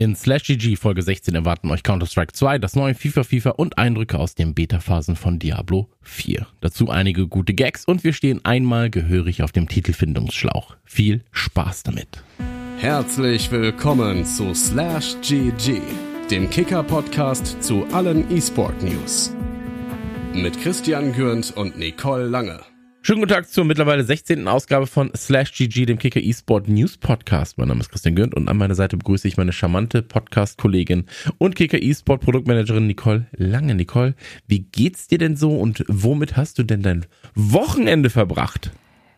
In 0.00 0.16
Slash 0.16 0.44
GG 0.44 0.76
Folge 0.76 1.02
16 1.02 1.34
erwarten 1.34 1.70
euch 1.70 1.82
Counter-Strike 1.82 2.32
2, 2.32 2.56
das 2.56 2.74
neue 2.74 2.94
FIFA 2.94 3.22
FIFA 3.22 3.50
und 3.50 3.76
Eindrücke 3.76 4.18
aus 4.18 4.34
den 4.34 4.54
Beta-Phasen 4.54 5.14
von 5.14 5.38
Diablo 5.38 5.90
4. 6.00 6.46
Dazu 6.62 6.88
einige 6.88 7.28
gute 7.28 7.52
Gags 7.52 7.84
und 7.84 8.02
wir 8.02 8.14
stehen 8.14 8.42
einmal 8.42 8.88
gehörig 8.88 9.42
auf 9.42 9.52
dem 9.52 9.68
Titelfindungsschlauch. 9.68 10.74
Viel 10.86 11.22
Spaß 11.32 11.82
damit. 11.82 12.08
Herzlich 12.78 13.50
willkommen 13.50 14.24
zu 14.24 14.54
Slash 14.54 15.16
GG, 15.20 15.82
dem 16.30 16.48
Kicker-Podcast 16.48 17.62
zu 17.62 17.84
allen 17.92 18.24
E-Sport-News. 18.34 19.34
Mit 20.32 20.58
Christian 20.62 21.12
Gürnt 21.12 21.54
und 21.54 21.78
Nicole 21.78 22.24
Lange. 22.24 22.60
Schönen 23.02 23.20
guten 23.20 23.32
Tag 23.32 23.48
zur 23.48 23.64
mittlerweile 23.64 24.04
16. 24.04 24.46
Ausgabe 24.46 24.86
von 24.86 25.10
Slash 25.16 25.54
GG, 25.54 25.86
dem 25.86 25.98
Kicker 25.98 26.22
eSport 26.22 26.68
News 26.68 26.98
Podcast. 26.98 27.56
Mein 27.56 27.68
Name 27.68 27.80
ist 27.80 27.88
Christian 27.88 28.14
Gürnt 28.14 28.34
und 28.34 28.46
an 28.46 28.58
meiner 28.58 28.74
Seite 28.74 28.98
begrüße 28.98 29.26
ich 29.26 29.38
meine 29.38 29.54
charmante 29.54 30.02
Podcast-Kollegin 30.02 31.06
und 31.38 31.56
Kicker 31.56 31.82
eSport 31.82 32.20
Produktmanagerin 32.20 32.86
Nicole 32.86 33.26
Lange. 33.32 33.74
Nicole, 33.74 34.14
wie 34.48 34.66
geht's 34.70 35.08
dir 35.08 35.16
denn 35.16 35.34
so 35.36 35.56
und 35.56 35.82
womit 35.88 36.36
hast 36.36 36.58
du 36.58 36.62
denn 36.62 36.82
dein 36.82 37.06
Wochenende 37.34 38.10
verbracht? 38.10 38.70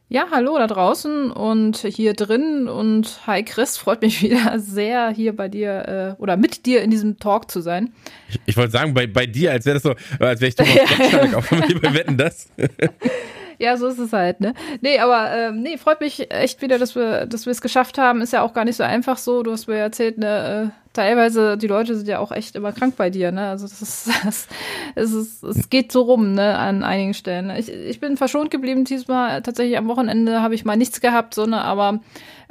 Ja, 0.09 0.27
hallo 0.31 0.57
da 0.59 0.69
draußen 0.69 1.33
und 1.33 1.79
hier 1.79 2.12
drin 2.12 2.69
und 2.69 3.27
hi 3.27 3.43
Chris, 3.43 3.79
freut 3.79 4.01
mich 4.01 4.23
wieder 4.23 4.61
sehr 4.61 5.11
hier 5.11 5.35
bei 5.35 5.49
dir 5.49 6.17
äh, 6.19 6.23
oder 6.23 6.37
mit 6.37 6.67
dir 6.67 6.83
in 6.83 6.93
diesem 6.93 7.19
Talk 7.19 7.51
zu 7.51 7.61
sein. 7.61 7.93
Ich, 8.29 8.39
ich 8.47 8.57
wollte 8.57 8.71
sagen, 8.71 8.95
bei, 8.95 9.09
bei 9.09 9.27
dir, 9.27 9.51
als 9.51 9.67
wäre 9.67 9.75
das 9.75 9.83
so, 9.83 9.97
als 10.25 10.41
wäre 10.41 10.51
ich 10.51 10.55
Thomas 10.55 10.77
Gottschalk, 10.99 11.35
auch 11.35 11.51
wenn 11.51 11.83
wir 11.83 11.95
wetten 11.95 12.17
das. 12.17 12.47
Ja, 13.62 13.77
so 13.77 13.87
ist 13.87 14.01
es 14.01 14.12
halt, 14.12 14.41
ne? 14.41 14.55
Nee, 14.80 14.98
aber 14.98 15.30
ähm, 15.30 15.62
nee, 15.62 15.77
freut 15.79 16.01
mich 16.01 16.33
echt 16.33 16.62
wieder, 16.62 16.80
dass 16.80 16.97
wir 16.97 17.27
dass 17.27 17.47
wir 17.47 17.53
es 17.53 17.61
geschafft 17.61 17.97
haben. 17.97 18.20
Ist 18.20 18.33
ja 18.33 18.43
auch 18.43 18.55
gar 18.55 18.65
nicht 18.65 18.75
so 18.75 18.83
einfach 18.83 19.19
so. 19.19 19.45
Du 19.45 19.53
hast 19.53 19.69
mir 19.69 19.77
erzählt, 19.77 20.19
ne, 20.19 20.73
äh, 20.73 20.91
teilweise 20.93 21.57
die 21.57 21.69
Leute 21.69 21.95
sind 21.95 22.09
ja 22.09 22.19
auch 22.19 22.33
echt 22.33 22.56
immer 22.56 22.73
krank 22.73 22.97
bei 22.97 23.09
dir, 23.09 23.30
ne? 23.30 23.51
Also 23.51 23.69
das 23.69 23.80
ist 23.80 24.11
das, 24.25 24.48
es 24.97 25.12
ist 25.12 25.45
es 25.45 25.70
geht 25.70 25.92
so 25.92 26.03
rum, 26.03 26.33
ne, 26.33 26.59
an 26.59 26.83
einigen 26.83 27.14
Stellen. 27.14 27.50
Ich, 27.50 27.69
ich 27.69 28.00
bin 28.00 28.17
verschont 28.17 28.50
geblieben 28.50 28.84
diesmal. 28.84 29.42
Tatsächlich 29.42 29.78
am 29.78 29.87
Wochenende 29.87 30.42
habe 30.42 30.56
ich 30.56 30.65
mal 30.65 30.77
nichts 30.77 31.00
gehabt, 31.00 31.33
so 31.33 31.47
ne, 31.47 31.62
aber 31.62 32.00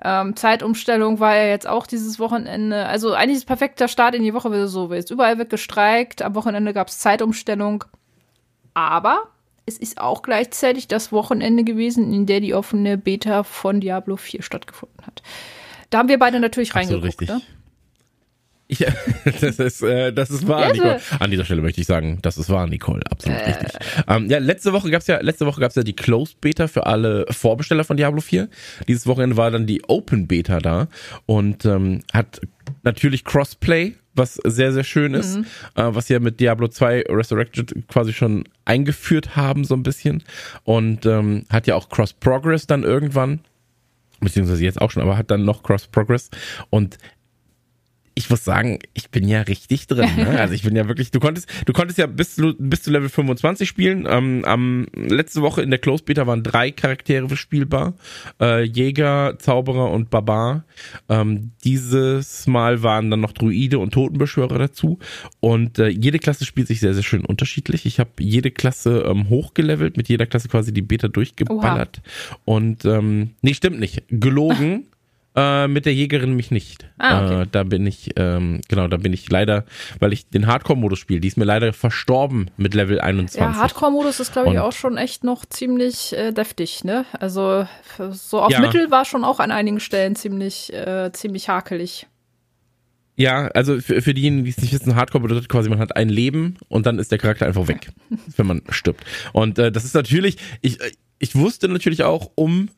ähm, 0.02 0.38
Zeitumstellung 0.38 1.20
war 1.20 1.36
ja 1.36 1.48
jetzt 1.48 1.68
auch 1.68 1.88
dieses 1.88 2.20
Wochenende. 2.20 2.86
Also 2.86 3.12
eigentlich 3.16 3.40
ist 3.40 3.48
perfekter 3.48 3.90
Start 3.90 4.16
in 4.16 4.24
die 4.24 4.34
Woche, 4.34 4.50
wenn 4.50 4.62
du 4.62 4.70
so 4.70 4.90
willst. 4.90 5.12
Überall 5.12 5.38
wird 5.38 5.50
gestreikt. 5.50 6.22
Am 6.22 6.36
Wochenende 6.36 6.72
gab 6.72 6.88
es 6.88 7.00
Zeitumstellung. 7.00 7.84
Aber 8.74 9.28
es 9.66 9.78
ist 9.78 10.00
auch 10.00 10.22
gleichzeitig 10.22 10.88
das 10.88 11.12
Wochenende 11.12 11.64
gewesen, 11.64 12.14
in 12.14 12.26
der 12.26 12.40
die 12.40 12.54
offene 12.54 12.98
Beta 12.98 13.44
von 13.44 13.80
Diablo 13.80 14.18
4 14.18 14.42
stattgefunden 14.42 15.06
hat. 15.06 15.22
Da 15.90 16.00
haben 16.00 16.10
wir 16.10 16.20
beide 16.20 16.40
natürlich 16.40 16.74
Absolut 16.74 17.04
reingeguckt. 17.04 17.22
richtig. 17.22 17.30
Ne? 17.30 17.42
Ja, 18.80 18.88
das 19.42 19.60
ist, 19.60 19.82
äh, 19.84 20.14
das 20.14 20.30
ist 20.30 20.48
wahr, 20.48 20.72
Nicole. 20.72 21.00
so- 21.00 21.16
An 21.20 21.30
dieser 21.30 21.44
Stelle 21.46 21.62
möchte 21.62 21.82
ich 21.82 21.88
sagen, 21.88 22.20
das 22.22 22.38
ist 22.38 22.50
wahr, 22.50 22.68
Nicole. 22.68 23.02
Absolut 23.12 23.38
richtig. 23.46 23.70
Ähm, 24.08 24.30
ja, 24.30 24.38
letzte 24.40 24.72
Woche 24.72 24.90
gab's 24.90 25.08
ja, 25.08 25.20
letzte 25.22 25.46
Woche 25.46 25.60
gab's 25.60 25.76
ja 25.76 25.84
die 25.84 25.94
Closed 25.96 26.40
Beta 26.40 26.68
für 26.68 26.86
alle 26.86 27.26
Vorbesteller 27.30 27.84
von 27.84 27.98
Diablo 27.98 28.22
4. 28.22 28.48
Dieses 28.88 29.08
Wochenende 29.08 29.36
war 29.36 29.52
dann 29.52 29.68
die 29.68 29.84
Open 29.90 30.28
Beta 30.28 30.60
da 30.60 30.88
und 31.26 31.66
ähm, 31.66 32.00
hat 32.14 32.40
natürlich 32.84 33.26
Crossplay, 33.26 33.94
was 34.16 34.36
sehr, 34.36 34.72
sehr 34.72 34.84
schön 34.86 35.14
ist, 35.16 35.38
äh, 35.38 35.42
was 35.76 36.08
ja 36.10 36.20
mit 36.20 36.40
Diablo 36.40 36.68
2 36.70 37.06
Resurrected 37.10 37.74
quasi 37.90 38.14
schon 38.14 38.46
eingeführt 38.66 39.36
haben, 39.36 39.66
so 39.66 39.74
ein 39.76 39.84
bisschen. 39.84 40.24
Und 40.64 41.06
ähm, 41.06 41.44
hat 41.50 41.68
ja 41.68 41.76
auch 41.76 41.90
Cross 41.90 42.14
Progress 42.14 42.68
dann 42.68 42.84
irgendwann 42.84 43.40
beziehungsweise 44.22 44.64
jetzt 44.64 44.80
auch 44.80 44.92
schon, 44.92 45.02
aber 45.02 45.18
hat 45.18 45.32
dann 45.32 45.46
noch 45.46 45.64
Cross 45.64 45.88
Progress 45.88 46.30
und 46.70 46.98
ich 48.14 48.30
muss 48.30 48.44
sagen, 48.44 48.80
ich 48.94 49.10
bin 49.10 49.28
ja 49.28 49.42
richtig 49.42 49.88
drin. 49.88 50.10
Ne? 50.16 50.28
Also 50.42 50.54
ich 50.54 50.64
bin 50.64 50.76
ja 50.76 50.88
wirklich, 50.88 51.12
du 51.12 51.20
konntest, 51.20 51.48
du 51.66 51.74
konntest 51.74 52.00
ja 52.00 52.08
bis 52.08 52.36
zu, 52.36 52.56
bis 52.58 52.82
zu 52.82 52.92
Level 52.92 53.10
25 53.10 53.68
spielen. 53.68 54.08
Ähm, 54.10 54.44
am 54.46 54.88
letzte 54.96 55.42
Woche 55.42 55.62
in 55.62 55.70
der 55.70 55.80
Closed 55.80 56.06
Beta 56.06 56.26
waren 56.26 56.44
drei 56.44 56.72
Charaktere 56.72 57.36
spielbar. 57.36 57.94
Äh, 58.42 58.64
Jäger, 58.64 59.38
Zauberer 59.38 59.92
und 59.92 60.10
Barbar. 60.10 60.66
Ähm, 61.10 61.52
dieses 61.64 62.48
Mal 62.48 62.82
waren 62.84 63.12
dann 63.12 63.22
noch 63.22 63.34
Druide 63.34 63.80
und 63.80 63.94
Totenbeschwörer 63.94 64.58
dazu. 64.58 65.00
Und 65.40 65.80
äh, 65.80 65.90
jede 65.90 66.20
Klasse 66.20 66.46
spielt 66.46 66.68
sich 66.68 66.80
sehr, 66.80 66.94
sehr 66.94 67.04
schön 67.04 67.26
unterschiedlich. 67.26 67.86
Ich 67.86 68.00
habe 68.00 68.12
jede 68.20 68.52
Klasse 68.52 69.06
ähm, 69.08 69.30
hochgelevelt, 69.30 69.98
mit 69.98 70.10
jeder 70.10 70.26
Klasse 70.26 70.50
quasi 70.50 70.74
die 70.74 70.82
Beta 70.82 71.08
durchgeballert. 71.08 72.02
Und 72.46 72.86
ähm, 72.86 73.32
nee, 73.42 73.54
stimmt 73.54 73.80
nicht. 73.80 74.04
Gelogen. 74.10 74.86
Äh, 75.34 75.70
mit 75.70 75.86
der 75.86 75.94
Jägerin 75.94 76.34
mich 76.34 76.52
nicht. 76.52 76.90
Ah, 76.98 77.26
okay. 77.26 77.42
äh, 77.44 77.48
da 77.50 77.64
bin 77.64 77.88
ich, 77.88 78.10
ähm, 78.18 78.60
genau, 78.68 78.90
da 78.90 78.98
bin 78.98 79.14
ich 79.14 79.30
leider, 79.30 79.64
weil 80.00 80.12
ich 80.12 80.28
den 80.28 80.46
Hardcore-Modus 80.46 81.00
spiele. 81.00 81.22
Die 81.22 81.28
ist 81.30 81.38
mir 81.38 81.46
leider 81.46 81.72
verstorben 81.72 82.52
mit 82.58 82.74
Level 82.74 83.00
21. 83.00 83.40
Ja, 83.40 83.56
Hardcore-Modus 83.56 84.20
ist, 84.20 84.34
glaube 84.34 84.52
ich, 84.52 84.60
auch 84.60 84.74
schon 84.74 84.98
echt 84.98 85.24
noch 85.24 85.46
ziemlich 85.46 86.12
äh, 86.12 86.34
deftig, 86.34 86.84
ne? 86.84 87.06
Also 87.18 87.66
so 88.12 88.42
auf 88.42 88.52
Ja. 88.52 88.60
Mittel 88.60 88.92
war 88.92 89.06
schon 89.06 89.24
auch 89.24 89.40
an 89.40 89.52
einigen 89.52 89.80
Stellen 89.80 90.18
ziemlich, 90.18 90.74
äh, 90.74 91.12
ziemlich 91.14 91.48
hakelig. 91.48 92.08
Ja, 93.16 93.48
also 93.48 93.80
für, 93.80 94.02
für 94.02 94.14
diejenigen, 94.14 94.44
die 94.44 94.50
es 94.50 94.58
nicht 94.58 94.74
wissen, 94.74 94.96
Hardcore 94.96 95.22
bedeutet 95.22 95.48
quasi, 95.48 95.70
man 95.70 95.80
hat 95.80 95.96
ein 95.96 96.10
Leben 96.10 96.58
und 96.68 96.86
dann 96.86 97.00
ist 97.00 97.12
der 97.12 97.20
Charakter 97.20 97.46
einfach 97.46 97.70
weg, 97.70 97.92
wenn 98.36 98.48
man 98.48 98.64
stirbt. 98.70 99.06
Und 99.32 99.60
äh, 99.60 99.72
das 99.72 99.86
ist 99.86 99.94
natürlich, 99.94 100.38
ich, 100.62 100.82
äh, 100.82 100.92
ich 101.20 101.36
wusste 101.36 101.70
natürlich 101.70 102.04
auch 102.04 102.32
um 102.36 102.70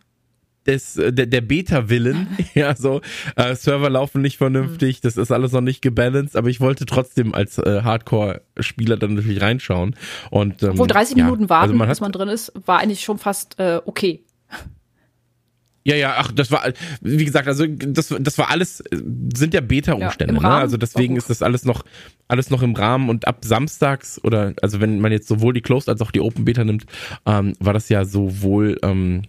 des, 0.68 0.98
äh, 0.98 1.14
der, 1.14 1.26
der 1.26 1.42
Beta-Willen, 1.42 2.28
ja, 2.54 2.76
so, 2.76 3.02
äh, 3.36 3.56
Server 3.56 3.90
laufen 3.90 4.22
nicht 4.22 4.38
vernünftig, 4.38 5.02
das 5.02 5.18
ist 5.18 5.32
alles 5.32 5.52
noch 5.52 5.62
nicht 5.62 5.82
gebalanced, 5.82 6.36
aber 6.36 6.50
ich 6.50 6.60
wollte 6.60 6.86
trotzdem 6.86 7.34
als 7.34 7.58
äh, 7.58 7.82
Hardcore-Spieler 7.84 8.98
dann 8.98 9.16
natürlich 9.16 9.42
reinschauen. 9.42 9.96
Und, 10.30 10.64
ähm, 10.64 10.72
Obwohl 10.72 10.88
30 10.88 11.18
ja, 11.18 11.26
Minuten 11.26 11.50
warten, 11.50 11.72
also 11.72 11.78
man 11.78 11.90
bis 11.90 12.02
man 12.02 12.12
drin 12.12 12.30
ist, 12.30 12.52
war 12.66 12.80
eigentlich 12.80 13.02
schon 13.02 13.18
fast 13.18 13.60
äh, 13.60 13.82
okay. 13.86 14.24
Ja, 15.86 15.96
ja, 15.96 16.16
ach, 16.18 16.32
das 16.32 16.50
war, 16.50 16.64
wie 17.02 17.26
gesagt, 17.26 17.48
also 17.48 17.66
das, 17.68 18.14
das 18.18 18.38
war 18.38 18.50
alles, 18.50 18.82
sind 19.36 19.54
ja 19.54 19.60
Beta-Umstände, 19.60 20.36
Ja, 20.36 20.40
ne? 20.40 20.56
Also 20.56 20.78
deswegen 20.78 21.18
ist 21.18 21.30
das 21.30 21.42
alles 21.42 21.66
noch, 21.66 21.84
alles 22.30 22.50
noch 22.50 22.62
im 22.62 22.74
Rahmen 22.74 23.10
und 23.10 23.28
ab 23.28 23.44
samstags 23.44 24.24
oder, 24.24 24.54
also 24.62 24.80
wenn 24.80 25.02
man 25.02 25.12
jetzt 25.12 25.28
sowohl 25.28 25.54
die 25.54 25.62
Closed 25.62 25.90
als 25.90 26.00
auch 26.02 26.12
die 26.12 26.22
Open 26.22 26.46
Beta 26.46 26.64
nimmt, 26.64 26.86
ähm, 27.26 27.54
war 27.60 27.74
das 27.74 27.90
ja 27.90 28.06
sowohl, 28.06 28.78
ähm, 28.82 29.24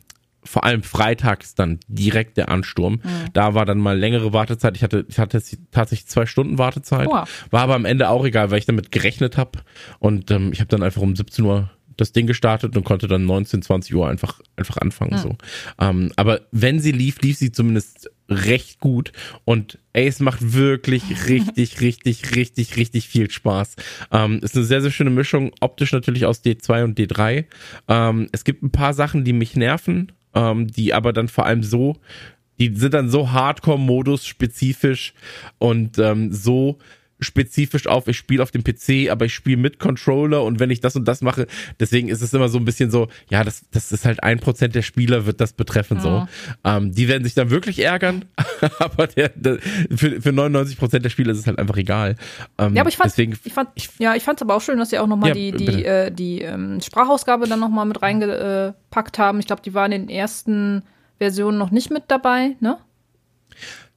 vor 0.44 0.64
allem 0.64 0.82
freitags 0.82 1.54
dann 1.54 1.80
direkt 1.88 2.36
der 2.36 2.48
Ansturm. 2.48 3.00
Da 3.32 3.54
war 3.54 3.64
dann 3.64 3.78
mal 3.78 3.98
längere 3.98 4.32
Wartezeit. 4.32 4.76
Ich 4.76 4.82
hatte, 4.82 5.04
ich 5.08 5.18
hatte 5.18 5.42
tatsächlich 5.70 6.08
zwei 6.08 6.26
Stunden 6.26 6.58
Wartezeit. 6.58 7.08
Oha. 7.08 7.26
War 7.50 7.62
aber 7.62 7.74
am 7.74 7.84
Ende 7.84 8.08
auch 8.08 8.24
egal, 8.24 8.50
weil 8.50 8.58
ich 8.58 8.66
damit 8.66 8.92
gerechnet 8.92 9.36
habe. 9.36 9.60
Und 9.98 10.30
ähm, 10.30 10.52
ich 10.52 10.60
habe 10.60 10.68
dann 10.68 10.82
einfach 10.82 11.02
um 11.02 11.16
17 11.16 11.44
Uhr 11.44 11.70
das 11.96 12.12
Ding 12.12 12.26
gestartet 12.26 12.76
und 12.76 12.84
konnte 12.84 13.06
dann 13.06 13.24
19, 13.24 13.62
20 13.62 13.94
Uhr 13.94 14.08
einfach, 14.08 14.40
einfach 14.56 14.78
anfangen. 14.78 15.18
So. 15.18 15.36
Ähm, 15.80 16.12
aber 16.16 16.40
wenn 16.50 16.80
sie 16.80 16.92
lief, 16.92 17.20
lief 17.20 17.38
sie 17.38 17.52
zumindest 17.52 18.10
recht 18.28 18.80
gut. 18.80 19.12
Und 19.44 19.78
ey, 19.92 20.06
es 20.06 20.20
macht 20.20 20.54
wirklich 20.54 21.02
richtig, 21.28 21.80
richtig, 21.80 22.34
richtig, 22.34 22.76
richtig 22.76 23.08
viel 23.08 23.30
Spaß. 23.30 23.76
Ähm, 24.12 24.40
ist 24.42 24.56
eine 24.56 24.64
sehr, 24.64 24.82
sehr 24.82 24.90
schöne 24.90 25.10
Mischung, 25.10 25.52
optisch 25.60 25.92
natürlich 25.92 26.26
aus 26.26 26.42
D2 26.42 26.84
und 26.84 26.98
D3. 26.98 27.44
Ähm, 27.88 28.28
es 28.32 28.44
gibt 28.44 28.62
ein 28.62 28.70
paar 28.70 28.94
Sachen, 28.94 29.24
die 29.24 29.32
mich 29.32 29.56
nerven, 29.56 30.12
ähm, 30.34 30.68
die 30.68 30.94
aber 30.94 31.12
dann 31.12 31.28
vor 31.28 31.46
allem 31.46 31.62
so 31.62 31.96
die 32.58 32.74
sind 32.74 32.94
dann 32.94 33.08
so 33.08 33.32
Hardcore-Modus 33.32 34.26
spezifisch 34.26 35.14
und 35.58 35.98
ähm, 35.98 36.32
so 36.32 36.78
spezifisch 37.24 37.86
auf, 37.86 38.06
ich 38.08 38.16
spiele 38.16 38.42
auf 38.42 38.50
dem 38.50 38.62
PC, 38.62 39.10
aber 39.10 39.24
ich 39.24 39.34
spiele 39.34 39.56
mit 39.56 39.78
Controller 39.78 40.42
und 40.42 40.60
wenn 40.60 40.70
ich 40.70 40.80
das 40.80 40.96
und 40.96 41.06
das 41.06 41.20
mache, 41.22 41.46
deswegen 41.80 42.08
ist 42.08 42.22
es 42.22 42.32
immer 42.32 42.48
so 42.48 42.58
ein 42.58 42.64
bisschen 42.64 42.90
so, 42.90 43.08
ja, 43.28 43.44
das, 43.44 43.64
das 43.72 43.92
ist 43.92 44.04
halt 44.04 44.22
ein 44.22 44.38
Prozent 44.38 44.74
der 44.74 44.82
Spieler 44.82 45.26
wird 45.26 45.40
das 45.40 45.52
betreffen 45.52 46.00
so. 46.00 46.26
Ähm, 46.64 46.92
die 46.92 47.08
werden 47.08 47.24
sich 47.24 47.34
dann 47.34 47.50
wirklich 47.50 47.80
ärgern, 47.80 48.24
aber 48.78 49.06
der, 49.06 49.30
der, 49.30 49.58
für, 49.94 50.20
für 50.20 50.32
99 50.32 50.78
Prozent 50.78 51.04
der 51.04 51.10
Spieler 51.10 51.32
ist 51.32 51.38
es 51.38 51.46
halt 51.46 51.58
einfach 51.58 51.76
egal. 51.76 52.16
Ähm, 52.58 52.74
Ja, 52.74 52.82
aber 52.82 52.90
ich 52.90 52.96
fand, 52.96 53.10
deswegen, 53.10 53.38
ich 53.44 53.52
fand, 53.52 53.70
ja, 53.98 54.14
ich 54.14 54.22
fand's 54.22 54.42
aber 54.42 54.54
auch 54.54 54.62
schön, 54.62 54.78
dass 54.78 54.90
sie 54.90 54.98
auch 54.98 55.06
nochmal 55.06 55.30
Ja, 55.30 55.34
die, 55.34 55.52
die, 55.52 55.84
äh, 55.84 56.10
die 56.10 56.42
ähm, 56.42 56.80
Sprachausgabe 56.80 57.48
dann 57.48 57.60
nochmal 57.60 57.86
mit 57.86 58.02
reingepackt 58.02 59.18
haben. 59.18 59.40
Ich 59.40 59.46
glaube, 59.46 59.62
die 59.62 59.74
waren 59.74 59.92
in 59.92 60.06
den 60.06 60.10
ersten 60.10 60.82
Versionen 61.18 61.58
noch 61.58 61.70
nicht 61.70 61.90
mit 61.90 62.04
dabei, 62.08 62.56
ne? 62.60 62.78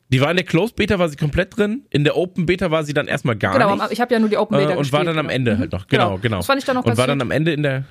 Die 0.09 0.21
war 0.21 0.29
in 0.31 0.37
der 0.37 0.45
Closed 0.45 0.75
Beta 0.75 0.99
war 0.99 1.09
sie 1.09 1.15
komplett 1.17 1.57
drin, 1.57 1.85
in 1.89 2.03
der 2.03 2.15
Open 2.15 2.45
Beta 2.45 2.71
war 2.71 2.83
sie 2.83 2.93
dann 2.93 3.07
erstmal 3.07 3.35
gar 3.35 3.53
Genau, 3.53 3.73
nicht. 3.73 3.83
aber 3.83 3.91
ich 3.91 3.99
habe 4.01 4.13
ja 4.13 4.19
nur 4.19 4.29
die 4.29 4.37
Open 4.37 4.57
Beta 4.57 4.69
äh, 4.71 4.73
und 4.73 4.79
gespielt. 4.79 4.93
war 4.93 5.03
dann 5.05 5.17
am 5.17 5.25
genau. 5.27 5.35
Ende 5.35 5.55
Mhm. 5.55 5.59
halt 5.59 5.71
noch. 5.71 5.87
Genau, 5.87 6.17
genau. 6.17 6.37
Das 6.37 6.45
fand 6.45 6.59
ich 6.59 6.65
dann 6.65 6.75
noch 6.75 6.85
Und 6.85 6.97
war 6.97 7.07
dann 7.07 7.21
am 7.21 7.31
Ende 7.31 7.51
in 7.53 7.63
der. 7.63 7.85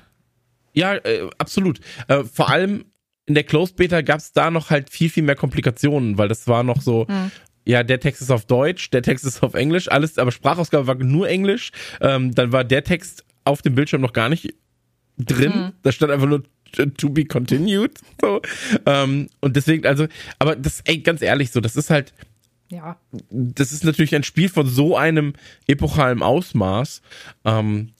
Ja, 0.73 0.95
äh, 0.95 1.29
absolut. 1.37 1.79
Äh, 2.07 2.23
vor 2.23 2.49
allem 2.49 2.85
in 3.25 3.33
der 3.35 3.43
Closed 3.43 3.75
Beta 3.75 4.01
gab 4.01 4.19
es 4.19 4.31
da 4.31 4.49
noch 4.51 4.69
halt 4.69 4.89
viel, 4.89 5.09
viel 5.09 5.23
mehr 5.23 5.35
Komplikationen, 5.35 6.17
weil 6.17 6.27
das 6.27 6.47
war 6.47 6.63
noch 6.63 6.81
so. 6.81 7.07
Hm. 7.07 7.31
Ja, 7.65 7.83
der 7.83 7.99
Text 7.99 8.21
ist 8.21 8.31
auf 8.31 8.45
Deutsch, 8.45 8.91
der 8.91 9.01
Text 9.01 9.25
ist 9.25 9.43
auf 9.43 9.53
Englisch, 9.53 9.91
alles, 9.91 10.17
aber 10.17 10.31
Sprachausgabe 10.31 10.87
war 10.87 10.95
nur 10.95 11.27
Englisch. 11.27 11.71
Ähm, 11.99 12.33
dann 12.33 12.53
war 12.53 12.63
der 12.63 12.83
Text 12.85 13.25
auf 13.43 13.61
dem 13.61 13.75
Bildschirm 13.75 13.99
noch 14.01 14.13
gar 14.13 14.29
nicht 14.29 14.53
drin. 15.17 15.53
Hm. 15.53 15.71
Da 15.83 15.91
stand 15.91 16.11
einfach 16.13 16.27
nur 16.27 16.43
to 16.71 17.09
be 17.09 17.25
continued. 17.25 17.99
So. 18.21 18.41
Ähm, 18.85 19.27
und 19.41 19.55
deswegen, 19.55 19.85
also, 19.85 20.07
aber 20.39 20.55
das, 20.55 20.81
ey, 20.85 20.99
ganz 20.99 21.21
ehrlich, 21.21 21.51
so, 21.51 21.61
das 21.61 21.75
ist 21.75 21.89
halt, 21.89 22.13
ja. 22.69 22.97
Das 23.29 23.71
ist 23.71 23.85
natürlich 23.85 24.15
ein 24.15 24.23
Spiel 24.23 24.49
von 24.49 24.67
so 24.67 24.97
einem 24.97 25.33
epochalen 25.67 26.21
Ausmaß. 26.21 27.01
Ähm, 27.45 27.93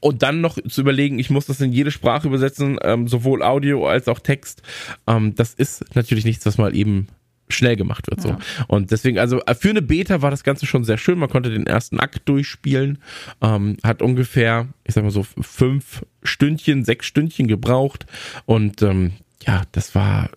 und 0.00 0.22
dann 0.22 0.40
noch 0.40 0.58
zu 0.68 0.80
überlegen, 0.82 1.18
ich 1.18 1.30
muss 1.30 1.46
das 1.46 1.60
in 1.60 1.72
jede 1.72 1.90
Sprache 1.90 2.28
übersetzen, 2.28 2.78
ähm, 2.82 3.08
sowohl 3.08 3.42
Audio 3.42 3.88
als 3.88 4.08
auch 4.08 4.20
Text. 4.20 4.62
Ähm, 5.06 5.34
das 5.34 5.54
ist 5.54 5.96
natürlich 5.96 6.24
nichts, 6.24 6.46
was 6.46 6.58
mal 6.58 6.76
eben 6.76 7.08
schnell 7.48 7.76
gemacht 7.76 8.08
wird. 8.08 8.20
So. 8.20 8.30
Ja. 8.30 8.38
Und 8.68 8.90
deswegen, 8.90 9.18
also 9.18 9.40
äh, 9.44 9.54
für 9.54 9.70
eine 9.70 9.82
Beta 9.82 10.22
war 10.22 10.30
das 10.30 10.44
Ganze 10.44 10.66
schon 10.66 10.84
sehr 10.84 10.98
schön. 10.98 11.18
Man 11.18 11.28
konnte 11.28 11.50
den 11.50 11.66
ersten 11.66 12.00
Akt 12.00 12.28
durchspielen, 12.28 12.98
ähm, 13.40 13.76
hat 13.82 14.02
ungefähr, 14.02 14.68
ich 14.84 14.94
sag 14.94 15.04
mal 15.04 15.10
so, 15.10 15.24
fünf 15.40 16.04
Stündchen, 16.22 16.84
sechs 16.84 17.06
Stündchen 17.06 17.46
gebraucht. 17.46 18.06
Und 18.46 18.82
ähm, 18.82 19.12
ja, 19.42 19.62
das 19.72 19.94
war, 19.94 20.30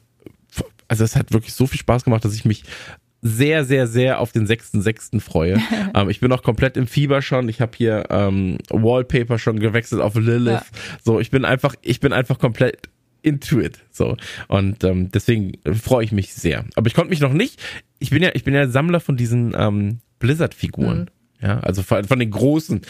also 0.88 1.04
es 1.04 1.16
hat 1.16 1.34
wirklich 1.34 1.54
so 1.54 1.68
viel 1.68 1.80
Spaß 1.80 2.04
gemacht, 2.04 2.26
dass 2.26 2.36
ich 2.36 2.46
mich 2.46 2.64
sehr, 3.22 3.66
sehr, 3.66 3.88
sehr 3.88 4.20
auf 4.20 4.32
den 4.32 4.48
6.6. 4.48 5.20
freue. 5.20 5.62
ähm, 5.96 6.10
ich 6.10 6.20
bin 6.20 6.32
auch 6.32 6.44
komplett 6.44 6.78
im 6.78 6.88
Fieber 6.88 7.22
schon. 7.22 7.50
Ich 7.50 7.60
habe 7.60 7.72
hier 7.76 8.06
ähm, 8.10 8.58
Wallpaper 8.70 9.40
schon 9.40 9.60
gewechselt 9.60 10.02
auf 10.02 10.16
Lilith. 10.16 10.54
Ja. 10.54 10.64
So, 11.04 11.20
ich 11.20 11.32
bin 11.32 11.44
einfach, 11.44 11.76
ich 11.82 12.00
bin 12.00 12.14
einfach 12.14 12.40
komplett 12.40 12.90
into 13.22 13.60
it. 13.60 13.80
So. 13.92 14.18
Und 14.48 14.84
ähm, 14.84 15.12
deswegen 15.12 15.54
freue 15.74 16.04
ich 16.04 16.12
mich 16.12 16.34
sehr. 16.34 16.66
Aber 16.76 16.88
ich 16.88 16.94
konnte 16.94 17.10
mich 17.10 17.20
noch 17.20 17.34
nicht. 17.34 17.62
Ich 18.00 18.10
bin 18.12 18.24
ja, 18.24 18.32
ich 18.34 18.44
bin 18.44 18.54
ja 18.54 18.68
Sammler 18.68 19.00
von 19.00 19.18
diesen 19.18 19.54
ähm, 19.58 20.00
Blizzard-Figuren. 20.20 21.00
Mhm. 21.00 21.08
Ja, 21.42 21.62
also 21.62 21.84
von, 21.84 22.04
von 22.04 22.20
den 22.20 22.32
großen, 22.32 22.82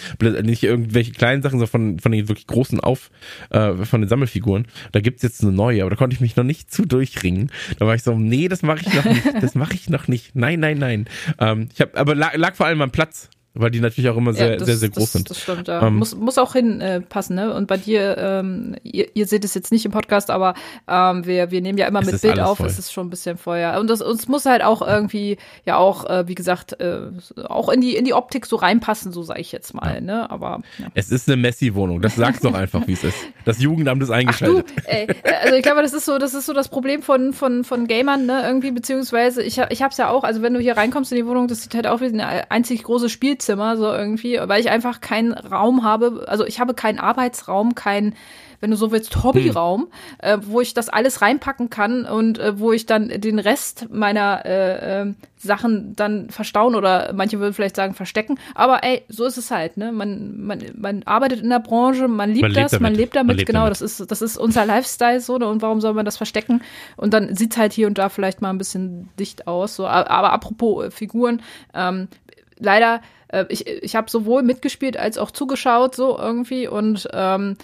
nicht 0.42 0.64
irgendwelche 0.64 1.12
kleinen 1.12 1.44
Sachen, 1.44 1.60
sondern 1.60 1.70
von, 1.70 2.00
von 2.00 2.12
den 2.12 2.28
wirklich 2.30 2.48
großen 2.48 2.80
Auf, 2.80 3.12
äh, 3.52 3.74
von 3.86 4.02
den 4.02 4.10
Sammelfiguren. 4.10 4.66
Da 4.92 5.02
gibt's 5.02 5.22
jetzt 5.22 5.44
eine 5.44 5.52
neue, 5.52 5.84
aber 5.84 5.92
da 5.92 5.96
konnte 5.96 6.16
ich 6.16 6.20
mich 6.20 6.36
noch 6.36 6.44
nicht 6.44 6.72
zu 6.72 6.86
durchringen. 6.86 7.52
Da 7.78 7.86
war 7.86 7.94
ich 7.94 8.02
so, 8.02 8.18
nee, 8.18 8.48
das 8.48 8.64
mache 8.64 8.80
ich 8.82 8.92
noch 8.92 9.06
nicht, 9.06 9.24
das 9.44 9.54
mache 9.54 9.76
ich 9.76 9.90
noch 9.92 10.08
nicht. 10.08 10.36
Nein, 10.36 10.62
nein, 10.62 10.80
nein. 10.80 11.06
Ähm, 11.38 11.70
ich 11.72 11.80
habe, 11.80 11.96
aber 11.96 12.16
lag, 12.16 12.36
lag 12.38 12.56
vor 12.56 12.66
allem 12.66 12.82
am 12.82 12.90
Platz 12.90 13.30
weil 13.60 13.72
die 13.72 13.82
natürlich 13.82 14.10
auch 14.10 14.18
immer 14.18 14.34
sehr, 14.34 14.52
ja, 14.52 14.56
das, 14.56 14.66
sehr, 14.66 14.78
sehr 14.78 14.90
groß 14.90 15.04
das, 15.04 15.12
sind. 15.12 15.30
Das 15.30 15.40
stimmt, 15.40 15.68
ja. 15.68 15.86
Ähm, 15.86 15.98
muss, 15.98 16.16
muss 16.16 16.38
auch 16.38 16.54
hinpassen, 16.54 17.38
äh, 17.38 17.42
ne? 17.42 17.54
Und 17.54 17.68
bei 17.68 17.78
dir, 17.78 18.18
ähm, 18.18 18.76
ihr, 18.84 19.08
ihr 19.14 19.28
seht 19.28 19.44
es 19.44 19.54
jetzt 19.54 19.72
nicht 19.72 19.86
im 19.86 19.92
Podcast, 19.92 20.30
aber 20.30 20.54
ähm, 20.88 21.26
wir, 21.26 21.52
wir 21.52 21.62
nehmen 21.62 21.78
ja 21.78 21.88
immer 21.88 22.02
mit 22.02 22.22
Bild 22.22 22.40
auf, 22.40 22.60
voll. 22.60 22.68
es 22.68 22.80
ist 22.80 22.94
schon 22.94 23.08
ein 23.08 23.10
bisschen 23.10 23.38
Feuer. 23.38 23.80
Und 23.80 23.90
das 23.90 24.02
uns 24.02 24.28
muss 24.28 24.46
halt 24.46 24.64
auch 24.64 24.82
irgendwie, 24.82 25.38
ja 25.66 25.78
auch, 25.78 26.06
äh, 26.10 26.28
wie 26.28 26.36
gesagt, 26.36 26.80
äh, 26.80 27.02
auch 27.44 27.70
in 27.70 27.82
die, 27.82 27.96
in 27.96 28.06
die 28.06 28.14
Optik 28.14 28.46
so 28.46 28.56
reinpassen, 28.56 29.12
so 29.12 29.24
sage 29.24 29.42
ich 29.42 29.52
jetzt 29.52 29.74
mal, 29.74 29.96
ja. 29.96 30.02
ne? 30.02 30.32
Aber 30.32 30.62
ja. 30.78 30.88
es 30.94 31.12
ist 31.12 31.28
eine 31.28 31.38
Messi-Wohnung, 31.38 32.02
das 32.02 32.16
sag's 32.16 32.40
doch 32.40 32.54
einfach, 32.54 32.88
wie 32.88 32.94
es 32.94 33.04
ist. 33.04 33.18
Das 33.44 33.60
Jugendamt 33.62 34.02
ist 34.02 34.10
eingeschaltet. 34.10 34.66
Ach 34.70 34.84
du, 34.84 34.90
ey, 34.90 35.08
also 35.44 35.56
ich 35.56 35.64
glaube, 35.64 35.82
das 35.82 35.94
ist 35.94 36.06
so, 36.06 36.18
das 36.18 36.34
ist 36.34 36.46
so 36.46 36.54
das 36.54 36.70
Problem 36.70 37.02
von, 37.02 37.34
von, 37.34 37.66
von 37.66 37.88
Gamern, 37.88 38.26
ne? 38.26 38.44
Irgendwie, 38.46 38.72
beziehungsweise 38.72 39.44
ich, 39.44 39.60
ich 39.70 39.82
hab's 39.82 39.98
ja 39.98 40.10
auch, 40.10 40.24
also 40.24 40.42
wenn 40.42 40.54
du 40.54 40.62
hier 40.62 40.78
reinkommst 40.78 41.12
in 41.12 41.18
die 41.18 41.26
Wohnung, 41.26 41.50
das 41.50 41.64
sieht 41.64 41.76
halt 41.76 41.88
auch 41.88 42.00
wie 42.00 42.06
eine 42.06 42.50
einzig 42.52 42.84
große 42.84 43.10
Spielzeit 43.10 43.49
Zimmer, 43.50 43.78
so 43.78 43.86
irgendwie, 43.92 44.40
weil 44.44 44.62
ich 44.62 44.70
einfach 44.70 45.02
keinen 45.02 45.34
Raum 45.34 45.84
habe, 45.84 46.26
also 46.28 46.46
ich 46.46 46.60
habe 46.60 46.76
keinen 46.76 47.00
Arbeitsraum, 47.00 47.74
keinen 47.74 48.14
wenn 48.62 48.72
du 48.72 48.78
so 48.78 48.92
willst, 48.92 49.24
Hobbyraum, 49.24 49.82
hm. 49.82 49.90
äh, 50.20 50.38
wo 50.46 50.62
ich 50.62 50.74
das 50.74 50.90
alles 50.90 51.22
reinpacken 51.22 51.70
kann 51.70 52.06
und 52.06 52.40
äh, 52.40 52.60
wo 52.60 52.72
ich 52.72 52.86
dann 52.86 53.08
den 53.10 53.40
Rest 53.40 53.88
meiner 53.90 54.46
äh, 54.46 55.02
äh, 55.02 55.14
Sachen 55.38 55.96
dann 55.96 56.30
verstauen 56.30 56.76
oder 56.76 57.14
manche 57.14 57.40
würden 57.40 57.54
vielleicht 57.54 57.78
sagen 57.78 57.94
verstecken. 57.94 58.38
Aber 58.56 58.84
ey, 58.84 59.04
so 59.08 59.26
ist 59.26 59.38
es 59.38 59.52
halt, 59.52 59.78
ne? 59.78 59.94
Man, 59.94 60.46
man, 60.46 60.60
man 60.76 61.04
arbeitet 61.04 61.42
in 61.42 61.50
der 61.50 61.60
Branche, 61.60 62.10
man 62.10 62.32
liebt 62.32 62.42
man 62.42 62.54
das, 62.54 62.74
lebt 62.74 62.82
man 62.82 62.94
lebt 62.94 63.16
damit, 63.16 63.28
man 63.28 63.38
lebt 63.38 63.48
genau, 63.48 63.60
damit. 63.62 63.72
das 63.72 63.82
ist, 63.82 64.12
das 64.12 64.22
ist 64.22 64.38
unser 64.38 64.66
Lifestyle 64.66 65.22
so, 65.22 65.38
ne? 65.38 65.48
Und 65.48 65.62
warum 65.62 65.80
soll 65.80 65.94
man 65.94 66.04
das 66.04 66.18
verstecken? 66.18 66.62
Und 66.98 67.14
dann 67.14 67.36
sieht's 67.36 67.56
halt 67.56 67.72
hier 67.72 67.88
und 67.88 67.98
da 67.98 68.10
vielleicht 68.10 68.42
mal 68.42 68.50
ein 68.50 68.58
bisschen 68.58 69.10
dicht 69.18 69.48
aus. 69.48 69.78
So. 69.78 69.88
Aber, 69.88 70.12
aber 70.12 70.34
apropos 70.34 70.86
äh, 70.86 70.92
Figuren, 70.92 71.42
ähm, 71.74 72.10
leider 72.60 73.02
äh, 73.30 73.46
ich, 73.50 73.68
ich 73.68 73.96
habe 73.96 74.10
sowohl 74.10 74.42
mitgespielt 74.44 74.98
als 74.98 75.18
auch 75.18 75.32
zugeschaut, 75.32 75.96
so 75.96 76.18
irgendwie. 76.18 76.68
Und 76.68 77.08
ähm, 77.14 77.56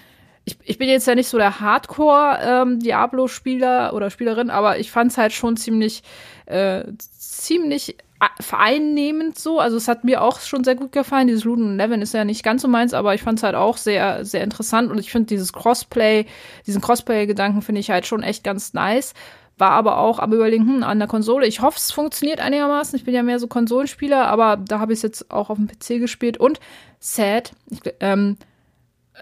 ich, 0.45 0.57
ich 0.63 0.77
bin 0.77 0.87
jetzt 0.87 1.07
ja 1.07 1.15
nicht 1.15 1.27
so 1.27 1.37
der 1.37 1.59
Hardcore-Diablo-Spieler 1.59 3.89
ähm, 3.89 3.95
oder 3.95 4.09
Spielerin, 4.09 4.49
aber 4.49 4.79
ich 4.79 4.89
fand 4.91 5.11
es 5.11 5.17
halt 5.17 5.33
schon 5.33 5.57
ziemlich, 5.57 6.03
äh, 6.45 6.85
ziemlich 6.97 7.97
äh, 8.19 8.27
vereinnehmend 8.39 9.37
so. 9.39 9.59
Also 9.59 9.75
es 9.77 9.87
hat 9.87 10.03
mir 10.03 10.21
auch 10.21 10.39
schon 10.39 10.63
sehr 10.63 10.75
gut 10.75 10.91
gefallen. 10.91 11.25
Dieses 11.27 11.43
Luden 11.43 11.77
Levin 11.77 12.03
ist 12.03 12.13
ja 12.13 12.25
nicht 12.25 12.43
ganz 12.43 12.61
so 12.61 12.67
meins, 12.67 12.93
aber 12.93 13.15
ich 13.15 13.23
fand 13.23 13.39
es 13.39 13.43
halt 13.43 13.55
auch 13.55 13.77
sehr, 13.77 14.23
sehr 14.23 14.43
interessant. 14.43 14.91
Und 14.91 14.99
ich 14.99 15.11
finde 15.11 15.25
dieses 15.27 15.51
Crossplay, 15.51 16.27
diesen 16.67 16.81
Crossplay-Gedanken 16.81 17.63
finde 17.63 17.81
ich 17.81 17.89
halt 17.89 18.05
schon 18.05 18.21
echt 18.21 18.43
ganz 18.43 18.73
nice. 18.73 19.15
War 19.57 19.71
aber 19.71 19.99
auch 19.99 20.19
am 20.19 20.33
überlegen, 20.33 20.67
hm, 20.67 20.83
an 20.83 20.99
der 20.99 21.07
Konsole. 21.07 21.47
Ich 21.47 21.61
hoffe, 21.61 21.77
es 21.77 21.91
funktioniert 21.91 22.39
einigermaßen. 22.39 22.97
Ich 22.97 23.05
bin 23.05 23.13
ja 23.13 23.23
mehr 23.23 23.39
so 23.39 23.47
Konsolenspieler, 23.47 24.27
aber 24.27 24.57
da 24.57 24.79
habe 24.79 24.91
ich 24.91 24.97
es 24.97 25.03
jetzt 25.03 25.31
auch 25.31 25.49
auf 25.49 25.57
dem 25.57 25.67
PC 25.67 25.99
gespielt. 25.99 26.37
Und 26.37 26.59
sad, 26.99 27.53
ich, 27.69 27.79
ähm, 28.01 28.37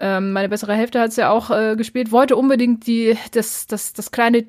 ähm, 0.00 0.32
meine 0.32 0.48
bessere 0.48 0.74
Hälfte 0.74 1.00
hat 1.00 1.10
es 1.10 1.16
ja 1.16 1.30
auch 1.30 1.50
äh, 1.50 1.76
gespielt, 1.76 2.10
wollte 2.10 2.36
unbedingt 2.36 2.86
die, 2.86 3.16
das, 3.32 3.68
das, 3.68 3.92
das 3.92 4.10
kleine, 4.10 4.44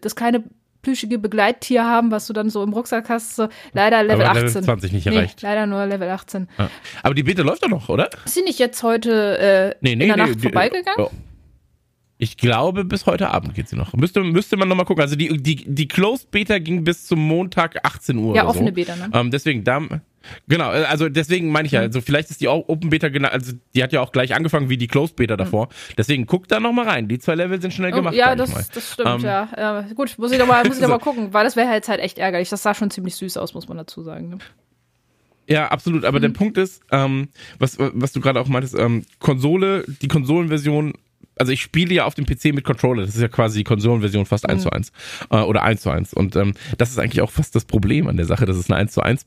das 0.00 0.14
kleine 0.14 0.44
plüschige 0.82 1.18
Begleittier 1.18 1.84
haben, 1.84 2.10
was 2.10 2.26
du 2.26 2.32
dann 2.32 2.50
so 2.50 2.62
im 2.62 2.72
Rucksack 2.72 3.08
hast. 3.08 3.36
So, 3.36 3.48
leider 3.72 4.02
Level 4.02 4.26
aber 4.26 4.38
18. 4.38 4.46
Level 4.46 4.62
20 4.62 4.92
nicht 4.92 5.06
erreicht. 5.06 5.42
Nee, 5.42 5.48
leider 5.48 5.66
nur 5.66 5.86
Level 5.86 6.08
18. 6.08 6.48
Ja. 6.58 6.70
Aber 7.02 7.14
die 7.14 7.22
Beta 7.22 7.42
läuft 7.42 7.62
doch 7.62 7.68
noch, 7.68 7.88
oder? 7.88 8.08
Ist 8.24 8.34
sie 8.34 8.42
nicht 8.42 8.58
jetzt 8.58 8.82
heute 8.82 9.38
äh, 9.38 9.74
nee, 9.80 9.96
nee, 9.96 10.04
in 10.04 10.08
der 10.08 10.16
nee, 10.16 10.22
Nacht 10.22 10.34
die, 10.36 10.42
vorbeigegangen? 10.42 11.06
Oh. 11.06 11.10
Ich 12.20 12.36
glaube, 12.36 12.84
bis 12.84 13.06
heute 13.06 13.30
Abend 13.30 13.54
geht 13.54 13.68
sie 13.68 13.76
noch. 13.76 13.92
Müsste, 13.92 14.24
müsste 14.24 14.56
man 14.56 14.68
nochmal 14.68 14.84
gucken. 14.84 15.02
Also 15.02 15.14
die, 15.14 15.40
die, 15.40 15.54
die 15.54 15.86
Closed 15.86 16.32
Beta 16.32 16.58
ging 16.58 16.82
bis 16.82 17.06
zum 17.06 17.20
Montag 17.20 17.76
18 17.84 18.18
Uhr. 18.18 18.34
Ja, 18.34 18.46
offene 18.46 18.70
so. 18.70 18.74
Beta, 18.74 18.96
ne? 18.96 19.08
Ähm, 19.14 19.30
deswegen, 19.30 19.62
da, 19.62 19.80
genau, 20.48 20.72
äh, 20.72 20.84
also 20.84 21.08
deswegen 21.08 21.52
meine 21.52 21.66
ich 21.66 21.72
ja, 21.72 21.80
mhm. 21.80 21.86
also 21.86 22.00
vielleicht 22.00 22.30
ist 22.30 22.40
die 22.40 22.48
Open 22.48 22.90
Beta 22.90 23.08
genau, 23.08 23.28
also 23.28 23.52
die 23.72 23.84
hat 23.84 23.92
ja 23.92 24.00
auch 24.00 24.10
gleich 24.10 24.34
angefangen 24.34 24.68
wie 24.68 24.76
die 24.76 24.88
Closed 24.88 25.14
Beta 25.14 25.34
mhm. 25.34 25.38
davor. 25.38 25.68
Deswegen 25.96 26.26
guck 26.26 26.48
da 26.48 26.58
nochmal 26.58 26.88
rein. 26.88 27.06
Die 27.06 27.20
zwei 27.20 27.36
Level 27.36 27.62
sind 27.62 27.72
schnell 27.72 27.92
oh, 27.92 27.96
gemacht. 27.96 28.14
Ja, 28.14 28.34
das, 28.34 28.68
das 28.70 28.94
stimmt, 28.94 29.08
ähm, 29.08 29.20
ja. 29.20 29.48
ja. 29.56 29.86
Gut, 29.94 30.18
muss 30.18 30.32
ich 30.32 30.38
doch 30.38 30.46
mal, 30.48 30.64
muss 30.64 30.76
ich 30.76 30.82
doch 30.82 30.88
mal 30.90 30.98
gucken, 30.98 31.32
weil 31.32 31.44
das 31.44 31.54
wäre 31.54 31.68
halt 31.68 31.86
halt 31.86 32.00
echt 32.00 32.18
ärgerlich. 32.18 32.48
Das 32.48 32.64
sah 32.64 32.74
schon 32.74 32.90
ziemlich 32.90 33.14
süß 33.14 33.36
aus, 33.36 33.54
muss 33.54 33.68
man 33.68 33.76
dazu 33.76 34.02
sagen. 34.02 34.30
Ne? 34.30 34.38
Ja, 35.48 35.68
absolut. 35.68 36.04
Aber 36.04 36.18
mhm. 36.18 36.22
der 36.22 36.28
Punkt 36.30 36.58
ist, 36.58 36.82
ähm, 36.90 37.28
was, 37.60 37.76
was 37.78 38.12
du 38.12 38.20
gerade 38.20 38.40
auch 38.40 38.48
meintest, 38.48 38.74
ähm, 38.74 39.04
Konsole, 39.20 39.84
die 40.02 40.08
Konsolenversion 40.08 40.94
also 41.38 41.52
ich 41.52 41.62
spiele 41.62 41.94
ja 41.94 42.04
auf 42.04 42.14
dem 42.14 42.26
PC 42.26 42.54
mit 42.54 42.64
Controller, 42.64 43.02
das 43.02 43.14
ist 43.14 43.22
ja 43.22 43.28
quasi 43.28 43.58
die 43.58 43.64
Konsolenversion 43.64 44.26
fast 44.26 44.44
mhm. 44.44 44.54
1 44.54 44.62
zu 44.62 44.70
1 44.70 44.92
äh, 45.30 45.36
oder 45.36 45.62
1 45.62 45.80
zu 45.80 45.90
1 45.90 46.14
und 46.14 46.36
ähm, 46.36 46.54
das 46.76 46.90
ist 46.90 46.98
eigentlich 46.98 47.22
auch 47.22 47.30
fast 47.30 47.54
das 47.54 47.64
Problem 47.64 48.06
an 48.06 48.16
der 48.16 48.26
Sache, 48.26 48.46
dass 48.46 48.56
es 48.56 48.70
eine 48.70 48.78
1 48.78 48.92
zu 48.92 49.02
1 49.02 49.26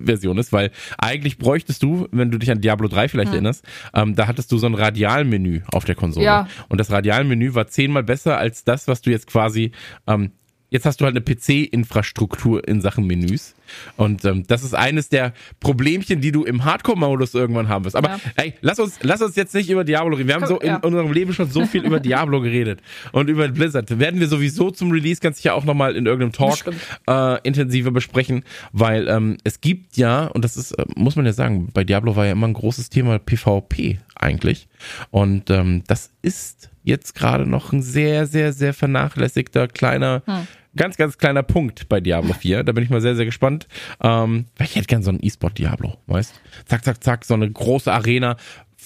Version 0.00 0.38
ist, 0.38 0.52
weil 0.52 0.70
eigentlich 0.96 1.38
bräuchtest 1.38 1.82
du, 1.82 2.06
wenn 2.12 2.30
du 2.30 2.38
dich 2.38 2.50
an 2.50 2.60
Diablo 2.60 2.88
3 2.88 3.08
vielleicht 3.08 3.30
hm. 3.30 3.34
erinnerst, 3.34 3.64
ähm, 3.94 4.14
da 4.14 4.26
hattest 4.26 4.52
du 4.52 4.58
so 4.58 4.66
ein 4.66 4.74
Radialmenü 4.74 5.62
auf 5.72 5.84
der 5.84 5.94
Konsole. 5.94 6.24
Ja. 6.24 6.48
Und 6.68 6.78
das 6.78 6.90
Radialmenü 6.90 7.54
war 7.54 7.66
zehnmal 7.66 8.04
besser 8.04 8.38
als 8.38 8.64
das, 8.64 8.88
was 8.88 9.02
du 9.02 9.10
jetzt 9.10 9.26
quasi 9.26 9.72
ähm, 10.06 10.32
jetzt 10.70 10.86
hast 10.86 11.00
du 11.00 11.04
halt 11.04 11.16
eine 11.16 11.24
PC-Infrastruktur 11.24 12.66
in 12.66 12.80
Sachen 12.80 13.06
Menüs. 13.06 13.54
Und 13.96 14.24
ähm, 14.24 14.44
das 14.46 14.62
ist 14.62 14.74
eines 14.74 15.08
der 15.08 15.32
Problemchen, 15.60 16.20
die 16.20 16.32
du 16.32 16.44
im 16.44 16.64
Hardcore-Modus 16.64 17.34
irgendwann 17.34 17.68
haben 17.68 17.84
wirst. 17.84 17.96
Aber 17.96 18.08
ja. 18.08 18.20
hey, 18.36 18.54
lass 18.60 18.78
uns, 18.78 18.98
lass 19.02 19.20
uns 19.22 19.36
jetzt 19.36 19.54
nicht 19.54 19.70
über 19.70 19.84
Diablo 19.84 20.16
reden. 20.16 20.28
Wir 20.28 20.34
haben 20.34 20.46
so 20.46 20.58
in 20.58 20.68
ja. 20.68 20.76
unserem 20.76 21.12
Leben 21.12 21.32
schon 21.32 21.50
so 21.50 21.66
viel 21.66 21.84
über 21.84 22.00
Diablo 22.08 22.40
geredet 22.40 22.80
und 23.12 23.28
über 23.28 23.48
Blizzard. 23.48 23.98
Werden 23.98 24.20
wir 24.20 24.28
sowieso 24.28 24.70
zum 24.70 24.90
Release 24.90 25.20
ganz 25.20 25.36
sicher 25.38 25.54
auch 25.54 25.64
nochmal 25.64 25.96
in 25.96 26.06
irgendeinem 26.06 26.32
Talk 26.32 26.74
äh, 27.08 27.46
intensiver 27.46 27.90
besprechen, 27.90 28.44
weil 28.72 29.08
ähm, 29.08 29.36
es 29.44 29.60
gibt 29.60 29.96
ja, 29.96 30.26
und 30.26 30.44
das 30.44 30.56
ist, 30.56 30.72
äh, 30.72 30.84
muss 30.96 31.16
man 31.16 31.26
ja 31.26 31.32
sagen, 31.32 31.68
bei 31.72 31.84
Diablo 31.84 32.16
war 32.16 32.26
ja 32.26 32.32
immer 32.32 32.48
ein 32.48 32.54
großes 32.54 32.90
Thema 32.90 33.18
PvP 33.18 33.98
eigentlich. 34.14 34.68
Und 35.10 35.50
ähm, 35.50 35.82
das 35.86 36.10
ist 36.22 36.70
jetzt 36.88 37.14
gerade 37.14 37.46
noch 37.46 37.72
ein 37.72 37.82
sehr, 37.82 38.26
sehr, 38.26 38.52
sehr 38.52 38.74
vernachlässigter 38.74 39.68
kleiner, 39.68 40.22
hm. 40.24 40.48
ganz, 40.74 40.96
ganz 40.96 41.18
kleiner 41.18 41.42
Punkt 41.42 41.88
bei 41.88 42.00
Diablo 42.00 42.32
4. 42.40 42.64
Da 42.64 42.72
bin 42.72 42.82
ich 42.82 42.90
mal 42.90 43.00
sehr, 43.00 43.14
sehr 43.14 43.26
gespannt. 43.26 43.68
Ähm, 44.02 44.46
weil 44.56 44.66
ich 44.66 44.74
hätte 44.74 44.86
gern 44.86 45.02
so 45.02 45.10
einen 45.10 45.20
E-Sport 45.22 45.58
Diablo, 45.58 45.98
weißt? 46.06 46.40
Zack, 46.66 46.84
zack, 46.84 47.04
zack, 47.04 47.24
so 47.24 47.34
eine 47.34 47.48
große 47.48 47.92
Arena, 47.92 48.36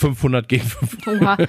500 0.03 0.49
gegen 0.49 0.65
500. 0.65 1.49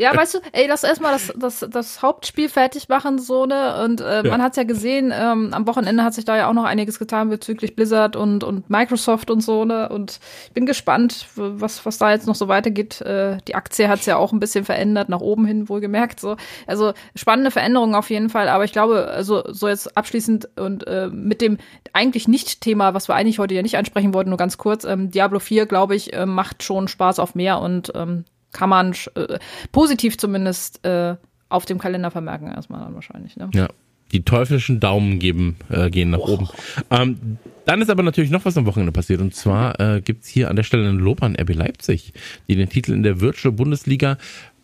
Ja, 0.00 0.16
weißt 0.16 0.34
du, 0.34 0.38
ey, 0.52 0.66
lass 0.66 0.82
erstmal 0.82 1.12
das, 1.12 1.30
das, 1.36 1.66
das 1.70 2.00
Hauptspiel 2.00 2.48
fertig 2.48 2.88
machen, 2.88 3.18
so, 3.18 3.44
ne? 3.44 3.84
Und 3.84 4.00
äh, 4.00 4.24
ja. 4.24 4.30
man 4.30 4.42
hat's 4.42 4.56
ja 4.56 4.62
gesehen, 4.62 5.12
ähm, 5.14 5.50
am 5.52 5.66
Wochenende 5.66 6.02
hat 6.02 6.14
sich 6.14 6.24
da 6.24 6.38
ja 6.38 6.48
auch 6.48 6.54
noch 6.54 6.64
einiges 6.64 6.98
getan 6.98 7.28
bezüglich 7.28 7.76
Blizzard 7.76 8.16
und, 8.16 8.42
und 8.42 8.70
Microsoft 8.70 9.30
und 9.30 9.42
so, 9.42 9.66
ne? 9.66 9.90
Und 9.90 10.18
ich 10.46 10.52
bin 10.52 10.64
gespannt, 10.64 11.26
was, 11.36 11.84
was 11.84 11.98
da 11.98 12.10
jetzt 12.12 12.26
noch 12.26 12.34
so 12.34 12.48
weitergeht. 12.48 13.02
Äh, 13.02 13.38
die 13.46 13.54
Aktie 13.54 13.88
hat's 13.88 14.06
ja 14.06 14.16
auch 14.16 14.32
ein 14.32 14.40
bisschen 14.40 14.64
verändert, 14.64 15.10
nach 15.10 15.20
oben 15.20 15.44
hin 15.44 15.68
wohlgemerkt. 15.68 16.18
So. 16.18 16.36
Also 16.66 16.94
spannende 17.14 17.50
Veränderungen 17.50 17.94
auf 17.94 18.08
jeden 18.08 18.30
Fall, 18.30 18.48
aber 18.48 18.64
ich 18.64 18.72
glaube, 18.72 19.08
also 19.08 19.44
so 19.48 19.68
jetzt 19.68 19.98
abschließend 19.98 20.48
und 20.56 20.86
äh, 20.86 21.08
mit 21.08 21.42
dem 21.42 21.58
eigentlich 21.92 22.26
Nicht-Thema, 22.26 22.94
was 22.94 23.08
wir 23.08 23.16
eigentlich 23.16 23.38
heute 23.38 23.54
ja 23.54 23.60
nicht 23.60 23.76
ansprechen 23.76 24.14
wollten, 24.14 24.30
nur 24.30 24.38
ganz 24.38 24.56
kurz, 24.56 24.84
ähm, 24.84 25.10
Diablo 25.10 25.40
4, 25.40 25.66
glaube 25.66 25.94
ich, 25.94 26.14
äh, 26.14 26.24
macht 26.24 26.62
schon 26.62 26.88
Spaß 26.88 27.18
auf 27.18 27.34
mehr 27.34 27.59
und 27.60 27.92
ähm, 27.94 28.24
kann 28.52 28.68
man 28.68 28.94
äh, 29.14 29.38
positiv 29.72 30.18
zumindest 30.18 30.84
äh, 30.84 31.16
auf 31.48 31.66
dem 31.66 31.78
Kalender 31.78 32.10
vermerken, 32.10 32.48
erstmal 32.48 32.80
dann 32.80 32.94
wahrscheinlich. 32.94 33.36
Ne? 33.36 33.50
Ja. 33.54 33.68
die 34.12 34.22
teuflischen 34.22 34.80
Daumen 34.80 35.18
geben, 35.18 35.56
äh, 35.68 35.90
gehen 35.90 36.10
nach 36.10 36.18
oh. 36.18 36.34
oben. 36.34 36.48
Ähm, 36.90 37.38
dann 37.64 37.82
ist 37.82 37.90
aber 37.90 38.02
natürlich 38.02 38.30
noch 38.30 38.44
was 38.44 38.56
am 38.56 38.66
Wochenende 38.66 38.92
passiert. 38.92 39.20
Und 39.20 39.34
zwar 39.34 39.78
äh, 39.78 40.00
gibt 40.00 40.24
hier 40.26 40.48
an 40.50 40.56
der 40.56 40.64
Stelle 40.64 40.88
ein 40.88 40.98
Lob 40.98 41.22
an 41.22 41.36
RB 41.36 41.54
Leipzig, 41.54 42.12
die 42.48 42.56
den 42.56 42.68
Titel 42.68 42.92
in 42.92 43.02
der 43.02 43.20
Virtual 43.20 43.52
Bundesliga 43.52 44.16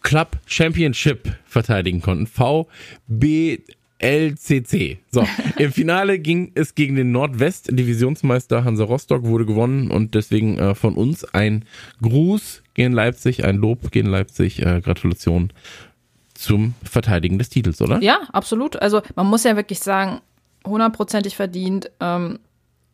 Club 0.03 0.38
Championship 0.47 1.37
verteidigen 1.45 2.00
konnten. 2.00 2.26
VBLCC. 2.26 3.69
So, 5.11 5.26
im 5.59 5.73
Finale 5.73 6.19
ging 6.19 6.53
es 6.55 6.75
gegen 6.75 6.95
den 6.97 7.12
Nordwest-Divisionsmeister 7.12 8.65
Hansa 8.65 8.85
Rostock, 8.85 9.25
wurde 9.25 9.47
gewonnen 9.47 9.91
und 9.91 10.15
deswegen 10.15 10.59
äh, 10.59 10.75
von 10.75 10.95
uns 10.95 11.25
ein 11.25 11.65
Gruß 12.03 12.62
gegen 12.76 12.92
Leipzig, 12.92 13.45
ein 13.45 13.56
Lob 13.56 13.90
gegen 13.90 14.09
Leipzig, 14.09 14.64
äh, 14.64 14.80
Gratulation 14.83 15.50
zum 16.35 16.75
Verteidigen 16.85 17.38
des 17.38 17.49
Titels, 17.49 17.80
oder? 17.80 18.00
Ja, 18.02 18.21
absolut. 18.33 18.76
Also 18.76 19.00
man 19.14 19.26
muss 19.26 19.45
ja 19.45 19.56
wirklich 19.56 19.80
sagen, 19.80 20.21
hundertprozentig 20.66 21.37
verdient. 21.37 21.90
Ähm, 22.00 22.38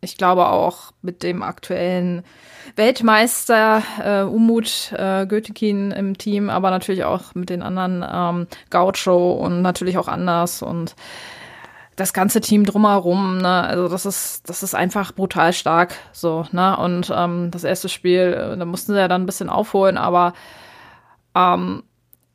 ich 0.01 0.17
glaube 0.17 0.49
auch 0.49 0.93
mit 1.03 1.25
dem 1.25 1.43
aktuellen 1.43 2.23
Weltmeister 2.77 3.83
äh, 4.03 4.23
Umut 4.23 4.93
äh, 4.97 5.27
Götekin 5.27 5.91
im 5.91 6.17
Team, 6.17 6.49
aber 6.49 6.71
natürlich 6.71 7.03
auch 7.03 7.35
mit 7.35 7.51
den 7.51 7.63
anderen 7.63 8.05
ähm, 8.09 8.47
Gaucho 8.71 9.33
und 9.33 9.63
natürlich 9.63 9.99
auch 9.99 10.09
anders 10.09 10.63
und 10.63 10.95
das 11.97 12.13
ganze 12.13 12.41
Team 12.41 12.65
drumherum, 12.65 13.39
ne, 13.39 13.65
also 13.65 13.89
das 13.89 14.07
ist, 14.07 14.49
das 14.49 14.63
ist 14.63 14.75
einfach 14.75 15.13
brutal 15.13 15.53
stark, 15.53 15.95
so, 16.13 16.47
ne, 16.53 16.77
und 16.77 17.13
ähm, 17.15 17.51
das 17.51 17.65
erste 17.65 17.89
Spiel, 17.89 18.53
äh, 18.55 18.57
da 18.57 18.65
mussten 18.65 18.93
sie 18.93 18.99
ja 18.99 19.09
dann 19.09 19.23
ein 19.23 19.27
bisschen 19.27 19.51
aufholen, 19.51 19.99
aber 19.99 20.33
ähm, 21.35 21.83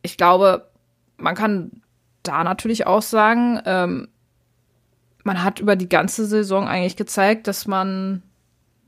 ich 0.04 0.18
glaube, 0.18 0.70
man 1.18 1.36
kann 1.36 1.82
da 2.24 2.44
natürlich 2.44 2.86
auch 2.86 3.02
sagen, 3.02 3.60
ähm, 3.66 4.10
man 5.24 5.44
hat 5.44 5.60
über 5.60 5.76
die 5.76 5.90
ganze 5.90 6.26
Saison 6.26 6.68
eigentlich 6.68 6.96
gezeigt, 6.96 7.48
dass 7.48 7.68
man 7.68 8.24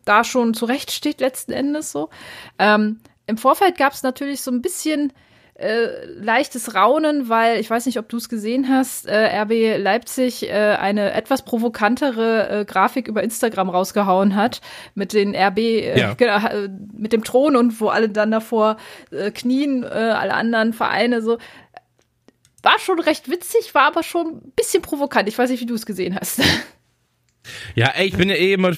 da 0.05 0.23
schon 0.23 0.53
zurecht 0.53 0.91
steht 0.91 1.19
letzten 1.19 1.51
Endes 1.51 1.91
so. 1.91 2.09
Ähm, 2.57 2.99
Im 3.25 3.37
Vorfeld 3.37 3.77
gab 3.77 3.93
es 3.93 4.03
natürlich 4.03 4.41
so 4.41 4.51
ein 4.51 4.61
bisschen 4.61 5.13
äh, 5.59 6.05
leichtes 6.05 6.73
Raunen, 6.75 7.29
weil 7.29 7.59
ich 7.59 7.69
weiß 7.69 7.85
nicht, 7.85 7.99
ob 7.99 8.07
du 8.07 8.17
es 8.17 8.29
gesehen 8.29 8.69
hast, 8.69 9.07
äh, 9.07 9.41
RB 9.41 9.77
Leipzig 9.77 10.49
äh, 10.49 10.53
eine 10.79 11.11
etwas 11.13 11.43
provokantere 11.43 12.49
äh, 12.49 12.65
Grafik 12.65 13.07
über 13.07 13.23
Instagram 13.23 13.69
rausgehauen 13.69 14.35
hat 14.35 14.61
mit 14.95 15.13
den 15.13 15.35
RB, 15.35 15.57
äh, 15.57 15.99
ja. 15.99 16.13
genau, 16.17 16.37
äh, 16.47 16.69
mit 16.93 17.13
dem 17.13 17.23
Thron 17.23 17.55
und 17.55 17.79
wo 17.81 17.89
alle 17.89 18.09
dann 18.09 18.31
davor 18.31 18.77
knien, 19.33 19.83
alle 19.83 20.33
anderen 20.33 20.73
Vereine 20.73 21.21
so 21.21 21.37
war 22.63 22.79
schon 22.79 22.99
recht 22.99 23.29
witzig, 23.29 23.73
war 23.73 23.83
aber 23.83 24.03
schon 24.03 24.27
ein 24.27 24.51
bisschen 24.55 24.81
provokant. 24.81 25.27
Ich 25.29 25.37
weiß 25.37 25.49
nicht, 25.49 25.61
wie 25.61 25.65
du 25.65 25.75
es 25.75 25.85
gesehen 25.85 26.17
hast. 26.19 26.41
Ja, 27.75 27.87
ey, 27.95 28.07
ich 28.07 28.17
bin 28.17 28.29
ja 28.29 28.35
eh 28.35 28.53
immer, 28.53 28.71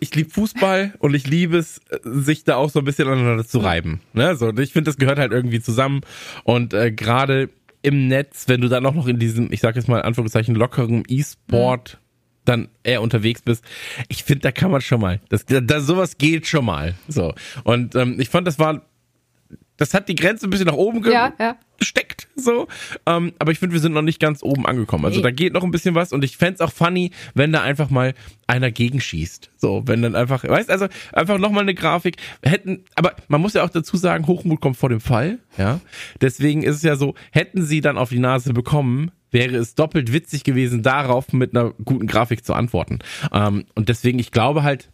ich 0.00 0.14
liebe 0.14 0.30
Fußball 0.30 0.94
und 0.98 1.14
ich 1.14 1.26
liebe 1.26 1.58
es, 1.58 1.80
sich 2.02 2.44
da 2.44 2.56
auch 2.56 2.70
so 2.70 2.78
ein 2.80 2.84
bisschen 2.84 3.08
aneinander 3.08 3.46
zu 3.46 3.58
reiben. 3.58 4.00
Ne? 4.12 4.36
So, 4.36 4.50
ich 4.56 4.72
finde, 4.72 4.88
das 4.88 4.96
gehört 4.96 5.18
halt 5.18 5.32
irgendwie 5.32 5.60
zusammen 5.60 6.00
und 6.44 6.74
äh, 6.74 6.90
gerade 6.90 7.50
im 7.82 8.08
Netz, 8.08 8.44
wenn 8.48 8.62
du 8.62 8.68
dann 8.68 8.86
auch 8.86 8.94
noch 8.94 9.06
in 9.06 9.18
diesem, 9.18 9.52
ich 9.52 9.60
sag 9.60 9.76
jetzt 9.76 9.88
mal 9.88 9.98
in 9.98 10.04
Anführungszeichen, 10.04 10.54
lockeren 10.54 11.02
E-Sport 11.06 11.98
mhm. 12.00 12.38
dann 12.46 12.68
eher 12.82 13.02
unterwegs 13.02 13.42
bist, 13.42 13.62
ich 14.08 14.24
finde, 14.24 14.40
da 14.40 14.52
kann 14.52 14.70
man 14.70 14.80
schon 14.80 15.00
mal, 15.00 15.20
das, 15.28 15.44
da, 15.46 15.80
sowas 15.80 16.16
geht 16.16 16.46
schon 16.46 16.64
mal. 16.64 16.94
So. 17.08 17.34
Und 17.62 17.94
ähm, 17.94 18.18
ich 18.18 18.30
fand, 18.30 18.46
das 18.46 18.58
war 18.58 18.86
das 19.76 19.94
hat 19.94 20.08
die 20.08 20.14
Grenze 20.14 20.46
ein 20.46 20.50
bisschen 20.50 20.66
nach 20.66 20.74
oben 20.74 21.02
ja, 21.10 21.32
ja. 21.38 21.56
gesteckt, 21.78 22.28
so. 22.36 22.68
Ähm, 23.06 23.32
aber 23.38 23.52
ich 23.52 23.58
finde, 23.58 23.74
wir 23.74 23.80
sind 23.80 23.92
noch 23.92 24.02
nicht 24.02 24.20
ganz 24.20 24.42
oben 24.42 24.66
angekommen. 24.66 25.04
Also 25.04 25.18
nee. 25.18 25.24
da 25.24 25.30
geht 25.30 25.52
noch 25.52 25.64
ein 25.64 25.70
bisschen 25.70 25.94
was 25.94 26.12
und 26.12 26.22
ich 26.22 26.36
fände 26.36 26.54
es 26.54 26.60
auch 26.60 26.72
funny, 26.72 27.10
wenn 27.34 27.52
da 27.52 27.62
einfach 27.62 27.90
mal 27.90 28.14
einer 28.46 28.70
gegenschießt. 28.70 29.50
So, 29.56 29.82
wenn 29.86 30.02
dann 30.02 30.14
einfach, 30.14 30.44
weißt 30.44 30.70
also 30.70 30.86
einfach 31.12 31.38
nochmal 31.38 31.62
eine 31.62 31.74
Grafik. 31.74 32.16
Hätten, 32.42 32.84
aber 32.94 33.14
man 33.28 33.40
muss 33.40 33.54
ja 33.54 33.64
auch 33.64 33.70
dazu 33.70 33.96
sagen, 33.96 34.26
Hochmut 34.26 34.60
kommt 34.60 34.76
vor 34.76 34.88
dem 34.88 35.00
Fall, 35.00 35.38
ja. 35.58 35.80
Deswegen 36.20 36.62
ist 36.62 36.76
es 36.76 36.82
ja 36.82 36.96
so, 36.96 37.14
hätten 37.32 37.64
sie 37.64 37.80
dann 37.80 37.98
auf 37.98 38.10
die 38.10 38.18
Nase 38.18 38.52
bekommen, 38.52 39.10
wäre 39.30 39.56
es 39.56 39.74
doppelt 39.74 40.12
witzig 40.12 40.44
gewesen, 40.44 40.82
darauf 40.82 41.32
mit 41.32 41.56
einer 41.56 41.72
guten 41.84 42.06
Grafik 42.06 42.44
zu 42.44 42.54
antworten. 42.54 43.00
Ähm, 43.32 43.64
und 43.74 43.88
deswegen, 43.88 44.20
ich 44.20 44.30
glaube 44.30 44.62
halt, 44.62 44.88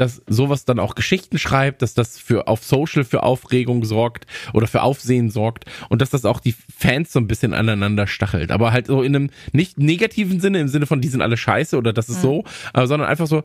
dass 0.00 0.22
sowas 0.26 0.64
dann 0.64 0.78
auch 0.78 0.94
Geschichten 0.94 1.38
schreibt, 1.38 1.82
dass 1.82 1.94
das 1.94 2.18
für 2.18 2.48
auf 2.48 2.64
Social 2.64 3.04
für 3.04 3.22
Aufregung 3.22 3.84
sorgt 3.84 4.26
oder 4.54 4.66
für 4.66 4.82
Aufsehen 4.82 5.30
sorgt 5.30 5.66
und 5.90 6.00
dass 6.00 6.10
das 6.10 6.24
auch 6.24 6.40
die 6.40 6.54
Fans 6.74 7.12
so 7.12 7.20
ein 7.20 7.28
bisschen 7.28 7.52
aneinander 7.52 8.06
stachelt. 8.06 8.50
Aber 8.50 8.72
halt 8.72 8.86
so 8.86 9.02
in 9.02 9.14
einem 9.14 9.30
nicht 9.52 9.78
negativen 9.78 10.40
Sinne, 10.40 10.60
im 10.60 10.68
Sinne 10.68 10.86
von 10.86 11.00
die 11.00 11.08
sind 11.08 11.20
alle 11.20 11.36
scheiße 11.36 11.76
oder 11.76 11.92
das 11.92 12.08
ist 12.08 12.18
mhm. 12.18 12.22
so, 12.22 12.44
aber, 12.72 12.86
sondern 12.86 13.08
einfach 13.08 13.26
so, 13.26 13.42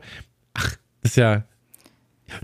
ach, 0.54 0.76
das 1.02 1.12
ist 1.12 1.16
ja, 1.16 1.44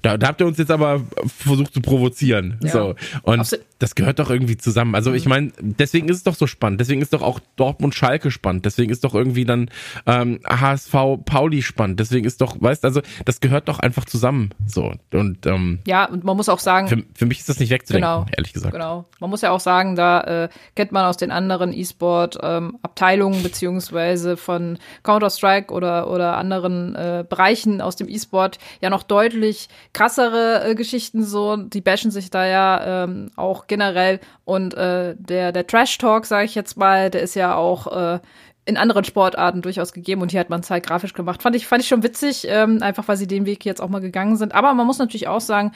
da, 0.03 0.17
da 0.17 0.29
habt 0.29 0.41
ihr 0.41 0.47
uns 0.47 0.59
jetzt 0.59 0.71
aber 0.71 1.05
versucht 1.27 1.73
zu 1.75 1.81
provozieren. 1.81 2.59
Ja. 2.63 2.71
So. 2.71 2.95
Und 3.23 3.41
Absolut. 3.41 3.67
Das 3.83 3.97
gehört 3.97 4.21
doch 4.21 4.31
irgendwie 4.31 4.57
zusammen. 4.57 4.95
Also 4.95 5.13
ich 5.13 5.25
mhm. 5.25 5.29
meine, 5.29 5.53
deswegen 5.61 6.09
ist 6.09 6.19
es 6.19 6.23
doch 6.23 6.37
so 6.37 6.47
spannend. 6.47 6.81
Deswegen 6.81 7.03
ist 7.03 7.13
doch 7.13 7.23
auch 7.23 7.41
Dortmund 7.57 7.97
Schalke 7.97 8.31
spannend. 8.31 8.65
Deswegen 8.65 8.93
ist 8.93 9.03
doch 9.03 9.13
irgendwie 9.13 9.45
dann 9.45 9.71
ähm, 10.07 10.39
HSV 10.49 10.95
Pauli 11.25 11.63
spannend. 11.63 11.99
Deswegen 11.99 12.25
ist 12.25 12.41
doch, 12.41 12.57
weißt 12.61 12.85
also, 12.85 13.03
das 13.25 13.41
gehört 13.41 13.67
doch 13.67 13.81
einfach 13.81 14.05
zusammen. 14.05 14.51
So. 14.67 14.93
Und 15.13 15.47
ähm, 15.47 15.81
ja, 15.85 16.05
und 16.05 16.23
man 16.23 16.37
muss 16.37 16.49
auch 16.49 16.61
sagen. 16.61 16.87
Für, 16.87 17.03
für 17.13 17.27
mich 17.27 17.41
ist 17.41 17.49
das 17.49 17.59
nicht 17.59 17.71
wegzudenken, 17.71 18.09
genau, 18.09 18.27
ehrlich 18.37 18.53
gesagt. 18.53 18.73
Genau. 18.73 19.07
Man 19.19 19.31
muss 19.31 19.41
ja 19.41 19.51
auch 19.51 19.59
sagen, 19.59 19.97
da 19.97 20.21
äh, 20.45 20.49
kennt 20.77 20.93
man 20.93 21.05
aus 21.05 21.17
den 21.17 21.33
anderen 21.33 21.73
E-Sport 21.73 22.39
ähm, 22.41 22.79
Abteilungen 22.83 23.43
beziehungsweise 23.43 24.37
von 24.37 24.79
Counter-Strike 25.03 25.75
oder, 25.75 26.09
oder 26.09 26.37
anderen 26.37 26.95
äh, 26.95 27.25
Bereichen 27.29 27.81
aus 27.81 27.97
dem 27.97 28.09
E-Sport 28.09 28.59
ja 28.81 28.91
noch 28.91 29.03
deutlich 29.03 29.69
krassere 29.93 30.71
äh, 30.71 30.75
Geschichten 30.77 31.25
so, 31.25 31.57
die 31.57 31.81
bashen 31.81 32.13
sich 32.13 32.31
da 32.31 32.47
ja 32.47 33.05
ähm, 33.05 33.31
auch 33.35 33.67
generell 33.73 34.21
und 34.45 34.75
äh, 34.75 35.15
der 35.19 35.51
der 35.51 35.67
Trash 35.67 35.97
Talk, 35.97 36.27
sage 36.27 36.45
ich 36.45 36.55
jetzt 36.55 36.77
mal, 36.77 37.09
der 37.09 37.23
ist 37.23 37.35
ja 37.35 37.55
auch 37.55 37.87
äh, 37.87 38.21
in 38.67 38.77
anderen 38.77 39.05
Sportarten 39.05 39.63
durchaus 39.63 39.95
gegeben 39.95 40.21
und 40.21 40.31
hier 40.31 40.41
hat 40.41 40.51
man 40.51 40.61
es 40.61 40.71
halt 40.71 40.87
grafisch 40.87 41.15
gemacht. 41.15 41.43
Fand 41.43 41.57
ich 41.57 41.67
fand 41.67 41.83
ich 41.83 41.89
schon 41.89 42.03
witzig, 42.03 42.47
ähm, 42.49 42.83
einfach 42.83 43.09
weil 43.09 43.17
sie 43.17 43.27
den 43.27 43.47
Weg 43.47 43.65
jetzt 43.65 43.81
auch 43.81 43.89
mal 43.89 44.03
gegangen 44.03 44.37
sind. 44.37 44.55
Aber 44.55 44.75
man 44.75 44.87
muss 44.87 44.99
natürlich 44.99 45.27
auch 45.27 45.41
sagen, 45.41 45.73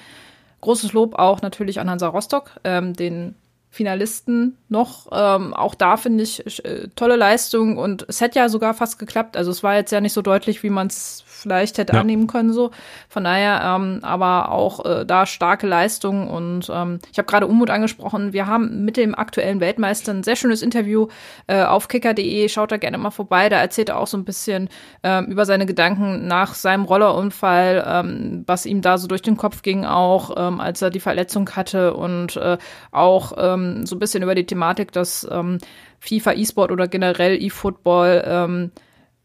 großes 0.60 0.92
Lob 0.92 1.18
auch 1.18 1.40
natürlich 1.40 1.80
an 1.80 1.88
Hansa 1.88 2.08
Rostock, 2.08 2.50
ähm, 2.64 2.92
den 2.92 3.34
Finalisten 3.76 4.56
noch. 4.70 5.08
Ähm, 5.12 5.52
auch 5.52 5.74
da 5.74 5.98
finde 5.98 6.24
ich 6.24 6.64
äh, 6.64 6.88
tolle 6.96 7.16
Leistung 7.16 7.76
und 7.76 8.06
es 8.08 8.22
hätte 8.22 8.38
ja 8.38 8.48
sogar 8.48 8.72
fast 8.72 8.98
geklappt. 8.98 9.36
Also 9.36 9.50
es 9.50 9.62
war 9.62 9.74
jetzt 9.74 9.92
ja 9.92 10.00
nicht 10.00 10.14
so 10.14 10.22
deutlich, 10.22 10.62
wie 10.62 10.70
man 10.70 10.86
es 10.86 11.22
vielleicht 11.26 11.76
hätte 11.76 11.92
ja. 11.92 12.00
annehmen 12.00 12.26
können 12.26 12.52
so. 12.52 12.70
Von 13.08 13.24
daher, 13.24 13.60
ähm, 13.62 14.00
aber 14.02 14.50
auch 14.50 14.84
äh, 14.84 15.04
da 15.04 15.26
starke 15.26 15.66
Leistung 15.66 16.28
und 16.28 16.70
ähm, 16.72 17.00
ich 17.12 17.18
habe 17.18 17.26
gerade 17.26 17.46
Unmut 17.46 17.68
angesprochen. 17.68 18.32
Wir 18.32 18.46
haben 18.46 18.84
mit 18.84 18.96
dem 18.96 19.14
aktuellen 19.14 19.60
Weltmeister 19.60 20.12
ein 20.12 20.22
sehr 20.22 20.36
schönes 20.36 20.62
Interview 20.62 21.08
äh, 21.46 21.62
auf 21.62 21.88
kicker.de. 21.88 22.48
Schaut 22.48 22.72
da 22.72 22.78
gerne 22.78 22.96
mal 22.96 23.10
vorbei. 23.10 23.48
Da 23.50 23.58
erzählt 23.58 23.90
er 23.90 23.98
auch 23.98 24.06
so 24.06 24.16
ein 24.16 24.24
bisschen 24.24 24.70
ähm, 25.02 25.26
über 25.26 25.44
seine 25.44 25.66
Gedanken 25.66 26.26
nach 26.26 26.54
seinem 26.54 26.84
Rollerunfall, 26.84 27.84
ähm, 27.86 28.44
was 28.46 28.64
ihm 28.64 28.80
da 28.80 28.96
so 28.96 29.06
durch 29.06 29.22
den 29.22 29.36
Kopf 29.36 29.60
ging, 29.60 29.84
auch 29.84 30.34
ähm, 30.36 30.60
als 30.60 30.80
er 30.80 30.90
die 30.90 31.00
Verletzung 31.00 31.50
hatte 31.50 31.94
und 31.94 32.36
äh, 32.36 32.56
auch 32.90 33.34
ähm, 33.36 33.65
so 33.86 33.96
ein 33.96 33.98
bisschen 33.98 34.22
über 34.22 34.34
die 34.34 34.46
Thematik, 34.46 34.92
dass 34.92 35.26
ähm, 35.30 35.58
FIFA 36.00 36.32
E-Sport 36.34 36.70
oder 36.70 36.88
generell 36.88 37.42
E-Football 37.42 38.22
ähm, 38.26 38.70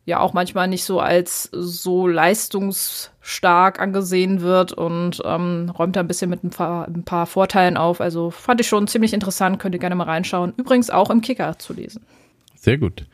ja 0.05 0.19
auch 0.19 0.33
manchmal 0.33 0.67
nicht 0.67 0.83
so 0.83 0.99
als 0.99 1.49
so 1.51 2.07
leistungsstark 2.07 3.79
angesehen 3.79 4.41
wird 4.41 4.73
und 4.73 5.21
ähm, 5.25 5.71
räumt 5.77 5.95
da 5.95 5.99
ein 5.99 6.07
bisschen 6.07 6.29
mit 6.29 6.43
ein 6.43 6.49
paar, 6.49 6.87
ein 6.87 7.03
paar 7.03 7.27
Vorteilen 7.27 7.77
auf. 7.77 8.01
Also 8.01 8.31
fand 8.31 8.61
ich 8.61 8.67
schon 8.67 8.87
ziemlich 8.87 9.13
interessant, 9.13 9.59
könnt 9.59 9.75
ihr 9.75 9.79
gerne 9.79 9.95
mal 9.95 10.05
reinschauen. 10.05 10.53
Übrigens 10.57 10.89
auch 10.89 11.09
im 11.09 11.21
Kicker 11.21 11.57
zu 11.59 11.73
lesen. 11.73 12.03
Sehr 12.63 12.77
gut. 12.77 13.07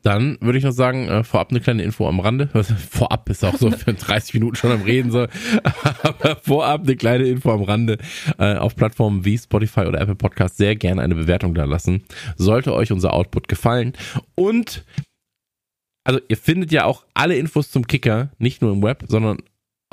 Dann 0.00 0.38
würde 0.40 0.56
ich 0.56 0.64
noch 0.64 0.72
sagen, 0.72 1.08
äh, 1.08 1.24
vorab 1.24 1.50
eine 1.50 1.60
kleine 1.60 1.82
Info 1.82 2.08
am 2.08 2.20
Rande. 2.20 2.48
vorab 2.90 3.28
ist 3.28 3.44
auch 3.44 3.56
so 3.58 3.70
für 3.70 3.92
30 3.94 4.32
Minuten 4.32 4.56
schon 4.56 4.70
am 4.70 4.80
Reden 4.80 5.10
so. 5.10 5.26
Aber 6.02 6.36
vorab 6.36 6.84
eine 6.84 6.96
kleine 6.96 7.24
Info 7.26 7.52
am 7.52 7.64
Rande. 7.64 7.98
Äh, 8.38 8.54
auf 8.54 8.76
Plattformen 8.76 9.26
wie 9.26 9.36
Spotify 9.36 9.80
oder 9.80 10.00
Apple 10.00 10.14
Podcast 10.14 10.56
sehr 10.56 10.74
gerne 10.74 11.02
eine 11.02 11.14
Bewertung 11.14 11.54
da 11.54 11.64
lassen. 11.64 12.04
Sollte 12.36 12.72
euch 12.72 12.92
unser 12.92 13.12
Output 13.12 13.46
gefallen. 13.46 13.92
Und 14.36 14.86
also 16.04 16.20
ihr 16.28 16.38
findet 16.38 16.72
ja 16.72 16.86
auch 16.86 17.04
alle 17.12 17.36
Infos 17.36 17.70
zum 17.70 17.86
Kicker, 17.86 18.30
nicht 18.38 18.62
nur 18.62 18.72
im 18.72 18.82
Web, 18.82 19.04
sondern 19.06 19.38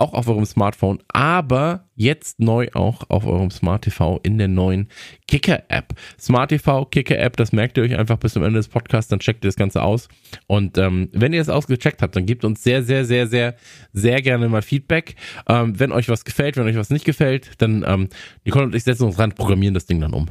auch 0.02 0.14
auf 0.14 0.28
eurem 0.28 0.46
Smartphone, 0.46 1.00
aber 1.10 1.86
jetzt 1.96 2.40
neu 2.40 2.68
auch 2.74 3.10
auf 3.10 3.26
eurem 3.26 3.52
Smart 3.52 3.84
TV 3.84 4.20
in 4.24 4.40
der 4.40 4.48
neuen 4.48 4.90
Kicker-App. 5.28 5.94
Smart 6.20 6.50
TV, 6.50 6.86
Kicker-App, 6.86 7.38
das 7.38 7.52
merkt 7.52 7.78
ihr 7.78 7.84
euch 7.84 7.96
einfach 7.96 8.18
bis 8.18 8.34
zum 8.34 8.44
Ende 8.44 8.58
des 8.58 8.68
Podcasts, 8.68 9.10
dann 9.10 9.20
checkt 9.20 9.46
ihr 9.46 9.48
das 9.48 9.56
Ganze 9.56 9.84
aus. 9.84 10.10
Und 10.48 10.78
ähm, 10.80 11.10
wenn 11.14 11.34
ihr 11.34 11.42
es 11.42 11.50
ausgecheckt 11.50 12.02
habt, 12.02 12.16
dann 12.16 12.26
gebt 12.26 12.44
uns 12.44 12.64
sehr, 12.64 12.82
sehr, 12.82 13.06
sehr, 13.06 13.28
sehr, 13.28 13.56
sehr 13.94 14.22
gerne 14.22 14.50
mal 14.50 14.64
Feedback. 14.64 15.16
Ähm, 15.48 15.80
wenn 15.80 15.92
euch 15.92 16.10
was 16.10 16.26
gefällt, 16.26 16.58
wenn 16.58 16.66
euch 16.66 16.76
was 16.76 16.90
nicht 16.90 17.06
gefällt, 17.06 17.52
dann 17.60 17.86
ähm, 17.88 18.10
Nicole 18.44 18.66
und 18.66 18.76
ich 18.76 18.84
setzen 18.84 19.06
uns 19.06 19.20
ran, 19.20 19.34
programmieren 19.34 19.76
das 19.76 19.86
Ding 19.86 20.02
dann 20.02 20.14
um. 20.14 20.30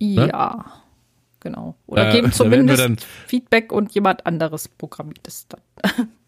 Ja. 0.00 0.26
Ne? 0.26 0.64
genau. 1.38 1.76
Oder 1.86 2.08
äh, 2.08 2.12
geben 2.16 2.32
zumindest 2.32 3.06
Feedback 3.28 3.72
und 3.72 3.94
jemand 3.94 4.26
anderes 4.26 4.68
programmiert 4.68 5.26
es 5.28 5.46
dann. 5.48 5.60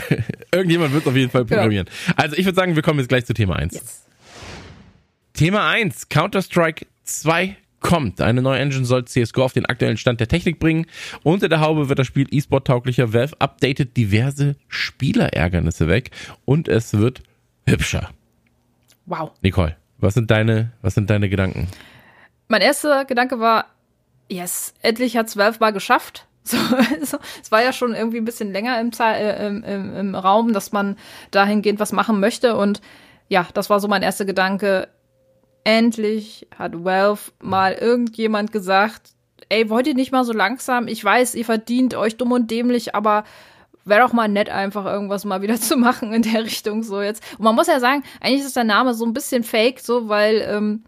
Irgendjemand 0.52 0.92
wird 0.92 1.02
es 1.04 1.08
auf 1.08 1.16
jeden 1.16 1.30
Fall 1.30 1.44
programmieren. 1.44 1.86
Ja. 2.06 2.14
Also 2.16 2.36
ich 2.36 2.44
würde 2.44 2.56
sagen, 2.56 2.74
wir 2.76 2.82
kommen 2.82 2.98
jetzt 2.98 3.08
gleich 3.08 3.26
zu 3.26 3.34
Thema 3.34 3.56
1. 3.56 3.74
Yes. 3.74 4.04
Thema 5.32 5.68
1, 5.70 6.08
Counter-Strike 6.08 6.86
2 7.04 7.56
kommt. 7.80 8.20
Eine 8.20 8.42
neue 8.42 8.58
Engine 8.58 8.84
soll 8.84 9.04
CSGO 9.04 9.44
auf 9.44 9.52
den 9.52 9.66
aktuellen 9.66 9.96
Stand 9.96 10.20
der 10.20 10.28
Technik 10.28 10.58
bringen. 10.58 10.86
Unter 11.22 11.48
der 11.48 11.60
Haube 11.60 11.88
wird 11.88 11.98
das 11.98 12.06
Spiel 12.06 12.26
E-Sport 12.30 12.66
tauglicher. 12.66 13.12
Valve 13.12 13.40
updatet 13.40 13.96
diverse 13.96 14.56
Spielerärgernisse 14.68 15.88
weg 15.88 16.10
und 16.44 16.68
es 16.68 16.94
wird 16.94 17.22
hübscher. 17.66 18.10
Wow. 19.06 19.30
Nicole, 19.42 19.76
was 19.98 20.14
sind 20.14 20.30
deine, 20.30 20.72
was 20.82 20.94
sind 20.94 21.08
deine 21.08 21.28
Gedanken? 21.28 21.68
Mein 22.48 22.60
erster 22.60 23.04
Gedanke 23.04 23.40
war, 23.40 23.66
yes, 24.28 24.74
endlich 24.82 25.16
hat's 25.16 25.36
Valve 25.36 25.58
mal 25.60 25.72
geschafft. 25.72 26.26
So, 26.48 26.56
also, 27.00 27.18
es 27.42 27.52
war 27.52 27.62
ja 27.62 27.72
schon 27.72 27.94
irgendwie 27.94 28.18
ein 28.18 28.24
bisschen 28.24 28.52
länger 28.52 28.80
im, 28.80 28.90
äh, 28.98 29.46
im, 29.46 29.64
im, 29.64 30.14
Raum, 30.14 30.52
dass 30.52 30.72
man 30.72 30.96
dahingehend 31.30 31.78
was 31.78 31.92
machen 31.92 32.20
möchte. 32.20 32.56
Und 32.56 32.80
ja, 33.28 33.46
das 33.54 33.68
war 33.68 33.80
so 33.80 33.88
mein 33.88 34.02
erster 34.02 34.24
Gedanke 34.24 34.88
endlich 35.64 36.46
hat 36.56 36.82
Valve 36.82 37.30
mal 37.42 37.74
irgendjemand 37.74 38.52
gesagt, 38.52 39.10
ey, 39.50 39.68
wollt 39.68 39.86
ihr 39.86 39.94
nicht 39.94 40.12
mal 40.12 40.24
so 40.24 40.32
langsam? 40.32 40.88
Ich 40.88 41.04
weiß, 41.04 41.34
ihr 41.34 41.44
verdient 41.44 41.94
euch 41.94 42.16
dumm 42.16 42.32
und 42.32 42.50
dämlich, 42.50 42.94
aber 42.94 43.24
wäre 43.84 44.00
doch 44.00 44.12
mal 44.14 44.28
nett, 44.28 44.48
einfach 44.48 44.86
irgendwas 44.86 45.26
mal 45.26 45.42
wieder 45.42 45.56
zu 45.60 45.76
machen 45.76 46.12
in 46.12 46.22
der 46.22 46.44
Richtung 46.44 46.82
so 46.82 47.02
jetzt. 47.02 47.22
Und 47.38 47.44
man 47.44 47.54
muss 47.54 47.66
ja 47.66 47.80
sagen, 47.80 48.02
eigentlich 48.20 48.46
ist 48.46 48.56
der 48.56 48.64
Name 48.64 48.94
so 48.94 49.04
ein 49.04 49.12
bisschen 49.12 49.44
fake, 49.44 49.80
so, 49.80 50.08
weil 50.08 50.46
ähm, 50.48 50.84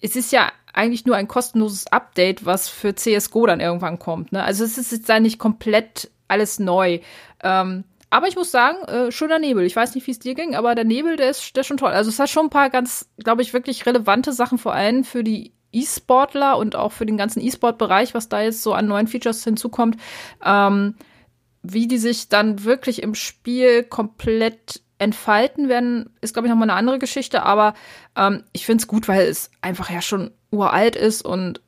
es 0.00 0.16
ist 0.16 0.30
ja 0.32 0.50
eigentlich 0.72 1.06
nur 1.06 1.16
ein 1.16 1.28
kostenloses 1.28 1.86
Update, 1.88 2.46
was 2.46 2.68
für 2.68 2.94
CSGO 2.94 3.46
dann 3.46 3.60
irgendwann 3.60 3.98
kommt. 3.98 4.32
Ne? 4.32 4.42
Also 4.42 4.64
es 4.64 4.78
ist 4.78 4.92
jetzt 4.92 5.08
da 5.08 5.20
nicht 5.20 5.38
komplett 5.38 6.10
alles 6.28 6.58
neu. 6.58 7.00
Ähm, 7.42 7.84
aber 8.10 8.26
ich 8.26 8.36
muss 8.36 8.50
sagen, 8.50 8.78
äh, 8.88 9.12
schöner 9.12 9.38
Nebel. 9.38 9.64
Ich 9.64 9.76
weiß 9.76 9.94
nicht, 9.94 10.06
wie 10.06 10.10
es 10.10 10.18
dir 10.18 10.34
ging, 10.34 10.56
aber 10.56 10.74
der 10.74 10.84
Nebel, 10.84 11.16
der 11.16 11.30
ist, 11.30 11.54
der 11.54 11.60
ist 11.60 11.66
schon 11.68 11.76
toll. 11.76 11.92
Also 11.92 12.10
es 12.10 12.18
hat 12.18 12.28
schon 12.28 12.46
ein 12.46 12.50
paar 12.50 12.70
ganz, 12.70 13.08
glaube 13.18 13.42
ich, 13.42 13.52
wirklich 13.52 13.86
relevante 13.86 14.32
Sachen, 14.32 14.58
vor 14.58 14.74
allem 14.74 15.04
für 15.04 15.22
die 15.22 15.52
E-Sportler 15.72 16.58
und 16.58 16.74
auch 16.74 16.90
für 16.90 17.06
den 17.06 17.16
ganzen 17.16 17.40
E-Sport-Bereich, 17.40 18.12
was 18.14 18.28
da 18.28 18.42
jetzt 18.42 18.62
so 18.62 18.74
an 18.74 18.88
neuen 18.88 19.06
Features 19.06 19.44
hinzukommt. 19.44 19.96
Ähm, 20.44 20.96
wie 21.62 21.86
die 21.86 21.98
sich 21.98 22.28
dann 22.28 22.64
wirklich 22.64 23.02
im 23.02 23.14
Spiel 23.14 23.84
komplett 23.84 24.82
entfalten 25.00 25.68
werden, 25.68 26.10
ist, 26.20 26.34
glaube 26.34 26.46
ich, 26.46 26.50
nochmal 26.50 26.68
eine 26.68 26.78
andere 26.78 26.98
Geschichte. 26.98 27.42
Aber 27.42 27.74
ähm, 28.16 28.44
ich 28.52 28.66
finde 28.66 28.82
es 28.82 28.86
gut, 28.86 29.08
weil 29.08 29.26
es 29.26 29.50
einfach 29.62 29.90
ja 29.90 30.02
schon 30.02 30.30
uralt 30.50 30.94
ist 30.94 31.22
und 31.22 31.60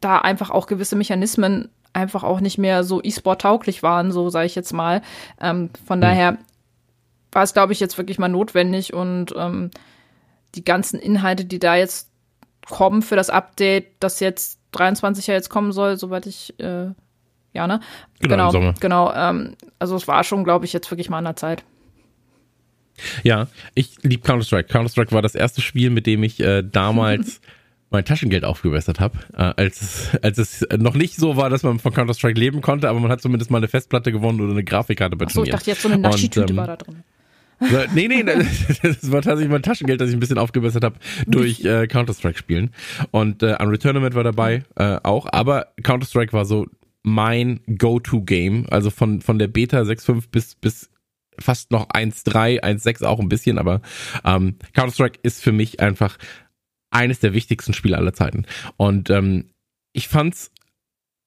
da 0.00 0.18
einfach 0.18 0.50
auch 0.50 0.66
gewisse 0.66 0.96
Mechanismen 0.96 1.70
einfach 1.92 2.24
auch 2.24 2.40
nicht 2.40 2.58
mehr 2.58 2.84
so 2.84 3.00
E-Sport-tauglich 3.02 3.82
waren, 3.82 4.12
so 4.12 4.28
sage 4.30 4.46
ich 4.46 4.54
jetzt 4.54 4.72
mal. 4.72 5.02
Ähm, 5.40 5.70
von 5.86 5.98
mhm. 5.98 6.02
daher 6.02 6.38
war 7.32 7.42
es, 7.44 7.52
glaube 7.52 7.72
ich, 7.72 7.80
jetzt 7.80 7.96
wirklich 7.96 8.18
mal 8.18 8.28
notwendig 8.28 8.92
und 8.92 9.34
ähm, 9.36 9.70
die 10.56 10.64
ganzen 10.64 10.98
Inhalte, 10.98 11.44
die 11.44 11.58
da 11.58 11.76
jetzt 11.76 12.10
kommen 12.68 13.02
für 13.02 13.16
das 13.16 13.30
Update, 13.30 13.86
das 14.00 14.20
jetzt 14.20 14.58
23 14.72 15.26
ja 15.28 15.34
jetzt 15.34 15.48
kommen 15.48 15.72
soll, 15.72 15.96
soweit 15.96 16.26
ich 16.26 16.58
äh, 16.58 16.90
ja, 17.52 17.66
ne? 17.66 17.80
Genau, 18.20 18.50
genau. 18.50 18.72
genau 18.78 19.12
ähm, 19.12 19.56
also 19.78 19.96
es 19.96 20.06
war 20.06 20.24
schon, 20.24 20.44
glaube 20.44 20.64
ich, 20.64 20.72
jetzt 20.72 20.90
wirklich 20.90 21.10
mal 21.10 21.18
an 21.18 21.24
der 21.24 21.36
Zeit. 21.36 21.64
Ja, 23.22 23.48
ich 23.74 23.96
liebe 24.02 24.22
Counter-Strike. 24.22 24.68
Counter-Strike 24.68 25.12
war 25.12 25.22
das 25.22 25.34
erste 25.34 25.60
Spiel, 25.60 25.90
mit 25.90 26.06
dem 26.06 26.22
ich 26.22 26.40
äh, 26.40 26.62
damals 26.62 27.40
mein 27.90 28.04
Taschengeld 28.04 28.44
aufgebessert 28.44 29.00
habe, 29.00 29.18
äh, 29.36 29.52
als, 29.56 29.82
es, 29.82 30.18
als 30.22 30.38
es 30.38 30.66
noch 30.78 30.94
nicht 30.94 31.16
so 31.16 31.36
war, 31.36 31.50
dass 31.50 31.62
man 31.62 31.78
von 31.78 31.92
Counter-Strike 31.92 32.38
leben 32.38 32.60
konnte, 32.60 32.88
aber 32.88 33.00
man 33.00 33.10
hat 33.10 33.20
zumindest 33.20 33.50
mal 33.50 33.58
eine 33.58 33.68
Festplatte 33.68 34.12
gewonnen 34.12 34.40
oder 34.40 34.52
eine 34.52 34.64
Grafikkarte 34.64 35.16
bei 35.16 35.26
Achso, 35.26 35.42
ich 35.42 35.50
dachte 35.50 35.70
jetzt 35.70 35.82
so 35.82 35.88
eine 35.88 35.98
Naschi-Tüte 35.98 36.52
ähm, 36.52 36.56
war 36.56 36.66
da 36.66 36.76
drin. 36.76 37.02
Nee, 37.94 38.08
nee, 38.08 38.22
das 38.82 39.12
war 39.12 39.20
tatsächlich 39.20 39.50
mein 39.50 39.62
Taschengeld, 39.62 40.00
das 40.00 40.08
ich 40.08 40.16
ein 40.16 40.20
bisschen 40.20 40.38
aufgebessert 40.38 40.82
habe 40.82 40.96
durch 41.26 41.62
äh, 41.64 41.86
Counter-Strike 41.88 42.38
spielen. 42.38 42.70
Und 43.10 43.42
äh, 43.42 43.56
Unreal 43.60 43.78
Tournament 43.78 44.14
war 44.14 44.24
dabei 44.24 44.62
äh, 44.76 44.98
auch, 45.02 45.26
aber 45.30 45.66
Counter-Strike 45.82 46.32
war 46.32 46.46
so 46.46 46.66
mein 47.02 47.60
Go-To-Game. 47.66 48.66
Also 48.70 48.90
von, 48.90 49.20
von 49.20 49.38
der 49.38 49.48
Beta 49.48 49.80
6.5 49.80 50.24
bis, 50.30 50.54
bis 50.54 50.90
fast 51.40 51.70
noch 51.70 51.88
1.3, 51.88 52.62
1.6 52.62 53.04
auch 53.04 53.20
ein 53.20 53.28
bisschen, 53.28 53.58
aber 53.58 53.80
ähm, 54.24 54.56
Counter-Strike 54.74 55.20
ist 55.22 55.42
für 55.42 55.52
mich 55.52 55.80
einfach 55.80 56.18
eines 56.90 57.20
der 57.20 57.32
wichtigsten 57.32 57.72
Spiele 57.72 57.96
aller 57.96 58.12
Zeiten. 58.12 58.46
Und 58.76 59.10
ähm, 59.10 59.50
ich 59.92 60.08
fand's 60.08 60.50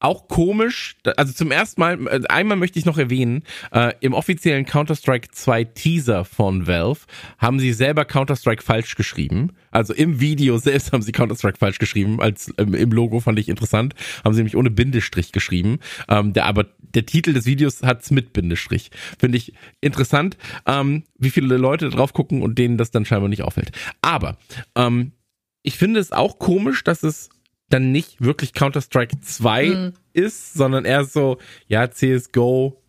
auch 0.03 0.27
komisch, 0.27 0.97
also 1.17 1.31
zum 1.31 1.49
ersten 1.51 1.79
Mal, 1.79 2.07
äh, 2.07 2.21
einmal 2.27 2.57
möchte 2.57 2.77
ich 2.77 2.85
noch 2.85 2.97
erwähnen, 2.97 3.43
äh, 3.71 3.93
im 4.01 4.13
offiziellen 4.13 4.65
Counter-Strike 4.65 5.29
2 5.31 5.63
Teaser 5.63 6.25
von 6.25 6.67
Valve 6.67 7.01
haben 7.37 7.59
sie 7.59 7.71
selber 7.71 8.03
Counter-Strike 8.03 8.61
falsch 8.61 8.95
geschrieben. 8.95 9.53
Also 9.71 9.93
im 9.93 10.19
Video 10.19 10.57
selbst 10.57 10.91
haben 10.91 11.01
sie 11.01 11.13
Counter-Strike 11.13 11.57
falsch 11.57 11.79
geschrieben, 11.79 12.21
als 12.21 12.53
ähm, 12.57 12.73
im 12.73 12.91
Logo 12.91 13.21
fand 13.21 13.39
ich 13.39 13.47
interessant, 13.47 13.95
haben 14.25 14.33
sie 14.33 14.39
nämlich 14.39 14.57
ohne 14.57 14.69
Bindestrich 14.69 15.31
geschrieben. 15.31 15.79
Ähm, 16.09 16.33
der, 16.33 16.45
aber 16.45 16.65
der 16.79 17.05
Titel 17.05 17.31
des 17.31 17.45
Videos 17.45 17.81
hat's 17.81 18.11
mit 18.11 18.33
Bindestrich. 18.33 18.91
Finde 19.17 19.37
ich 19.37 19.53
interessant, 19.79 20.37
ähm, 20.65 21.03
wie 21.17 21.29
viele 21.29 21.55
Leute 21.55 21.89
drauf 21.89 22.11
gucken 22.11 22.41
und 22.41 22.59
denen 22.59 22.77
das 22.77 22.91
dann 22.91 23.05
scheinbar 23.05 23.29
nicht 23.29 23.43
auffällt. 23.43 23.71
Aber 24.01 24.37
ähm, 24.75 25.13
ich 25.61 25.77
finde 25.77 26.01
es 26.01 26.11
auch 26.11 26.39
komisch, 26.39 26.83
dass 26.83 27.03
es 27.03 27.29
dann 27.73 27.91
nicht 27.91 28.23
wirklich 28.23 28.53
Counter-Strike 28.53 29.19
2 29.19 29.65
mhm. 29.67 29.93
ist, 30.13 30.53
sondern 30.53 30.85
eher 30.85 31.05
so, 31.05 31.39
ja, 31.67 31.89
CSGO 31.89 32.79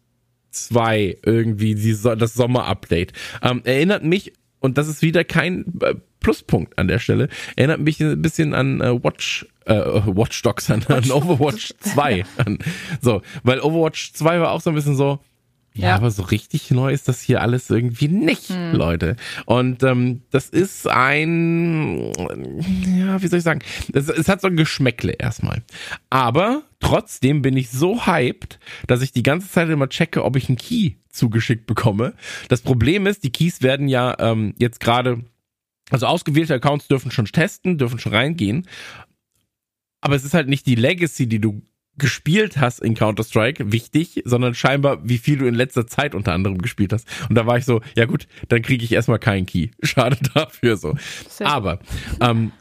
2 0.51 1.19
irgendwie, 1.25 1.75
die, 1.75 1.97
das 2.03 2.35
Sommer-Update. 2.35 3.13
Ähm, 3.43 3.63
erinnert 3.65 4.05
mich, 4.05 4.35
und 4.61 4.77
das 4.77 4.89
ist 4.89 5.01
wieder 5.01 5.25
kein 5.25 5.65
äh, 5.81 5.95
Pluspunkt 6.21 6.79
an 6.79 6.89
der 6.89 6.99
Stelle, 6.99 7.29
erinnert 7.57 7.81
mich 7.81 8.01
ein 8.01 8.21
bisschen 8.21 8.53
an 8.53 8.83
äh, 8.83 9.03
Watch, 9.03 9.47
äh, 9.65 9.75
Watch 9.75 10.43
Dogs, 10.43 10.71
an, 10.71 10.83
an 10.89 11.11
Overwatch 11.11 11.73
2. 11.81 12.25
An, 12.45 12.59
so, 13.01 13.23
weil 13.43 13.61
Overwatch 13.61 14.13
2 14.13 14.41
war 14.41 14.51
auch 14.53 14.61
so 14.61 14.71
ein 14.71 14.77
bisschen 14.77 14.97
so, 14.97 15.19
ja, 15.77 15.89
ja, 15.89 15.97
aber 15.97 16.13
so 16.13 16.23
richtig 16.23 16.71
neu 16.71 16.93
ist 16.93 17.09
das 17.09 17.21
hier 17.21 17.43
alles 17.43 17.69
irgendwie 17.69 18.07
nicht, 18.07 18.51
hm. 18.51 18.75
Leute. 18.75 19.17
Und 19.45 19.83
ähm, 19.83 20.23
das 20.31 20.49
ist 20.49 20.87
ein, 20.87 22.13
ja, 22.97 23.21
wie 23.21 23.27
soll 23.27 23.39
ich 23.39 23.45
sagen, 23.45 23.61
es, 23.93 24.09
es 24.09 24.29
hat 24.29 24.41
so 24.41 24.47
ein 24.47 24.57
Geschmäckle 24.57 25.13
erstmal. 25.13 25.65
Aber 26.11 26.63
trotzdem 26.79 27.43
bin 27.43 27.57
ich 27.57 27.71
so 27.71 28.07
hyped, 28.07 28.61
dass 28.87 29.03
ich 29.03 29.11
die 29.11 29.25
ganze 29.25 29.51
Zeit 29.51 29.69
immer 29.69 29.89
checke, 29.89 30.25
ob 30.25 30.37
ich 30.37 30.49
einen 30.49 30.59
Key 30.59 30.93
zugeschickt 31.09 31.67
bekomme. 31.67 32.15
Das 32.49 32.61
Problem 32.61 33.09
ist, 33.09 33.25
die 33.25 33.33
Keys 33.33 33.61
werden 33.61 33.89
ja 33.89 34.17
ähm, 34.21 34.55
jetzt 34.59 34.79
gerade, 34.79 35.25
also 35.91 36.07
ausgewählte 36.07 36.55
Accounts 36.55 36.87
dürfen 36.87 37.11
schon 37.11 37.27
testen, 37.27 37.79
dürfen 37.79 37.99
schon 37.99 38.15
reingehen. 38.15 38.69
Aber 40.01 40.15
es 40.15 40.25
ist 40.25 40.35
halt 40.35 40.49
nicht 40.49 40.67
die 40.67 40.77
Legacy, 40.77 41.27
die 41.27 41.41
du 41.41 41.63
gespielt 41.99 42.57
hast 42.57 42.81
in 42.81 42.95
Counter-Strike 42.95 43.73
wichtig, 43.73 44.23
sondern 44.25 44.55
scheinbar, 44.55 44.99
wie 45.09 45.19
viel 45.19 45.39
du 45.39 45.47
in 45.47 45.55
letzter 45.55 45.87
Zeit 45.87 46.15
unter 46.15 46.33
anderem 46.33 46.59
gespielt 46.59 46.93
hast. 46.93 47.09
Und 47.29 47.37
da 47.37 47.47
war 47.47 47.59
ich 47.59 47.65
so, 47.65 47.81
ja 47.97 48.07
gut, 48.07 48.27
dann 48.49 48.63
kriege 48.63 48.85
ich 48.85 48.93
erstmal 48.93 49.19
keinen 49.19 49.47
Key. 49.47 49.69
Schade 49.83 50.17
dafür 50.35 50.77
so. 50.77 50.95
Aber 51.41 51.79
ähm, 52.21 52.53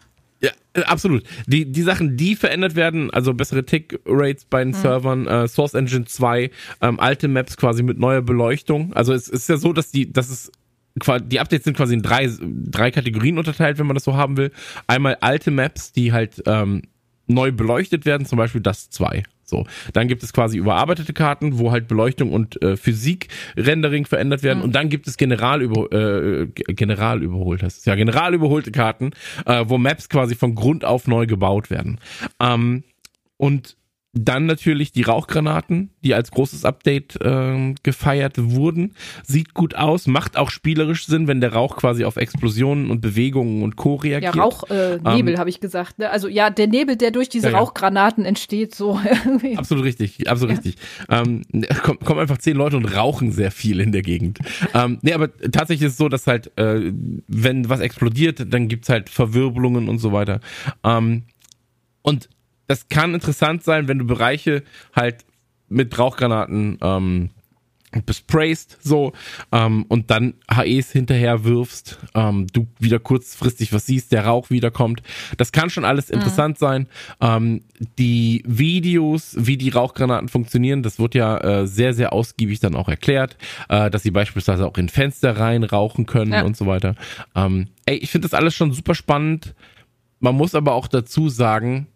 ja, 0.43 0.51
absolut. 0.85 1.23
Die, 1.47 1.71
die 1.71 1.81
Sachen, 1.81 2.17
die 2.17 2.35
verändert 2.35 2.75
werden, 2.75 3.09
also 3.11 3.33
bessere 3.33 3.65
Tick-Rates 3.65 4.45
bei 4.45 4.63
den 4.63 4.69
mhm. 4.69 4.81
Servern, 4.81 5.27
äh, 5.27 5.47
Source 5.47 5.73
Engine 5.73 6.05
2, 6.05 6.51
ähm, 6.81 6.99
alte 6.99 7.27
Maps 7.27 7.57
quasi 7.57 7.81
mit 7.81 7.97
neuer 7.97 8.21
Beleuchtung. 8.21 8.93
Also 8.93 9.13
es 9.13 9.29
ist 9.29 9.49
ja 9.49 9.57
so, 9.57 9.73
dass 9.73 9.91
die, 9.91 10.11
dass 10.11 10.29
es 10.29 10.51
die 10.95 11.39
Updates 11.39 11.63
sind 11.63 11.75
quasi 11.75 11.95
in 11.95 12.03
drei, 12.03 12.29
drei 12.39 12.91
Kategorien 12.91 13.39
unterteilt, 13.39 13.79
wenn 13.79 13.87
man 13.87 13.95
das 13.95 14.03
so 14.03 14.15
haben 14.15 14.37
will. 14.37 14.51
Einmal 14.85 15.17
alte 15.21 15.49
Maps, 15.49 15.91
die 15.91 16.13
halt 16.13 16.43
ähm, 16.45 16.83
neu 17.27 17.51
beleuchtet 17.51 18.05
werden, 18.05 18.25
zum 18.25 18.37
Beispiel 18.37 18.61
das 18.61 18.89
2. 18.89 19.23
So, 19.45 19.65
dann 19.91 20.07
gibt 20.07 20.23
es 20.23 20.33
quasi 20.33 20.57
überarbeitete 20.57 21.13
Karten, 21.13 21.59
wo 21.59 21.71
halt 21.71 21.87
Beleuchtung 21.87 22.31
und 22.31 22.61
äh, 22.61 22.77
Physik-Rendering 22.77 24.05
verändert 24.05 24.41
werden. 24.41 24.59
Mhm. 24.59 24.65
Und 24.65 24.75
dann 24.75 24.89
gibt 24.89 25.05
es 25.07 25.17
General, 25.17 25.61
über, 25.61 25.91
äh, 25.91 26.47
General 26.47 27.21
überholt, 27.21 27.61
heißt 27.61 27.79
es. 27.79 27.85
Ja, 27.85 27.95
General 27.95 28.33
überholte 28.33 28.71
Karten, 28.71 29.11
äh, 29.45 29.65
wo 29.67 29.77
Maps 29.77 30.09
quasi 30.09 30.35
von 30.35 30.55
Grund 30.55 30.85
auf 30.85 31.07
neu 31.07 31.27
gebaut 31.27 31.69
werden. 31.69 31.99
Ähm, 32.39 32.83
und 33.37 33.75
dann 34.13 34.45
natürlich 34.45 34.91
die 34.91 35.01
Rauchgranaten, 35.01 35.89
die 36.03 36.13
als 36.13 36.29
großes 36.29 36.65
Update 36.65 37.19
äh, 37.21 37.73
gefeiert 37.81 38.35
wurden. 38.37 38.93
Sieht 39.23 39.55
gut 39.55 39.73
aus, 39.73 40.05
macht 40.05 40.37
auch 40.37 40.51
spielerisch 40.51 41.07
Sinn, 41.07 41.27
wenn 41.27 41.41
der 41.41 41.53
Rauch 41.53 41.77
quasi 41.77 42.05
auf 42.05 42.17
Explosionen 42.17 42.91
und 42.91 43.01
Bewegungen 43.01 43.63
und 43.63 43.75
Co. 43.75 43.95
reagiert. 43.95 44.35
Ja, 44.35 44.43
Rauchnebel 44.43 45.29
äh, 45.29 45.33
ähm, 45.33 45.39
habe 45.39 45.49
ich 45.49 45.59
gesagt. 45.59 45.97
Ne? 45.97 46.11
Also 46.11 46.27
ja, 46.27 46.51
der 46.51 46.67
Nebel, 46.67 46.95
der 46.95 47.09
durch 47.09 47.27
diese 47.27 47.49
ja, 47.49 47.57
Rauchgranaten 47.57 48.23
entsteht, 48.23 48.75
so 48.75 48.99
irgendwie. 49.25 49.57
Absolut 49.57 49.83
richtig, 49.83 50.29
absolut 50.29 50.57
ja. 50.57 50.61
richtig. 50.61 50.81
Ähm, 51.09 51.41
kommen, 51.81 51.99
kommen 51.99 52.19
einfach 52.19 52.37
zehn 52.37 52.55
Leute 52.55 52.77
und 52.77 52.85
rauchen 52.85 53.31
sehr 53.31 53.49
viel 53.49 53.79
in 53.79 53.91
der 53.91 54.03
Gegend. 54.03 54.37
ähm, 54.75 54.99
nee, 55.01 55.13
aber 55.13 55.35
tatsächlich 55.35 55.87
ist 55.87 55.93
es 55.93 55.97
so, 55.97 56.07
dass 56.07 56.27
halt, 56.27 56.55
äh, 56.59 56.93
wenn 57.27 57.67
was 57.67 57.79
explodiert, 57.79 58.53
dann 58.53 58.67
gibt's 58.67 58.89
halt 58.89 59.09
Verwirbelungen 59.09 59.89
und 59.89 59.97
so 59.97 60.11
weiter. 60.11 60.39
Ähm, 60.83 61.23
und 62.03 62.29
das 62.67 62.89
kann 62.89 63.13
interessant 63.13 63.63
sein, 63.63 63.87
wenn 63.87 63.99
du 63.99 64.05
Bereiche 64.05 64.63
halt 64.95 65.25
mit 65.69 65.97
Rauchgranaten 65.97 66.77
ähm, 66.81 67.29
besprayst 68.01 68.77
so 68.81 69.13
ähm, 69.51 69.85
und 69.87 70.09
dann 70.09 70.33
HEs 70.51 70.91
hinterher 70.91 71.43
wirfst, 71.43 71.99
ähm, 72.15 72.47
du 72.51 72.67
wieder 72.79 72.99
kurzfristig 72.99 73.73
was 73.73 73.85
siehst, 73.85 74.11
der 74.11 74.25
Rauch 74.25 74.49
wiederkommt. 74.49 75.03
Das 75.37 75.51
kann 75.51 75.69
schon 75.69 75.85
alles 75.85 76.09
mhm. 76.09 76.15
interessant 76.15 76.57
mhm. 76.57 76.59
sein. 76.59 76.87
Ähm, 77.21 77.61
die 77.99 78.43
Videos, 78.47 79.35
wie 79.37 79.57
die 79.57 79.69
Rauchgranaten 79.69 80.29
funktionieren, 80.29 80.83
das 80.83 80.99
wird 80.99 81.15
ja 81.15 81.37
äh, 81.37 81.67
sehr, 81.67 81.93
sehr 81.93 82.13
ausgiebig 82.13 82.59
dann 82.59 82.75
auch 82.75 82.89
erklärt, 82.89 83.37
äh, 83.69 83.89
dass 83.89 84.03
sie 84.03 84.11
beispielsweise 84.11 84.65
auch 84.65 84.77
in 84.77 84.89
Fenster 84.89 85.37
rein 85.37 85.63
rauchen 85.63 86.05
können 86.05 86.33
ja. 86.33 86.43
und 86.43 86.57
so 86.57 86.65
weiter. 86.65 86.95
Ähm, 87.35 87.67
ey, 87.85 87.97
ich 87.97 88.09
finde 88.09 88.27
das 88.27 88.37
alles 88.37 88.55
schon 88.55 88.71
super 88.71 88.95
spannend. 88.95 89.53
Man 90.19 90.35
muss 90.35 90.55
aber 90.55 90.73
auch 90.73 90.87
dazu 90.87 91.29
sagen, 91.29 91.87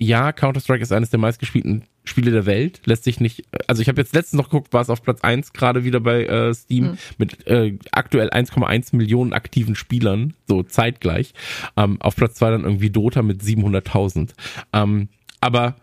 ja, 0.00 0.32
Counter-Strike 0.32 0.82
ist 0.82 0.92
eines 0.92 1.10
der 1.10 1.18
meistgespielten 1.18 1.84
Spiele 2.04 2.30
der 2.30 2.46
Welt. 2.46 2.80
Lässt 2.84 3.02
sich 3.02 3.18
nicht, 3.18 3.44
also 3.66 3.82
ich 3.82 3.88
habe 3.88 4.00
jetzt 4.00 4.14
letztens 4.14 4.38
noch 4.38 4.48
geguckt, 4.48 4.72
war 4.72 4.80
es 4.80 4.90
auf 4.90 5.02
Platz 5.02 5.22
1 5.22 5.52
gerade 5.52 5.82
wieder 5.82 5.98
bei 5.98 6.24
äh, 6.24 6.54
Steam 6.54 6.84
mhm. 6.84 6.98
mit 7.18 7.46
äh, 7.48 7.76
aktuell 7.90 8.30
1,1 8.30 8.94
Millionen 8.94 9.32
aktiven 9.32 9.74
Spielern, 9.74 10.34
so 10.46 10.62
zeitgleich. 10.62 11.34
Ähm, 11.76 12.00
auf 12.00 12.14
Platz 12.14 12.36
2 12.36 12.50
dann 12.52 12.64
irgendwie 12.64 12.90
Dota 12.90 13.22
mit 13.22 13.42
700.000. 13.42 14.30
Ähm, 14.72 15.08
aber 15.40 15.74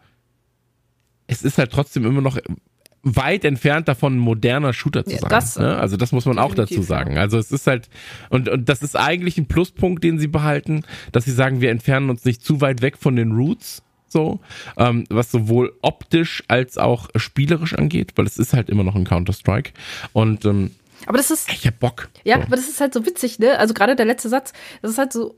es 1.28 1.44
ist 1.44 1.58
halt 1.58 1.72
trotzdem 1.72 2.06
immer 2.06 2.22
noch 2.22 2.40
weit 3.04 3.44
entfernt 3.44 3.90
davon, 3.90 4.16
ein 4.16 4.20
moderner 4.20 4.72
Shooter 4.72 5.04
zu 5.04 5.12
ja, 5.12 5.20
sein. 5.20 5.30
Das, 5.30 5.60
ne? 5.60 5.78
Also 5.78 5.98
das 5.98 6.14
muss 6.14 6.26
man 6.26 6.40
auch 6.40 6.56
dazu 6.56 6.82
sagen. 6.82 7.18
Also 7.18 7.38
es 7.38 7.52
ist 7.52 7.68
halt, 7.68 7.90
und, 8.30 8.48
und 8.48 8.70
das 8.70 8.82
ist 8.82 8.96
eigentlich 8.96 9.38
ein 9.38 9.48
Pluspunkt, 9.48 10.04
den 10.06 10.20
sie 10.20 10.28
behalten, 10.28 10.84
dass 11.12 11.26
sie 11.26 11.32
sagen, 11.32 11.60
wir 11.60 11.70
entfernen 11.70 12.10
uns 12.10 12.24
nicht 12.24 12.44
zu 12.44 12.62
weit 12.62 12.82
weg 12.82 12.98
von 12.98 13.18
den 13.18 13.34
Roots, 13.34 13.84
so, 14.08 14.40
ähm, 14.78 15.06
was 15.10 15.32
sowohl 15.32 15.74
optisch 15.82 16.44
als 16.48 16.78
auch 16.78 17.10
spielerisch 17.16 17.74
angeht, 17.74 18.14
weil 18.16 18.26
es 18.26 18.38
ist 18.38 18.54
halt 18.54 18.70
immer 18.70 18.84
noch 18.84 18.96
ein 18.96 19.06
Counter-Strike. 19.06 19.72
Und 20.14 20.46
ähm, 20.46 20.72
aber 21.06 21.18
das 21.18 21.32
ist. 21.32 21.52
Ich 21.52 21.68
hab 21.68 21.80
Bock. 21.80 22.10
Ja, 22.24 22.38
so. 22.38 22.44
aber 22.44 22.56
das 22.56 22.68
ist 22.68 22.82
halt 22.82 22.94
so 22.94 23.06
witzig, 23.06 23.40
ne? 23.40 23.60
Also 23.60 23.74
gerade 23.74 23.96
der 23.96 24.06
letzte 24.06 24.30
Satz, 24.30 24.54
das 24.82 24.92
ist 24.92 24.98
halt 24.98 25.14
so 25.14 25.36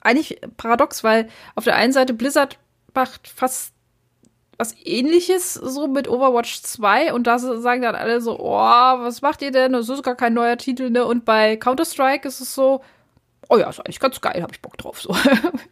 eigentlich 0.00 0.38
paradox, 0.56 1.02
weil 1.02 1.28
auf 1.54 1.64
der 1.64 1.76
einen 1.76 1.92
Seite 1.92 2.14
Blizzard 2.14 2.58
macht 2.94 3.26
fast 3.26 3.72
was 4.56 4.74
ähnliches 4.84 5.54
so 5.54 5.88
mit 5.88 6.08
Overwatch 6.08 6.62
2 6.62 7.12
und 7.12 7.26
da 7.26 7.40
sagen 7.40 7.82
dann 7.82 7.96
alle 7.96 8.20
so, 8.20 8.38
oh, 8.38 8.54
was 8.54 9.20
macht 9.20 9.42
ihr 9.42 9.50
denn? 9.50 9.72
Das 9.72 9.88
ist 9.88 10.04
gar 10.04 10.14
kein 10.14 10.34
neuer 10.34 10.56
Titel, 10.56 10.90
ne? 10.90 11.04
Und 11.04 11.24
bei 11.24 11.56
Counter-Strike 11.56 12.28
ist 12.28 12.40
es 12.40 12.54
so, 12.54 12.80
oh 13.48 13.56
ja, 13.56 13.68
ist 13.68 13.80
eigentlich 13.80 13.98
ganz 13.98 14.20
geil, 14.20 14.42
hab 14.42 14.52
ich 14.52 14.62
Bock 14.62 14.78
drauf. 14.78 15.00
So. 15.00 15.16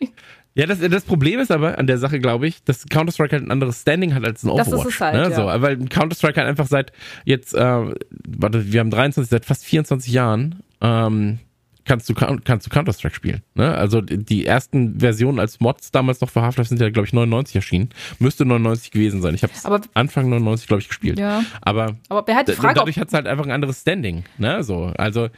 Ja, 0.54 0.66
das, 0.66 0.80
das 0.80 1.04
Problem 1.04 1.40
ist 1.40 1.50
aber 1.50 1.78
an 1.78 1.86
der 1.86 1.98
Sache, 1.98 2.20
glaube 2.20 2.46
ich, 2.46 2.62
dass 2.64 2.86
Counter-Strike 2.86 3.32
halt 3.32 3.44
ein 3.44 3.50
anderes 3.50 3.80
Standing 3.80 4.14
hat 4.14 4.24
als 4.24 4.42
ein 4.42 4.50
Overwatch. 4.50 4.70
Das 4.70 4.80
ist 4.80 4.94
es 4.94 5.00
halt, 5.00 5.14
ne? 5.14 5.30
ja. 5.30 5.34
so, 5.34 5.62
weil 5.62 5.78
Counter-Strike 5.78 6.38
halt 6.38 6.48
einfach 6.48 6.66
seit 6.66 6.92
jetzt, 7.24 7.54
äh, 7.54 7.94
warte, 8.28 8.72
wir 8.72 8.80
haben 8.80 8.90
23, 8.90 9.30
seit 9.30 9.44
fast 9.46 9.64
24 9.64 10.12
Jahren, 10.12 10.62
ähm, 10.82 11.38
kannst 11.84 12.08
du, 12.08 12.14
kannst 12.14 12.66
du 12.66 12.70
Counter-Strike 12.70 13.14
spielen. 13.14 13.42
Ne? 13.54 13.74
Also 13.74 14.00
die 14.00 14.46
ersten 14.46 15.00
Versionen 15.00 15.38
als 15.38 15.60
Mods 15.60 15.90
damals 15.90 16.20
noch 16.20 16.30
für 16.30 16.42
Half-Life 16.42 16.68
sind 16.68 16.80
ja, 16.80 16.90
glaube 16.90 17.06
ich, 17.06 17.12
99 17.12 17.56
erschienen. 17.56 17.90
Müsste 18.18 18.44
99 18.44 18.90
gewesen 18.90 19.22
sein. 19.22 19.34
Ich 19.34 19.42
habe 19.42 19.52
Anfang 19.94 20.28
99, 20.28 20.68
glaube 20.68 20.82
ich, 20.82 20.88
gespielt. 20.88 21.18
Ja. 21.18 21.42
Aber, 21.60 21.96
aber 22.08 22.26
wer 22.26 22.36
hat 22.36 22.48
die 22.48 22.52
Frage, 22.52 22.74
dadurch 22.74 22.98
hat 22.98 23.08
es 23.08 23.14
halt 23.14 23.26
einfach 23.26 23.44
ein 23.44 23.50
anderes 23.50 23.80
Standing. 23.80 24.24
Ne? 24.38 24.62
So, 24.62 24.92
also 24.96 25.28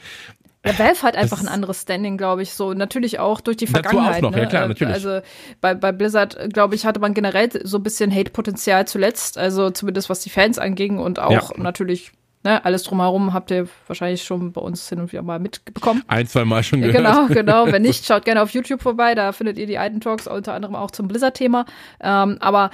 ja, 0.65 0.79
Valve 0.79 1.03
hat 1.03 1.17
einfach 1.17 1.41
ein 1.41 1.49
anderes 1.49 1.83
Standing, 1.83 2.17
glaube 2.17 2.43
ich, 2.43 2.55
so. 2.55 2.73
Natürlich 2.73 3.19
auch 3.19 3.41
durch 3.41 3.57
die 3.57 3.67
Vergangenheit. 3.67 4.17
Dazu 4.17 4.27
auch 4.27 4.31
noch, 4.31 4.37
ne? 4.37 4.43
ja 4.43 4.49
klar, 4.49 4.69
natürlich. 4.69 4.95
Also 4.95 5.21
bei, 5.61 5.75
bei 5.75 5.93
Blizzard, 5.93 6.53
glaube 6.53 6.75
ich, 6.75 6.87
hatte 6.87 7.01
man 7.01 7.13
generell 7.15 7.51
so 7.65 7.79
ein 7.79 7.83
bisschen 7.83 8.15
Hate-Potenzial 8.15 8.87
zuletzt, 8.87 9.37
also 9.37 9.71
zumindest 9.71 10.09
was 10.09 10.21
die 10.21 10.31
Fans 10.31 10.59
anging 10.59 10.99
und 10.99 11.19
auch 11.19 11.31
ja. 11.31 11.63
natürlich 11.63 12.13
ne, 12.45 12.65
alles 12.65 12.85
drumherum 12.85 13.33
habt 13.33 13.51
ihr 13.51 13.67
wahrscheinlich 13.87 14.23
schon 14.23 14.53
bei 14.53 14.61
uns 14.61 14.89
hin 14.89 15.01
und 15.01 15.13
wieder 15.13 15.23
mal 15.23 15.41
mitbekommen. 15.41 16.05
Ein, 16.07 16.27
zwei 16.27 16.45
Mal 16.45 16.63
schon 16.63 16.81
gehört. 16.81 16.97
Genau, 16.97 17.27
genau. 17.27 17.73
Wenn 17.73 17.83
nicht, 17.83 18.07
schaut 18.07 18.25
gerne 18.25 18.43
auf 18.43 18.51
YouTube 18.51 18.83
vorbei, 18.83 19.15
da 19.15 19.33
findet 19.33 19.59
ihr 19.59 19.67
die 19.67 19.79
alten 19.79 20.01
Talks, 20.01 20.29
unter 20.29 20.55
anderem 20.55 20.77
auch 20.77 20.91
zum 20.91 21.09
Blizzard-Thema. 21.09 21.65
Ähm, 22.01 22.37
aber 22.41 22.71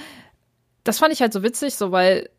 das 0.83 0.99
fand 0.99 1.13
ich 1.13 1.21
halt 1.21 1.33
so 1.33 1.41
witzig, 1.41 1.75
so 1.75 1.91
weil 1.91 2.29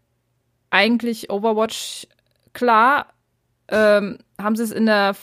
eigentlich 0.70 1.30
Overwatch, 1.30 2.06
klar, 2.52 3.06
ähm, 3.68 4.18
haben 4.40 4.56
sie 4.56 4.62
es 4.62 4.70
in 4.70 4.86
der 4.86 5.14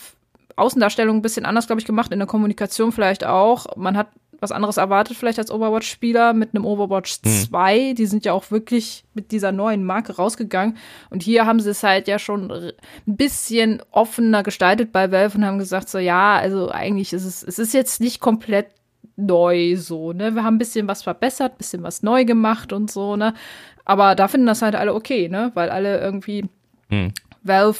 Außendarstellung 0.56 1.16
ein 1.16 1.22
bisschen 1.22 1.46
anders, 1.46 1.66
glaube 1.66 1.80
ich, 1.80 1.86
gemacht, 1.86 2.12
in 2.12 2.18
der 2.18 2.28
Kommunikation 2.28 2.92
vielleicht 2.92 3.24
auch. 3.24 3.76
Man 3.76 3.96
hat 3.96 4.08
was 4.40 4.52
anderes 4.52 4.78
erwartet 4.78 5.16
vielleicht 5.16 5.38
als 5.38 5.50
Overwatch-Spieler 5.50 6.32
mit 6.32 6.54
einem 6.54 6.64
Overwatch 6.64 7.20
2. 7.22 7.90
Mhm. 7.90 7.94
Die 7.94 8.06
sind 8.06 8.24
ja 8.24 8.32
auch 8.32 8.50
wirklich 8.50 9.04
mit 9.14 9.32
dieser 9.32 9.52
neuen 9.52 9.84
Marke 9.84 10.16
rausgegangen. 10.16 10.76
Und 11.10 11.22
hier 11.22 11.46
haben 11.46 11.60
sie 11.60 11.70
es 11.70 11.82
halt 11.82 12.08
ja 12.08 12.18
schon 12.18 12.50
ein 12.50 12.72
bisschen 13.04 13.82
offener 13.90 14.42
gestaltet 14.42 14.92
bei 14.92 15.12
Valve 15.12 15.38
und 15.38 15.44
haben 15.44 15.58
gesagt 15.58 15.88
so, 15.88 15.98
ja, 15.98 16.36
also 16.36 16.70
eigentlich 16.70 17.12
ist 17.12 17.24
es, 17.24 17.42
es 17.42 17.58
ist 17.58 17.74
jetzt 17.74 18.00
nicht 18.00 18.20
komplett 18.20 18.68
neu 19.16 19.76
so, 19.76 20.12
ne? 20.12 20.34
Wir 20.34 20.44
haben 20.44 20.54
ein 20.54 20.58
bisschen 20.58 20.88
was 20.88 21.02
verbessert, 21.02 21.52
ein 21.52 21.58
bisschen 21.58 21.82
was 21.82 22.02
neu 22.02 22.24
gemacht 22.24 22.72
und 22.72 22.90
so, 22.90 23.16
ne? 23.16 23.34
Aber 23.84 24.14
da 24.14 24.28
finden 24.28 24.46
das 24.46 24.62
halt 24.62 24.74
alle 24.74 24.94
okay, 24.94 25.28
ne? 25.28 25.50
Weil 25.54 25.68
alle 25.68 26.00
irgendwie 26.00 26.46
mhm. 26.88 27.12
Valve 27.42 27.78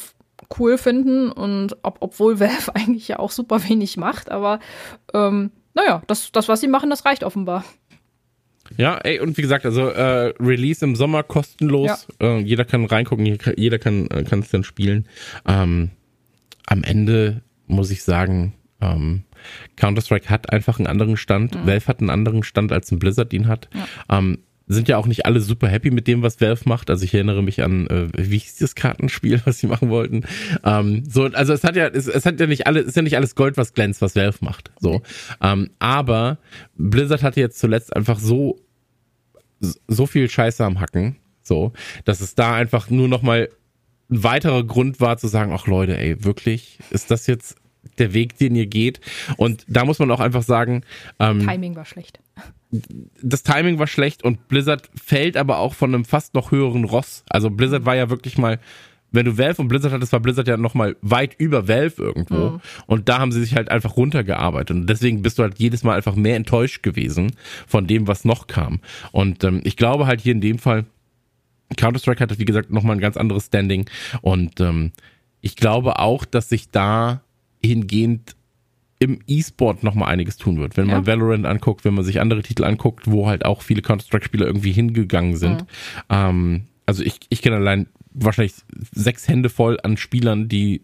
cool 0.58 0.78
finden 0.78 1.30
und 1.30 1.76
ob, 1.82 1.98
obwohl 2.00 2.40
Valve 2.40 2.74
eigentlich 2.74 3.08
ja 3.08 3.18
auch 3.18 3.30
super 3.30 3.68
wenig 3.68 3.96
macht, 3.96 4.30
aber 4.30 4.60
ähm, 5.14 5.50
naja, 5.74 6.02
das, 6.06 6.32
das, 6.32 6.48
was 6.48 6.60
sie 6.60 6.68
machen, 6.68 6.90
das 6.90 7.04
reicht 7.04 7.24
offenbar. 7.24 7.64
Ja, 8.76 8.98
ey, 8.98 9.20
und 9.20 9.36
wie 9.36 9.42
gesagt, 9.42 9.64
also 9.64 9.88
äh, 9.88 10.32
Release 10.38 10.84
im 10.84 10.94
Sommer 10.94 11.22
kostenlos. 11.22 12.06
Ja. 12.20 12.36
Äh, 12.36 12.38
jeder 12.40 12.64
kann 12.64 12.84
reingucken, 12.84 13.26
jeder 13.56 13.78
kann 13.78 14.06
äh, 14.08 14.22
kann 14.22 14.40
es 14.40 14.50
dann 14.50 14.62
spielen. 14.62 15.08
Ähm, 15.46 15.90
am 16.66 16.84
Ende 16.84 17.42
muss 17.66 17.90
ich 17.90 18.04
sagen, 18.04 18.54
ähm, 18.80 19.24
Counter-Strike 19.76 20.28
hat 20.28 20.52
einfach 20.52 20.78
einen 20.78 20.86
anderen 20.86 21.16
Stand. 21.16 21.54
Mhm. 21.54 21.66
Valve 21.66 21.86
hat 21.86 22.00
einen 22.00 22.10
anderen 22.10 22.42
Stand, 22.42 22.72
als 22.72 22.90
ein 22.90 22.98
Blizzard 22.98 23.32
ihn 23.32 23.48
hat. 23.48 23.68
Ja. 23.74 24.18
Ähm, 24.18 24.38
sind 24.70 24.88
ja 24.88 24.96
auch 24.98 25.06
nicht 25.06 25.26
alle 25.26 25.40
super 25.40 25.68
happy 25.68 25.90
mit 25.90 26.06
dem, 26.06 26.22
was 26.22 26.40
Valve 26.40 26.68
macht. 26.68 26.90
Also 26.90 27.04
ich 27.04 27.12
erinnere 27.12 27.42
mich 27.42 27.62
an, 27.62 27.88
äh, 27.88 28.08
wie 28.16 28.38
hieß 28.38 28.58
das 28.58 28.74
Kartenspiel, 28.74 29.42
was 29.44 29.58
sie 29.58 29.66
machen 29.66 29.90
wollten. 29.90 30.24
Ähm, 30.64 31.02
so, 31.08 31.24
also 31.24 31.52
es 31.52 31.64
hat 31.64 31.76
ja, 31.76 31.88
es, 31.88 32.06
es 32.06 32.24
hat 32.24 32.38
ja 32.38 32.46
nicht 32.46 32.66
alles, 32.66 32.86
ist 32.86 32.96
ja 32.96 33.02
nicht 33.02 33.16
alles 33.16 33.34
Gold, 33.34 33.56
was 33.56 33.74
glänzt, 33.74 34.00
was 34.00 34.14
Valve 34.14 34.38
macht. 34.40 34.70
So, 34.78 35.02
ähm, 35.42 35.70
aber 35.80 36.38
Blizzard 36.76 37.22
hatte 37.22 37.40
jetzt 37.40 37.58
zuletzt 37.58 37.94
einfach 37.94 38.18
so 38.18 38.60
so 39.88 40.06
viel 40.06 40.30
Scheiße 40.30 40.64
am 40.64 40.80
Hacken, 40.80 41.16
so, 41.42 41.72
dass 42.04 42.20
es 42.20 42.34
da 42.34 42.54
einfach 42.54 42.88
nur 42.88 43.08
noch 43.08 43.22
mal 43.22 43.50
ein 44.10 44.22
weiterer 44.22 44.64
Grund 44.64 45.00
war 45.00 45.18
zu 45.18 45.28
sagen, 45.28 45.52
ach 45.52 45.66
Leute, 45.66 45.98
ey, 45.98 46.24
wirklich, 46.24 46.78
ist 46.90 47.10
das 47.10 47.26
jetzt 47.26 47.56
der 47.98 48.12
Weg, 48.14 48.38
den 48.38 48.54
ihr 48.54 48.66
geht? 48.66 49.00
Und 49.36 49.64
da 49.68 49.84
muss 49.84 49.98
man 49.98 50.10
auch 50.10 50.20
einfach 50.20 50.42
sagen, 50.42 50.82
ähm, 51.18 51.40
Timing 51.40 51.76
war 51.76 51.84
schlecht 51.84 52.20
das 53.22 53.42
Timing 53.42 53.78
war 53.78 53.86
schlecht 53.86 54.22
und 54.22 54.48
Blizzard 54.48 54.90
fällt 54.94 55.36
aber 55.36 55.58
auch 55.58 55.74
von 55.74 55.94
einem 55.94 56.04
fast 56.04 56.34
noch 56.34 56.52
höheren 56.52 56.84
Ross. 56.84 57.24
Also 57.28 57.50
Blizzard 57.50 57.84
war 57.84 57.96
ja 57.96 58.10
wirklich 58.10 58.38
mal, 58.38 58.60
wenn 59.10 59.26
du 59.26 59.38
Valve 59.38 59.60
und 59.60 59.68
Blizzard 59.68 59.92
hattest, 59.92 60.12
war 60.12 60.20
Blizzard 60.20 60.46
ja 60.46 60.56
noch 60.56 60.74
mal 60.74 60.96
weit 61.02 61.34
über 61.38 61.66
Valve 61.66 62.00
irgendwo. 62.00 62.50
Mhm. 62.50 62.60
Und 62.86 63.08
da 63.08 63.18
haben 63.18 63.32
sie 63.32 63.40
sich 63.40 63.56
halt 63.56 63.70
einfach 63.70 63.96
runtergearbeitet. 63.96 64.76
Und 64.76 64.86
deswegen 64.86 65.22
bist 65.22 65.38
du 65.38 65.42
halt 65.42 65.58
jedes 65.58 65.82
Mal 65.82 65.96
einfach 65.96 66.14
mehr 66.14 66.36
enttäuscht 66.36 66.82
gewesen 66.84 67.32
von 67.66 67.88
dem, 67.88 68.06
was 68.06 68.24
noch 68.24 68.46
kam. 68.46 68.80
Und 69.10 69.42
ähm, 69.42 69.62
ich 69.64 69.76
glaube 69.76 70.06
halt 70.06 70.20
hier 70.20 70.32
in 70.32 70.40
dem 70.40 70.58
Fall, 70.58 70.84
Counter-Strike 71.76 72.20
hatte, 72.20 72.38
wie 72.38 72.44
gesagt, 72.44 72.70
noch 72.70 72.82
mal 72.82 72.92
ein 72.92 73.00
ganz 73.00 73.16
anderes 73.16 73.46
Standing. 73.46 73.88
Und 74.22 74.60
ähm, 74.60 74.92
ich 75.40 75.56
glaube 75.56 75.98
auch, 75.98 76.24
dass 76.24 76.48
sich 76.48 76.70
da 76.70 77.22
hingehend 77.62 78.36
im 79.00 79.18
E-Sport 79.26 79.82
noch 79.82 79.94
mal 79.94 80.06
einiges 80.06 80.36
tun 80.36 80.58
wird. 80.58 80.76
Wenn 80.76 80.86
man 80.86 81.06
Valorant 81.06 81.46
anguckt, 81.46 81.84
wenn 81.86 81.94
man 81.94 82.04
sich 82.04 82.20
andere 82.20 82.42
Titel 82.42 82.64
anguckt, 82.64 83.10
wo 83.10 83.26
halt 83.26 83.46
auch 83.46 83.62
viele 83.62 83.80
Counter-Strike-Spieler 83.80 84.46
irgendwie 84.46 84.72
hingegangen 84.72 85.36
sind. 85.36 85.62
Mhm. 85.62 85.66
Ähm, 86.10 86.62
also 86.84 87.02
ich, 87.02 87.18
ich 87.30 87.40
kenne 87.40 87.56
allein 87.56 87.86
wahrscheinlich 88.12 88.54
sechs 88.92 89.26
Hände 89.26 89.48
voll 89.48 89.78
an 89.82 89.96
Spielern, 89.96 90.48
die 90.48 90.82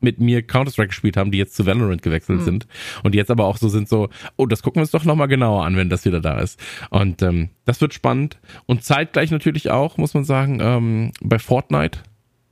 mit 0.00 0.18
mir 0.18 0.42
Counter-Strike 0.42 0.88
gespielt 0.88 1.16
haben, 1.16 1.30
die 1.30 1.38
jetzt 1.38 1.56
zu 1.56 1.66
Valorant 1.66 2.02
gewechselt 2.02 2.40
mhm. 2.40 2.44
sind 2.44 2.66
und 3.02 3.12
die 3.12 3.18
jetzt 3.18 3.30
aber 3.30 3.44
auch 3.44 3.58
so 3.58 3.68
sind 3.68 3.88
so, 3.88 4.08
oh, 4.36 4.46
das 4.46 4.62
gucken 4.62 4.76
wir 4.76 4.82
uns 4.82 4.92
doch 4.92 5.04
nochmal 5.04 5.28
genauer 5.28 5.66
an, 5.66 5.76
wenn 5.76 5.90
das 5.90 6.04
wieder 6.06 6.20
da 6.20 6.38
ist. 6.38 6.58
Und 6.88 7.20
ähm, 7.20 7.50
das 7.66 7.80
wird 7.80 7.92
spannend 7.92 8.38
und 8.64 8.82
zeitgleich 8.82 9.30
natürlich 9.30 9.70
auch, 9.70 9.98
muss 9.98 10.14
man 10.14 10.24
sagen, 10.24 10.60
ähm, 10.62 11.12
bei 11.20 11.38
Fortnite 11.38 11.98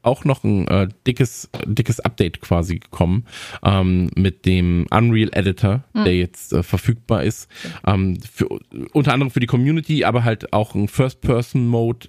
auch 0.07 0.25
noch 0.25 0.45
ein 0.45 0.69
äh, 0.69 0.89
dickes, 1.07 1.51
dickes 1.67 2.01
Update 2.01 2.41
quasi 2.41 2.79
gekommen 2.79 3.27
ähm, 3.65 4.11
mit 4.15 4.47
dem 4.47 4.87
Unreal 4.91 5.31
Editor, 5.33 5.85
mhm. 5.93 6.05
der 6.05 6.17
jetzt 6.17 6.53
äh, 6.53 6.63
verfügbar 6.63 7.25
ist. 7.25 7.49
Ähm, 7.87 8.19
für, 8.21 8.49
unter 8.93 9.13
anderem 9.13 9.31
für 9.31 9.41
die 9.41 9.47
Community, 9.47 10.05
aber 10.05 10.25
halt 10.25 10.53
auch 10.53 10.75
ein 10.75 10.89
First-Person-Mode 10.89 12.09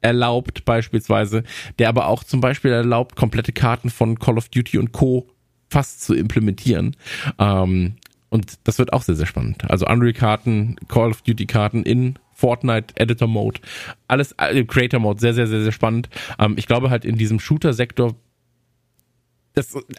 erlaubt 0.00 0.64
beispielsweise, 0.64 1.42
der 1.78 1.88
aber 1.88 2.06
auch 2.06 2.24
zum 2.24 2.40
Beispiel 2.40 2.70
erlaubt, 2.70 3.16
komplette 3.16 3.52
Karten 3.52 3.90
von 3.90 4.18
Call 4.18 4.38
of 4.38 4.48
Duty 4.48 4.78
und 4.78 4.92
Co. 4.92 5.28
fast 5.68 6.02
zu 6.02 6.14
implementieren. 6.14 6.96
Ähm, 7.38 7.96
und 8.28 8.58
das 8.64 8.78
wird 8.78 8.92
auch 8.92 9.02
sehr, 9.02 9.14
sehr 9.14 9.26
spannend. 9.26 9.68
Also 9.70 9.86
Unreal-Karten, 9.86 10.76
Call 10.88 11.10
of 11.10 11.22
Duty-Karten 11.22 11.82
in 11.82 12.18
Fortnite 12.36 12.94
Editor 12.96 13.26
Mode, 13.26 13.60
alles 14.08 14.32
äh, 14.38 14.62
Creator 14.64 15.00
Mode, 15.00 15.20
sehr, 15.20 15.32
sehr, 15.32 15.46
sehr, 15.46 15.62
sehr 15.62 15.72
spannend. 15.72 16.10
Ähm, 16.38 16.54
ich 16.58 16.66
glaube 16.66 16.90
halt 16.90 17.04
in 17.04 17.16
diesem 17.16 17.40
Shooter-Sektor, 17.40 18.14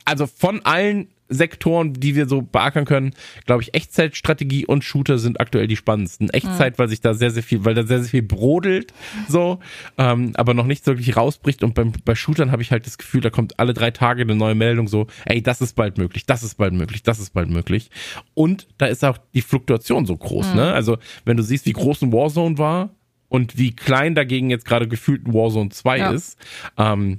also 0.06 0.28
von 0.28 0.62
allen 0.64 1.08
Sektoren, 1.30 1.94
die 1.94 2.16
wir 2.16 2.28
so 2.28 2.42
beackern 2.42 2.86
können, 2.86 3.14
glaube 3.46 3.62
ich, 3.62 3.74
Echtzeitstrategie 3.74 4.66
und 4.66 4.84
Shooter 4.84 5.18
sind 5.18 5.40
aktuell 5.40 5.68
die 5.68 5.76
spannendsten. 5.76 6.30
Echtzeit, 6.30 6.74
mhm. 6.74 6.80
weil 6.80 6.88
sich 6.88 7.02
da 7.02 7.14
sehr, 7.14 7.32
sehr 7.32 7.44
viel, 7.44 7.66
weil 7.66 7.74
da 7.74 7.84
sehr, 7.84 8.00
sehr 8.00 8.10
viel 8.10 8.22
brodelt, 8.22 8.94
so, 9.28 9.60
ähm, 9.98 10.34
aber 10.36 10.54
noch 10.54 10.66
nichts 10.66 10.88
wirklich 10.88 11.18
rausbricht. 11.18 11.64
Und 11.64 11.74
beim, 11.76 11.94
bei 12.06 12.16
Shootern 12.16 12.52
habe 12.52 12.62
ich 12.62 12.72
halt 12.72 12.86
das 12.86 12.98
Gefühl, 12.98 13.22
da 13.22 13.30
kommt 13.30 13.60
alle 13.60 13.74
drei 13.74 13.92
Tage 13.92 14.22
eine 14.22 14.36
neue 14.36 14.56
Meldung 14.56 14.88
so, 14.88 15.08
ey, 15.26 15.42
das 15.42 15.62
ist 15.62 15.76
bald 15.76 15.98
möglich, 15.98 16.26
das 16.26 16.44
ist 16.44 16.56
bald 16.56 16.74
möglich, 16.74 17.04
das 17.04 17.20
ist 17.20 17.32
bald 17.34 17.50
möglich. 17.50 17.90
Und 18.34 18.68
da 18.78 18.86
ist 18.86 19.04
auch 19.04 19.18
die 19.34 19.42
Fluktuation 19.42 20.06
so 20.06 20.16
groß, 20.16 20.50
mhm. 20.50 20.56
ne? 20.56 20.74
Also, 20.74 20.98
wenn 21.26 21.38
du 21.38 21.44
siehst, 21.44 21.66
wie 21.66 21.74
groß 21.74 22.04
ein 22.04 22.14
Warzone 22.14 22.58
war, 22.58 22.90
und 23.30 23.58
wie 23.58 23.76
klein 23.76 24.16
dagegen 24.16 24.50
jetzt 24.50 24.66
gerade 24.66 24.88
gefühlt 24.88 25.28
ein 25.28 25.34
Warzone 25.34 25.70
2 25.70 25.98
ja. 25.98 26.12
ist, 26.12 26.38
ähm, 26.78 27.18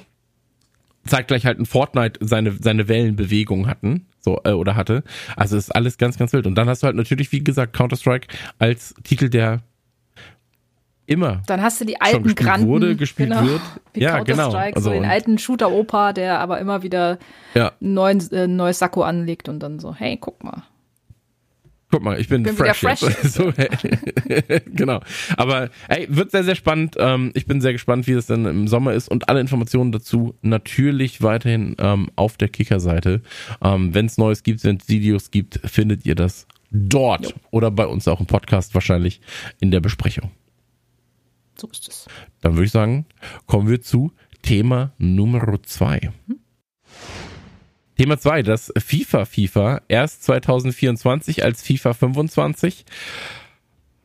zeitgleich 1.09 1.47
halt 1.47 1.59
ein 1.59 1.67
Fortnite 1.67 2.21
seine, 2.23 2.53
seine 2.61 2.89
Wellenbewegung 2.89 3.67
hatten, 3.67 4.07
so, 4.21 4.41
äh, 4.45 4.53
oder 4.53 4.77
hatte. 4.77 5.03
Also 5.37 5.57
ist 5.57 5.75
alles 5.75 5.99
ganz, 5.99 6.19
ganz 6.19 6.33
wild. 6.33 6.47
Und 6.47 6.55
dann 6.55 6.69
hast 6.69 6.83
du 6.83 6.87
halt 6.87 6.97
natürlich, 6.97 7.33
wie 7.33 7.43
gesagt, 7.43 7.75
Counter-Strike 7.75 8.29
als 8.59 8.95
Titel, 9.03 9.29
der 9.29 9.61
immer. 11.07 11.43
Dann 11.47 11.63
hast 11.63 11.81
du 11.81 11.85
die 11.85 12.01
alten 12.01 12.23
gespielt 12.23 12.47
Granden, 12.47 12.69
wurde, 12.69 12.95
gespielt 12.95 13.31
genau, 13.31 13.45
wird. 13.45 13.63
Wie 13.95 14.01
ja, 14.01 14.23
genau. 14.23 14.53
Also 14.53 14.81
so 14.81 14.91
den 14.91 15.05
alten 15.05 15.39
Shooter-Opa, 15.39 16.13
der 16.13 16.39
aber 16.39 16.61
immer 16.61 16.83
wieder 16.83 17.19
ja. 17.55 17.73
ein 17.81 17.97
äh, 18.31 18.47
neues 18.47 18.79
Sakko 18.79 19.03
anlegt 19.03 19.49
und 19.49 19.61
dann 19.61 19.81
so, 19.81 19.95
hey, 19.95 20.19
guck 20.21 20.45
mal. 20.45 20.63
Guck 21.91 22.03
mal, 22.03 22.21
ich 22.21 22.29
bin, 22.29 22.43
bin 22.43 22.55
fresh, 22.55 22.81
fresh 22.81 23.01
jetzt. 23.03 23.23
so, 23.33 23.51
genau. 24.67 25.01
Aber 25.39 25.71
ey, 25.89 26.07
wird 26.11 26.31
sehr, 26.31 26.45
sehr 26.45 26.55
spannend. 26.55 26.97
Ähm, 26.99 27.31
ich 27.35 27.47
bin 27.47 27.63
sehr 27.63 27.73
gespannt, 27.73 28.07
wie 28.07 28.15
das 28.15 28.27
dann 28.27 28.45
im 28.45 28.69
Sommer 28.69 28.93
ist 28.93 29.09
und 29.09 29.29
alle 29.31 29.41
Informationen 29.41 29.91
dazu 29.91 30.35
natürlich 30.43 31.23
weiterhin 31.23 31.77
ähm, 31.79 32.11
auf 32.15 32.37
der 32.37 32.49
Kicker-Seite. 32.49 33.23
Ähm, 33.63 33.95
wenn 33.95 34.05
es 34.05 34.19
Neues 34.19 34.43
gibt, 34.43 34.65
wenn 34.65 34.77
es 34.77 34.89
Videos 34.89 35.31
gibt, 35.31 35.61
findet 35.65 36.05
ihr 36.05 36.15
das 36.15 36.47
dort 36.71 37.25
jo. 37.25 37.33
oder 37.51 37.71
bei 37.71 37.87
uns 37.87 38.07
auch 38.07 38.21
im 38.21 38.27
Podcast 38.27 38.75
wahrscheinlich 38.75 39.23
in 39.59 39.71
der 39.71 39.81
Besprechung. 39.81 40.31
So 41.57 41.69
ist 41.69 41.89
es. 41.89 42.07
Dann 42.43 42.55
würde 42.55 42.67
ich 42.67 42.73
sagen, 42.73 43.07
kommen 43.47 43.69
wir 43.69 43.81
zu 43.81 44.13
Thema 44.43 44.93
Nummer 44.99 45.59
zwei. 45.63 46.13
Hm? 46.27 46.39
Thema 47.99 48.17
2, 48.17 48.45
das 48.45 48.73
FIFA 48.79 49.25
FIFA, 49.25 49.83
erst 49.89 50.23
2024 50.23 51.43
als 51.43 51.63
FIFA 51.65 51.95
25 51.95 52.85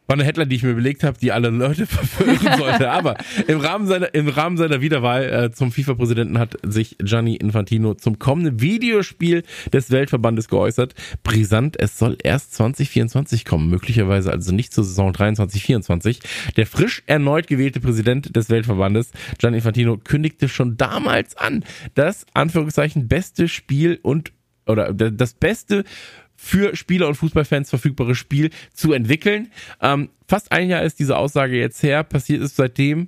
war 0.07 0.15
eine 0.15 0.23
Headline, 0.23 0.49
die 0.49 0.55
ich 0.57 0.63
mir 0.63 0.71
überlegt 0.71 1.03
habe, 1.03 1.17
die 1.17 1.31
alle 1.31 1.49
Leute 1.49 1.85
verwirren 1.87 2.57
sollte. 2.57 2.91
Aber 2.91 3.15
im 3.47 3.59
Rahmen 3.59 3.87
seiner, 3.87 4.13
im 4.13 4.27
Rahmen 4.27 4.57
seiner 4.57 4.81
Wiederwahl 4.81 5.23
äh, 5.23 5.51
zum 5.51 5.71
FIFA-Präsidenten 5.71 6.39
hat 6.39 6.57
sich 6.63 6.97
Gianni 6.99 7.35
Infantino 7.35 7.93
zum 7.93 8.19
kommenden 8.19 8.61
Videospiel 8.61 9.43
des 9.71 9.91
Weltverbandes 9.91 10.47
geäußert. 10.47 10.93
Brisant, 11.23 11.79
es 11.79 11.97
soll 11.97 12.17
erst 12.21 12.53
2024 12.55 13.45
kommen, 13.45 13.69
möglicherweise 13.69 14.31
also 14.31 14.53
nicht 14.53 14.73
zur 14.73 14.83
Saison 14.83 15.13
23, 15.13 15.63
24. 15.63 16.19
Der 16.57 16.65
frisch 16.65 17.03
erneut 17.05 17.47
gewählte 17.47 17.79
Präsident 17.79 18.35
des 18.35 18.49
Weltverbandes, 18.49 19.11
Gianni 19.37 19.57
Infantino, 19.57 19.97
kündigte 19.97 20.49
schon 20.49 20.77
damals 20.77 21.37
an, 21.37 21.63
das 21.95 22.25
Anführungszeichen 22.33 23.07
beste 23.07 23.47
Spiel 23.47 23.99
und 24.01 24.31
oder 24.65 24.93
das 24.93 25.33
beste 25.33 25.83
für 26.43 26.75
Spieler 26.75 27.07
und 27.07 27.15
Fußballfans 27.15 27.69
verfügbare 27.69 28.15
Spiel 28.15 28.49
zu 28.73 28.91
entwickeln. 28.91 29.49
Ähm, 29.81 30.09
fast 30.27 30.51
ein 30.51 30.67
Jahr 30.67 30.83
ist 30.83 30.99
diese 30.99 31.17
Aussage 31.17 31.57
jetzt 31.57 31.81
her, 31.81 32.03
passiert 32.03 32.41
ist 32.41 32.57
seitdem 32.57 33.07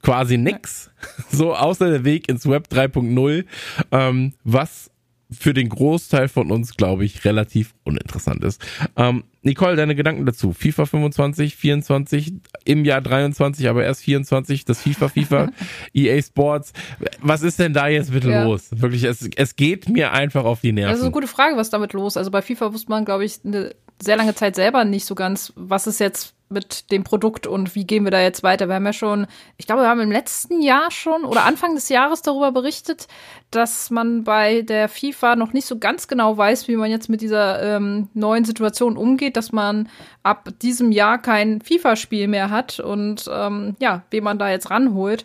quasi 0.00 0.38
nix, 0.38 0.90
so 1.30 1.56
außer 1.56 1.90
der 1.90 2.04
Weg 2.04 2.28
ins 2.28 2.48
Web 2.48 2.68
3.0, 2.70 3.44
ähm, 3.90 4.32
was 4.44 4.92
für 5.30 5.54
den 5.54 5.68
Großteil 5.68 6.28
von 6.28 6.50
uns, 6.52 6.76
glaube 6.76 7.04
ich, 7.04 7.24
relativ 7.24 7.74
uninteressant 7.84 8.44
ist. 8.44 8.64
Ähm, 8.96 9.24
Nicole, 9.42 9.76
deine 9.76 9.94
Gedanken 9.94 10.26
dazu? 10.26 10.52
FIFA 10.52 10.86
25, 10.86 11.56
24, 11.56 12.34
im 12.64 12.84
Jahr 12.84 13.00
23, 13.00 13.68
aber 13.68 13.84
erst 13.84 14.02
24, 14.02 14.64
das 14.64 14.82
FIFA, 14.82 15.08
FIFA, 15.08 15.50
EA 15.94 16.20
Sports. 16.22 16.72
Was 17.20 17.42
ist 17.42 17.58
denn 17.58 17.72
da 17.72 17.88
jetzt 17.88 18.12
bitte 18.12 18.30
ja. 18.30 18.44
los? 18.44 18.68
Wirklich, 18.70 19.04
es, 19.04 19.28
es 19.36 19.56
geht 19.56 19.88
mir 19.88 20.12
einfach 20.12 20.44
auf 20.44 20.60
die 20.60 20.72
Nerven. 20.72 20.90
Das 20.90 20.98
ist 20.98 21.04
eine 21.04 21.12
gute 21.12 21.28
Frage, 21.28 21.56
was 21.56 21.70
damit 21.70 21.92
los? 21.92 22.16
Also 22.16 22.30
bei 22.30 22.42
FIFA 22.42 22.72
wusste 22.72 22.90
man, 22.90 23.04
glaube 23.04 23.24
ich, 23.24 23.40
eine 23.44 23.74
sehr 24.00 24.16
lange 24.16 24.34
Zeit 24.34 24.56
selber 24.56 24.84
nicht 24.84 25.06
so 25.06 25.14
ganz, 25.14 25.52
was 25.56 25.86
ist 25.86 26.00
jetzt 26.00 26.36
mit 26.48 26.92
dem 26.92 27.02
Produkt 27.02 27.46
und 27.46 27.74
wie 27.74 27.84
gehen 27.84 28.04
wir 28.04 28.12
da 28.12 28.20
jetzt 28.20 28.44
weiter. 28.44 28.68
Wir 28.68 28.76
haben 28.76 28.86
ja 28.86 28.92
schon, 28.92 29.26
ich 29.56 29.66
glaube, 29.66 29.82
wir 29.82 29.88
haben 29.88 30.00
im 30.00 30.12
letzten 30.12 30.62
Jahr 30.62 30.92
schon 30.92 31.24
oder 31.24 31.44
Anfang 31.44 31.74
des 31.74 31.88
Jahres 31.88 32.22
darüber 32.22 32.52
berichtet, 32.52 33.08
dass 33.50 33.90
man 33.90 34.22
bei 34.22 34.62
der 34.62 34.88
FIFA 34.88 35.34
noch 35.34 35.52
nicht 35.52 35.66
so 35.66 35.78
ganz 35.78 36.06
genau 36.06 36.36
weiß, 36.36 36.68
wie 36.68 36.76
man 36.76 36.90
jetzt 36.90 37.08
mit 37.08 37.20
dieser 37.20 37.62
ähm, 37.62 38.08
neuen 38.14 38.44
Situation 38.44 38.96
umgeht, 38.96 39.36
dass 39.36 39.50
man 39.50 39.88
ab 40.22 40.50
diesem 40.62 40.92
Jahr 40.92 41.18
kein 41.18 41.60
FIFA-Spiel 41.60 42.28
mehr 42.28 42.50
hat 42.50 42.78
und 42.78 43.28
ähm, 43.32 43.74
ja, 43.80 44.02
wen 44.10 44.22
man 44.22 44.38
da 44.38 44.48
jetzt 44.48 44.70
ranholt. 44.70 45.24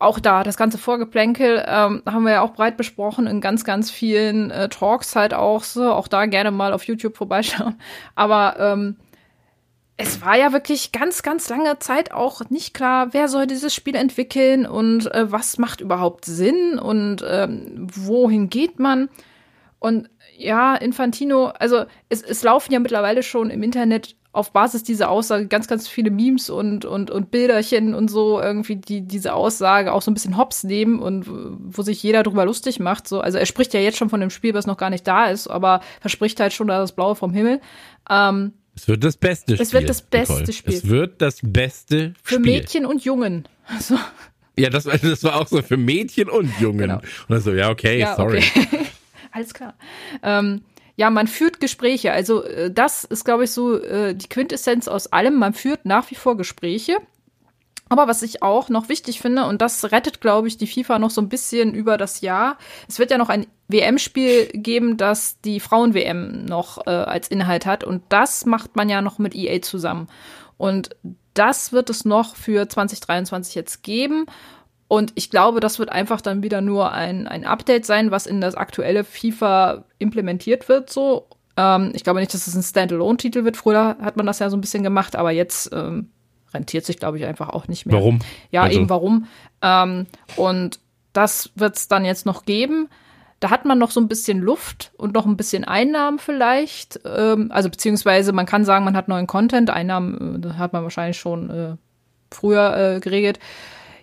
Auch 0.00 0.18
da, 0.18 0.42
das 0.42 0.56
ganze 0.56 0.78
Vorgeplänkel 0.78 1.62
ähm, 1.66 2.02
haben 2.06 2.24
wir 2.24 2.32
ja 2.32 2.40
auch 2.40 2.54
breit 2.54 2.78
besprochen 2.78 3.26
in 3.26 3.42
ganz, 3.42 3.64
ganz 3.64 3.90
vielen 3.90 4.50
äh, 4.50 4.70
Talks 4.70 5.14
halt 5.14 5.34
auch 5.34 5.62
so. 5.62 5.92
Auch 5.92 6.08
da 6.08 6.24
gerne 6.24 6.50
mal 6.50 6.72
auf 6.72 6.84
YouTube 6.84 7.18
vorbeischauen. 7.18 7.78
Aber 8.14 8.56
ähm, 8.58 8.96
es 9.98 10.24
war 10.24 10.38
ja 10.38 10.54
wirklich 10.54 10.92
ganz, 10.92 11.22
ganz 11.22 11.50
lange 11.50 11.78
Zeit 11.80 12.12
auch 12.12 12.48
nicht 12.48 12.72
klar, 12.72 13.12
wer 13.12 13.28
soll 13.28 13.46
dieses 13.46 13.74
Spiel 13.74 13.94
entwickeln 13.94 14.64
und 14.64 15.14
äh, 15.14 15.30
was 15.30 15.58
macht 15.58 15.82
überhaupt 15.82 16.24
Sinn 16.24 16.78
und 16.78 17.22
ähm, 17.28 17.86
wohin 17.92 18.48
geht 18.48 18.78
man. 18.78 19.10
Und 19.78 20.08
ja, 20.38 20.76
Infantino, 20.76 21.48
also 21.48 21.84
es, 22.08 22.22
es 22.22 22.42
laufen 22.42 22.72
ja 22.72 22.80
mittlerweile 22.80 23.22
schon 23.22 23.50
im 23.50 23.62
Internet 23.62 24.16
auf 24.32 24.52
Basis 24.52 24.84
dieser 24.84 25.10
Aussage 25.10 25.48
ganz, 25.48 25.66
ganz 25.66 25.88
viele 25.88 26.10
Memes 26.10 26.50
und, 26.50 26.84
und, 26.84 27.10
und 27.10 27.30
Bilderchen 27.32 27.94
und 27.94 28.08
so 28.08 28.40
irgendwie, 28.40 28.76
die 28.76 29.02
diese 29.02 29.34
Aussage 29.34 29.92
auch 29.92 30.02
so 30.02 30.10
ein 30.10 30.14
bisschen 30.14 30.36
hops 30.36 30.62
nehmen 30.62 31.00
und 31.00 31.26
wo 31.28 31.82
sich 31.82 32.00
jeder 32.02 32.22
drüber 32.22 32.44
lustig 32.44 32.78
macht. 32.78 33.08
So, 33.08 33.20
also 33.20 33.38
er 33.38 33.46
spricht 33.46 33.74
ja 33.74 33.80
jetzt 33.80 33.98
schon 33.98 34.08
von 34.08 34.20
dem 34.20 34.30
Spiel, 34.30 34.54
was 34.54 34.66
noch 34.66 34.76
gar 34.76 34.90
nicht 34.90 35.06
da 35.06 35.26
ist, 35.26 35.48
aber 35.48 35.80
verspricht 36.00 36.38
halt 36.38 36.52
schon 36.52 36.68
da 36.68 36.78
das 36.78 36.92
Blaue 36.92 37.16
vom 37.16 37.32
Himmel. 37.32 37.60
Ähm, 38.08 38.52
es 38.76 38.86
wird 38.86 39.02
das 39.02 39.16
beste 39.16 39.54
Spiel. 39.54 39.62
Es 39.62 39.72
wird 39.72 39.88
das 39.88 40.02
beste 40.02 40.34
Nicole. 40.34 40.52
Spiel. 40.52 40.74
Es 40.74 40.88
wird 40.88 41.20
das 41.22 41.38
beste 41.42 42.14
Für 42.22 42.36
Spiel. 42.36 42.36
Für 42.36 42.40
Mädchen 42.40 42.86
und 42.86 43.04
Jungen. 43.04 43.48
Also. 43.72 43.96
Ja, 44.58 44.68
das, 44.68 44.82
das 44.82 45.22
war 45.22 45.36
auch 45.36 45.46
so 45.46 45.62
für 45.62 45.76
Mädchen 45.76 46.28
und 46.28 46.50
Jungen. 46.58 46.78
Genau. 46.78 46.96
Und 46.96 47.04
dann 47.28 47.40
so, 47.40 47.52
ja, 47.52 47.70
okay, 47.70 48.00
ja, 48.00 48.16
sorry. 48.16 48.38
Okay. 48.38 48.80
Alles 49.30 49.54
klar. 49.54 49.74
Ähm, 50.24 50.62
ja, 50.96 51.10
man 51.10 51.26
führt 51.26 51.60
Gespräche. 51.60 52.12
Also 52.12 52.44
äh, 52.44 52.70
das 52.70 53.04
ist, 53.04 53.24
glaube 53.24 53.44
ich, 53.44 53.52
so 53.52 53.80
äh, 53.80 54.14
die 54.14 54.28
Quintessenz 54.28 54.88
aus 54.88 55.08
allem. 55.08 55.36
Man 55.36 55.54
führt 55.54 55.84
nach 55.84 56.10
wie 56.10 56.14
vor 56.14 56.36
Gespräche. 56.36 56.98
Aber 57.88 58.06
was 58.06 58.22
ich 58.22 58.40
auch 58.40 58.68
noch 58.68 58.88
wichtig 58.88 59.20
finde, 59.20 59.46
und 59.46 59.60
das 59.60 59.90
rettet, 59.90 60.20
glaube 60.20 60.46
ich, 60.46 60.56
die 60.56 60.68
FIFA 60.68 61.00
noch 61.00 61.10
so 61.10 61.20
ein 61.20 61.28
bisschen 61.28 61.74
über 61.74 61.98
das 61.98 62.20
Jahr. 62.20 62.56
Es 62.88 63.00
wird 63.00 63.10
ja 63.10 63.18
noch 63.18 63.30
ein 63.30 63.46
WM-Spiel 63.66 64.46
geben, 64.54 64.96
das 64.96 65.40
die 65.40 65.58
Frauen-WM 65.58 66.44
noch 66.44 66.86
äh, 66.86 66.90
als 66.90 67.26
Inhalt 67.28 67.66
hat. 67.66 67.82
Und 67.82 68.04
das 68.08 68.46
macht 68.46 68.76
man 68.76 68.88
ja 68.88 69.02
noch 69.02 69.18
mit 69.18 69.34
EA 69.34 69.60
zusammen. 69.60 70.08
Und 70.56 70.90
das 71.34 71.72
wird 71.72 71.90
es 71.90 72.04
noch 72.04 72.36
für 72.36 72.68
2023 72.68 73.56
jetzt 73.56 73.82
geben. 73.82 74.26
Und 74.90 75.12
ich 75.14 75.30
glaube, 75.30 75.60
das 75.60 75.78
wird 75.78 75.88
einfach 75.88 76.20
dann 76.20 76.42
wieder 76.42 76.60
nur 76.60 76.90
ein, 76.90 77.28
ein 77.28 77.44
Update 77.44 77.86
sein, 77.86 78.10
was 78.10 78.26
in 78.26 78.40
das 78.40 78.56
aktuelle 78.56 79.04
FIFA 79.04 79.84
implementiert 80.00 80.68
wird, 80.68 80.90
so. 80.90 81.28
Ähm, 81.56 81.92
ich 81.94 82.02
glaube 82.02 82.18
nicht, 82.18 82.34
dass 82.34 82.48
es 82.48 82.56
ein 82.56 82.64
Standalone-Titel 82.64 83.44
wird. 83.44 83.56
Früher 83.56 83.98
hat 84.00 84.16
man 84.16 84.26
das 84.26 84.40
ja 84.40 84.50
so 84.50 84.56
ein 84.56 84.60
bisschen 84.60 84.82
gemacht, 84.82 85.14
aber 85.14 85.30
jetzt 85.30 85.72
ähm, 85.72 86.10
rentiert 86.52 86.86
sich, 86.86 86.98
glaube 86.98 87.18
ich, 87.18 87.24
einfach 87.24 87.50
auch 87.50 87.68
nicht 87.68 87.86
mehr. 87.86 87.94
Warum? 87.94 88.18
Ja, 88.50 88.64
also. 88.64 88.80
eben 88.80 88.90
warum. 88.90 89.26
Ähm, 89.62 90.06
und 90.34 90.80
das 91.12 91.50
wird 91.54 91.76
es 91.76 91.86
dann 91.86 92.04
jetzt 92.04 92.26
noch 92.26 92.44
geben. 92.44 92.88
Da 93.38 93.50
hat 93.50 93.66
man 93.66 93.78
noch 93.78 93.92
so 93.92 94.00
ein 94.00 94.08
bisschen 94.08 94.40
Luft 94.40 94.90
und 94.96 95.14
noch 95.14 95.24
ein 95.24 95.36
bisschen 95.36 95.62
Einnahmen 95.62 96.18
vielleicht. 96.18 96.98
Ähm, 97.04 97.52
also 97.52 97.70
beziehungsweise 97.70 98.32
man 98.32 98.44
kann 98.44 98.64
sagen, 98.64 98.84
man 98.84 98.96
hat 98.96 99.06
neuen 99.06 99.28
Content. 99.28 99.70
Einnahmen 99.70 100.42
äh, 100.42 100.54
hat 100.54 100.72
man 100.72 100.82
wahrscheinlich 100.82 101.18
schon 101.18 101.48
äh, 101.48 101.76
früher 102.32 102.96
äh, 102.96 102.98
geregelt. 102.98 103.38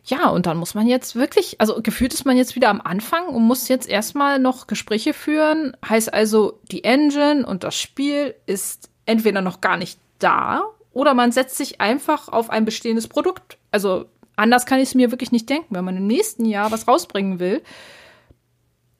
Ja, 0.07 0.29
und 0.29 0.45
dann 0.45 0.55
muss 0.55 0.73
man 0.73 0.87
jetzt 0.87 1.17
wirklich, 1.17 1.59
also 1.59 1.81
gefühlt 1.81 2.13
ist 2.13 2.23
man 2.23 2.37
jetzt 2.37 2.55
wieder 2.55 2.69
am 2.69 2.79
Anfang 2.79 3.27
und 3.27 3.43
muss 3.43 3.67
jetzt 3.67 3.89
erstmal 3.89 4.39
noch 4.39 4.65
Gespräche 4.65 5.13
führen. 5.13 5.75
Heißt 5.87 6.13
also, 6.13 6.61
die 6.71 6.85
Engine 6.85 7.45
und 7.45 7.65
das 7.65 7.75
Spiel 7.75 8.33
ist 8.45 8.89
entweder 9.05 9.41
noch 9.41 9.59
gar 9.59 9.75
nicht 9.75 9.99
da 10.19 10.63
oder 10.93 11.13
man 11.13 11.33
setzt 11.33 11.57
sich 11.57 11.81
einfach 11.81 12.29
auf 12.29 12.49
ein 12.49 12.63
bestehendes 12.63 13.09
Produkt. 13.09 13.57
Also 13.69 14.05
anders 14.37 14.65
kann 14.65 14.79
ich 14.79 14.89
es 14.89 14.95
mir 14.95 15.11
wirklich 15.11 15.33
nicht 15.33 15.49
denken. 15.49 15.75
Wenn 15.75 15.83
man 15.83 15.97
im 15.97 16.07
nächsten 16.07 16.45
Jahr 16.45 16.71
was 16.71 16.87
rausbringen 16.87 17.39
will, 17.39 17.61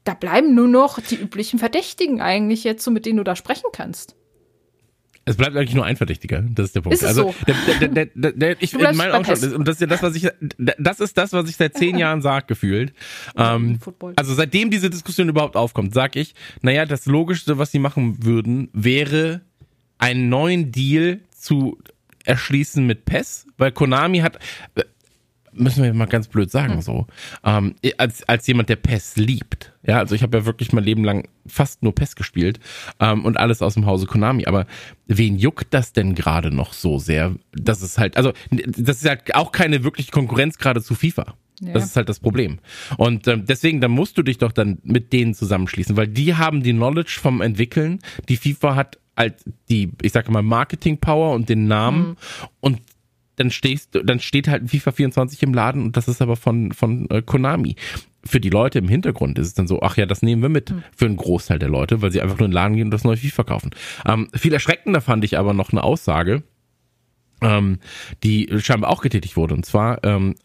da 0.04 0.13
bleiben 0.13 0.56
nur 0.56 0.67
noch 0.67 1.00
die 1.00 1.15
üblichen 1.15 1.58
Verdächtigen 1.58 2.20
eigentlich 2.20 2.65
jetzt, 2.65 2.84
so 2.84 2.91
mit 2.91 3.06
denen 3.06 3.17
du 3.17 3.24
da 3.24 3.38
sprechen 3.38 3.70
kannst. 3.72 4.16
Es 5.28 5.36
bleibt 5.36 5.58
eigentlich 5.58 5.76
nur 5.76 5.84
ein 5.84 5.98
Verdächtiger. 5.98 6.42
Das 6.50 6.68
ist 6.68 6.76
der 6.76 6.82
Punkt. 6.82 6.96
Ist 6.96 7.04
es 7.04 7.10
also, 7.10 7.34
so? 7.34 7.36
der, 7.46 7.90
der, 7.90 8.06
der, 8.06 8.32
der, 8.32 8.62
ich, 8.62 8.74
in 8.74 8.82
meinen 8.82 8.98
bei 8.98 9.13
Augen 9.13 9.26
schon, 9.26 9.56
und 9.56 9.68
das 9.68 9.76
ist 9.76 9.82
ja 9.82 9.88
das, 9.88 10.02
was 10.02 10.16
ich, 10.16 10.30
das 10.58 11.02
ist 11.02 11.18
das, 11.18 11.34
was 11.34 11.50
ich 11.50 11.58
seit 11.58 11.78
zehn 11.78 11.98
Jahren 12.00 12.22
sage, 12.22 12.46
gefühlt. 12.48 12.94
Ähm, 13.36 13.78
also 14.16 14.34
seitdem 14.34 14.72
diese 14.72 14.90
Diskussion 14.90 15.28
überhaupt 15.28 15.58
aufkommt, 15.58 15.94
sag 15.94 16.16
ich, 16.16 16.34
naja, 16.62 16.86
das 16.86 17.08
Logischste, 17.08 17.58
was 17.58 17.72
sie 17.74 17.80
machen 17.80 18.24
würden, 18.24 18.70
wäre 18.72 19.42
einen 19.98 20.30
neuen 20.30 20.72
Deal 20.72 21.20
zu 21.32 21.78
erschließen 22.24 22.86
mit 22.86 23.04
PES, 23.04 23.48
weil 23.58 23.74
Konami 23.74 24.20
hat, 24.20 24.40
müssen 25.58 25.84
wir 25.84 25.93
mal 25.93 26.06
ganz 26.06 26.28
blöd 26.28 26.52
sagen 26.52 26.82
so, 26.82 27.08
ähm, 27.43 27.76
als, 27.98 28.28
als 28.28 28.48
jemand, 28.48 28.70
der 28.70 28.76
PES 28.76 29.17
liebt, 29.17 29.74
ja, 29.86 30.00
also 30.00 30.15
ich 30.15 30.24
habe 30.24 30.38
ja 30.38 30.46
wirklich 30.46 30.74
mein 30.74 30.84
Leben 30.84 31.04
lang 31.04 31.28
fast 31.46 31.84
nur 31.84 31.93
PES 31.93 32.15
gespielt 32.15 32.60
ähm, 33.00 33.26
und 33.26 33.38
alles 33.38 33.62
aus 33.62 33.76
dem 33.76 33.86
Hause 33.86 34.06
Konami, 34.06 34.46
aber 34.46 34.65
wen 35.08 35.38
juckt 35.38 35.74
das 35.74 35.93
denn 35.93 36.15
gerade 36.15 36.52
noch 36.52 36.74
so 36.74 37.00
sehr, 37.00 37.36
dass 37.54 37.82
es 37.82 37.98
halt, 37.98 38.17
also 38.17 38.34
das 38.50 38.98
ist 38.98 39.08
halt 39.08 39.36
auch 39.36 39.52
keine 39.52 39.84
wirkliche 39.84 40.12
Konkurrenz 40.12 40.58
gerade 40.58 40.82
zu 40.82 40.96
FIFA. 40.96 41.36
Ja. 41.60 41.74
Das 41.74 41.86
ist 41.86 41.96
halt 41.96 42.08
das 42.08 42.20
Problem. 42.20 42.60
Und 42.98 43.28
ähm, 43.28 43.46
deswegen, 43.48 43.82
da 43.82 43.88
musst 43.88 44.15
du 44.17 44.22
dich 44.22 44.38
doch 44.38 44.52
dann 44.52 44.78
mit 44.84 45.12
denen 45.12 45.34
zusammenschließen, 45.34 45.98
weil 45.98 46.08
die 46.08 46.36
haben 46.36 46.62
die 46.62 46.72
Knowledge 46.72 47.17
vom 47.20 47.41
Entwickeln, 47.41 48.00
die 48.30 48.38
FIFA 48.38 48.76
hat 48.76 49.00
als 49.17 49.43
die, 49.70 49.91
ich 50.04 50.12
sage 50.12 50.32
mal, 50.32 50.43
Marketing 50.43 51.00
Power 51.00 51.34
und 51.34 51.50
den 51.50 51.67
Namen 51.67 52.17
und 52.60 52.80
dann 53.38 53.52
stehst 53.52 53.95
du, 53.95 54.04
dann 54.04 54.19
steht 54.19 54.47
halt 54.47 54.69
FIFA 54.69 54.91
24 54.91 55.41
im 55.43 55.54
Laden 55.54 55.84
und 55.84 55.95
das 55.95 56.08
ist 56.08 56.21
aber 56.21 56.36
von, 56.36 56.73
von 56.73 57.10
äh, 57.10 57.21
Konami. 57.21 57.76
Für 58.26 58.41
die 58.41 58.50
Leute 58.50 58.80
im 58.80 58.89
Hintergrund 58.89 59.39
ist 59.39 59.47
es 59.47 59.54
dann 59.54 59.67
so, 59.67 59.82
ach 59.82 59.95
ja, 59.95 60.06
das 60.06 60.21
nehmen 60.21 60.41
wir 60.41 60.50
mit 60.50 60.73
für 60.95 61.06
einen 61.06 61.15
Großteil 61.15 61.60
der 61.60 61.69
Leute, 61.69 62.02
weil 62.02 62.12
sie 62.12 62.21
einfach 62.21 62.38
nur 62.38 62.45
in 62.45 62.52
den 62.52 62.56
Laden 62.56 62.76
gehen 62.76 62.88
und 62.88 62.91
das 62.91 63.06
neue 63.06 63.15
FIFA 63.15 63.43
kaufen. 63.43 63.71
Ähm, 64.06 64.28
viel 64.34 64.54
erschreckender 64.54 65.00
fand 65.00 65.23
ich 65.23 65.38
aber 65.38 65.54
noch 65.54 65.71
eine 65.71 65.84
Aussage, 65.84 66.43
ähm, 67.41 67.78
die 68.23 68.50
scheinbar 68.58 68.89
auch 68.89 69.02
getätigt 69.02 69.38
wurde. 69.38 69.54
Und 69.54 69.65
zwar, 69.65 70.04
ähm, 70.04 70.36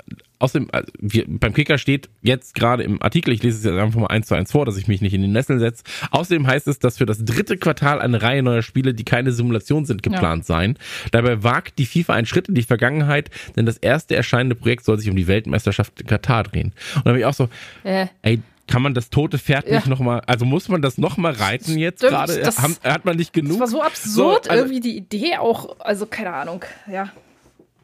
aus 0.43 0.53
dem, 0.53 0.69
also 0.73 0.91
wir, 0.99 1.25
beim 1.29 1.55
Kicker 1.55 1.79
steht 1.79 2.11
jetzt 2.21 2.55
gerade 2.55 2.83
im 2.83 3.01
Artikel, 3.01 3.33
ich 3.33 3.43
lese 3.43 3.59
es 3.59 3.65
jetzt 3.65 3.79
einfach 3.81 4.01
mal 4.01 4.09
eins 4.09 4.27
zu 4.27 4.35
eins 4.35 4.51
vor, 4.53 4.67
dass 4.67 4.77
ich 4.77 4.89
mich 4.89 5.01
nicht 5.01 5.15
in 5.15 5.23
den 5.23 5.33
Nessel 5.33 5.59
setze. 5.61 5.85
Außerdem 6.11 6.47
heißt 6.47 6.67
es, 6.69 6.79
dass 6.81 6.99
für 6.99 7.07
das 7.07 7.25
dritte 7.25 7.57
Quartal 7.57 8.01
eine 8.01 8.21
Reihe 8.23 8.43
neuer 8.43 8.63
Spiele, 8.63 8.93
die 8.93 9.05
keine 9.05 9.33
Simulation 9.33 9.85
sind, 9.85 10.03
geplant 10.03 10.45
seien. 10.45 10.79
Dabei 11.13 11.43
wagt 11.45 11.79
die 11.79 11.87
FIFA 11.87 12.15
einen 12.15 12.27
Schritt 12.27 12.49
in 12.49 12.55
die 12.57 12.63
Vergangenheit, 12.65 13.31
denn 13.57 13.67
das 13.67 13.77
erste 13.79 14.17
erscheinende 14.17 14.57
Projekt 14.57 14.85
soll 14.85 14.99
sich 14.99 15.09
um 15.09 15.17
die 15.17 15.29
Weltmeisterschaft 15.29 16.01
in 16.01 16.07
Katar 16.09 16.43
drehen. 16.43 16.73
Und 16.97 17.07
da 17.07 17.11
habe 17.11 17.19
ich 17.21 17.25
auch 17.25 17.35
so, 17.35 17.49
Äh, 17.85 18.07
ey, 18.23 18.41
kann 18.67 18.83
man 18.83 18.95
das 18.95 19.11
tote 19.11 19.39
Pferd 19.39 19.69
Ja. 19.69 19.77
nicht 19.77 19.87
nochmal, 19.87 20.23
also 20.27 20.45
muss 20.45 20.69
man 20.69 20.83
das 20.83 20.99
nochmal 20.99 21.33
reiten 21.35 21.79
jetzt 21.79 22.01
gerade? 22.03 22.45
Hat 22.85 23.05
man 23.05 23.17
nicht 23.17 23.33
genug? 23.33 23.53
das 23.53 23.61
war 23.61 23.69
so 23.69 23.83
absurd, 23.83 24.45
So, 24.47 24.51
also- 24.51 24.65
irgendwie 24.65 24.81
die 24.81 24.97
Idee 24.97 25.37
auch, 25.39 25.79
also 25.81 26.07
keine 26.07 26.33
Ahnung, 26.33 26.65
ja. 26.91 27.11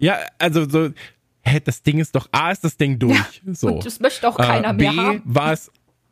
Ja, 0.01 0.16
also 0.38 0.68
so, 0.68 0.90
hä, 1.49 1.61
das 1.65 1.83
Ding 1.83 1.99
ist 1.99 2.15
doch, 2.15 2.29
A 2.33 2.51
ist 2.51 2.65
das 2.65 2.77
Ding 2.77 2.99
durch. 2.99 3.43
so. 3.53 3.69
Und 3.69 3.87
das 3.87 4.01
möchte 4.01 4.29
auch 4.29 4.37
keiner 4.37 4.71
äh, 4.71 4.73
mehr 4.73 4.93
B 4.93 4.97
haben. 4.97 5.23
war 5.25 5.53
es, 5.53 5.71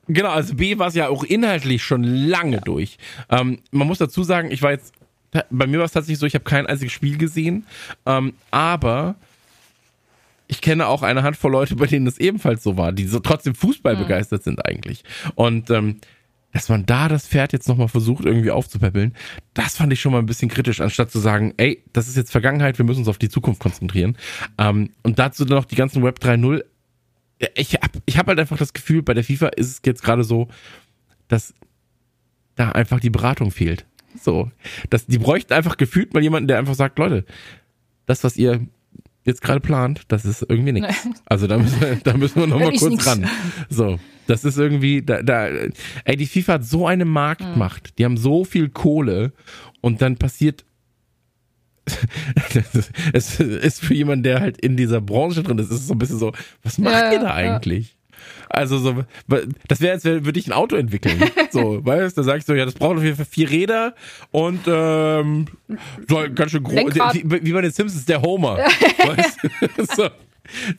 genau, 0.08 0.30
also 0.30 0.54
B 0.54 0.78
war 0.78 0.88
es 0.88 0.94
ja 0.94 1.08
auch 1.08 1.24
inhaltlich 1.24 1.82
schon 1.82 2.02
lange 2.02 2.60
durch. 2.60 2.98
Ähm, 3.30 3.60
man 3.70 3.86
muss 3.86 3.98
dazu 3.98 4.22
sagen, 4.22 4.50
ich 4.50 4.62
war 4.62 4.72
jetzt, 4.72 4.92
bei 5.50 5.66
mir 5.66 5.78
war 5.78 5.86
es 5.86 5.92
tatsächlich 5.92 6.18
so, 6.18 6.26
ich 6.26 6.34
habe 6.34 6.44
kein 6.44 6.66
einziges 6.66 6.92
Spiel 6.92 7.18
gesehen, 7.18 7.66
ähm, 8.06 8.34
aber 8.50 9.16
ich 10.48 10.60
kenne 10.60 10.86
auch 10.86 11.02
eine 11.02 11.22
Handvoll 11.22 11.52
Leute, 11.52 11.76
bei 11.76 11.86
denen 11.86 12.06
es 12.06 12.18
ebenfalls 12.18 12.62
so 12.62 12.76
war, 12.76 12.92
die 12.92 13.06
so 13.06 13.18
trotzdem 13.18 13.54
Fußball 13.54 13.96
begeistert 13.96 14.44
sind 14.44 14.64
eigentlich. 14.64 15.02
Und 15.34 15.70
ähm, 15.70 16.00
dass 16.56 16.70
man 16.70 16.86
da 16.86 17.08
das 17.08 17.28
Pferd 17.28 17.52
jetzt 17.52 17.68
nochmal 17.68 17.88
versucht, 17.88 18.24
irgendwie 18.24 18.50
aufzupäppeln, 18.50 19.14
das 19.52 19.76
fand 19.76 19.92
ich 19.92 20.00
schon 20.00 20.12
mal 20.12 20.20
ein 20.20 20.26
bisschen 20.26 20.48
kritisch, 20.48 20.80
anstatt 20.80 21.10
zu 21.10 21.18
sagen, 21.18 21.52
ey, 21.58 21.82
das 21.92 22.08
ist 22.08 22.16
jetzt 22.16 22.32
Vergangenheit, 22.32 22.78
wir 22.78 22.86
müssen 22.86 23.00
uns 23.00 23.08
auf 23.08 23.18
die 23.18 23.28
Zukunft 23.28 23.60
konzentrieren. 23.60 24.16
Ähm, 24.56 24.88
und 25.02 25.18
dazu 25.18 25.44
dann 25.44 25.58
noch 25.58 25.66
die 25.66 25.74
ganzen 25.74 26.02
Web 26.02 26.18
3.0. 26.18 26.64
Ich 27.56 27.74
hab, 27.74 27.90
ich 28.06 28.16
hab 28.16 28.26
halt 28.26 28.40
einfach 28.40 28.56
das 28.56 28.72
Gefühl, 28.72 29.02
bei 29.02 29.12
der 29.12 29.22
FIFA 29.22 29.48
ist 29.48 29.66
es 29.66 29.82
jetzt 29.84 30.02
gerade 30.02 30.24
so, 30.24 30.48
dass 31.28 31.52
da 32.54 32.70
einfach 32.72 33.00
die 33.00 33.10
Beratung 33.10 33.50
fehlt. 33.50 33.84
So. 34.18 34.50
dass 34.88 35.04
die 35.04 35.18
bräuchten 35.18 35.52
einfach 35.52 35.76
gefühlt 35.76 36.14
mal 36.14 36.22
jemanden, 36.22 36.48
der 36.48 36.58
einfach 36.58 36.74
sagt, 36.74 36.98
Leute, 36.98 37.26
das, 38.06 38.24
was 38.24 38.38
ihr 38.38 38.66
jetzt 39.26 39.42
gerade 39.42 39.60
plant, 39.60 40.02
das 40.08 40.24
ist 40.24 40.46
irgendwie 40.48 40.72
nichts. 40.72 41.06
Also 41.26 41.46
da 41.46 41.58
müssen 41.58 41.80
wir, 41.80 41.96
da 41.96 42.16
müssen 42.16 42.40
wir 42.40 42.46
noch 42.46 42.58
mal 42.60 42.72
Ist 42.72 42.80
kurz 42.80 42.92
nix. 42.92 43.06
ran. 43.06 43.28
So, 43.68 43.98
das 44.26 44.44
ist 44.44 44.56
irgendwie, 44.58 45.02
da, 45.02 45.22
da, 45.22 45.48
ey, 46.04 46.16
die 46.16 46.26
FIFA 46.26 46.54
hat 46.54 46.64
so 46.64 46.86
eine 46.86 47.04
Marktmacht, 47.04 47.98
die 47.98 48.04
haben 48.04 48.16
so 48.16 48.44
viel 48.44 48.68
Kohle 48.68 49.32
und 49.80 50.00
dann 50.02 50.16
passiert, 50.16 50.64
es 53.12 53.38
ist 53.40 53.80
für 53.80 53.94
jemanden, 53.94 54.24
der 54.24 54.40
halt 54.40 54.58
in 54.58 54.76
dieser 54.76 55.00
Branche 55.00 55.42
drin 55.42 55.58
ist, 55.58 55.70
ist 55.70 55.80
es 55.80 55.86
so 55.86 55.94
ein 55.94 55.98
bisschen 55.98 56.18
so, 56.18 56.32
was 56.62 56.78
macht 56.78 56.94
Ja, 56.94 57.12
ihr 57.12 57.20
da 57.20 57.34
eigentlich? 57.34 57.95
Also 58.48 58.78
so, 58.78 59.04
das 59.68 59.80
wäre, 59.80 59.94
als 59.94 60.04
würde 60.04 60.38
ich 60.38 60.46
ein 60.46 60.52
Auto 60.52 60.76
entwickeln. 60.76 61.22
So, 61.50 61.84
weißt 61.84 62.16
du, 62.16 62.20
da 62.20 62.24
sag 62.24 62.38
ich 62.38 62.44
so, 62.44 62.54
ja, 62.54 62.64
das 62.64 62.74
braucht 62.74 62.98
auf 62.98 63.02
jeden 63.02 63.16
Fall 63.16 63.24
vier 63.24 63.48
Räder 63.48 63.94
und 64.30 64.60
ähm, 64.66 65.46
soll 66.08 66.30
ganz 66.30 66.50
schön 66.50 66.62
groß, 66.64 66.94
wie, 67.22 67.52
bei 67.52 67.60
den 67.62 67.70
Simpsons, 67.70 68.04
der 68.04 68.20
Homer. 68.20 68.58
weißt 68.58 69.38
du? 69.42 69.84
so. 69.96 70.08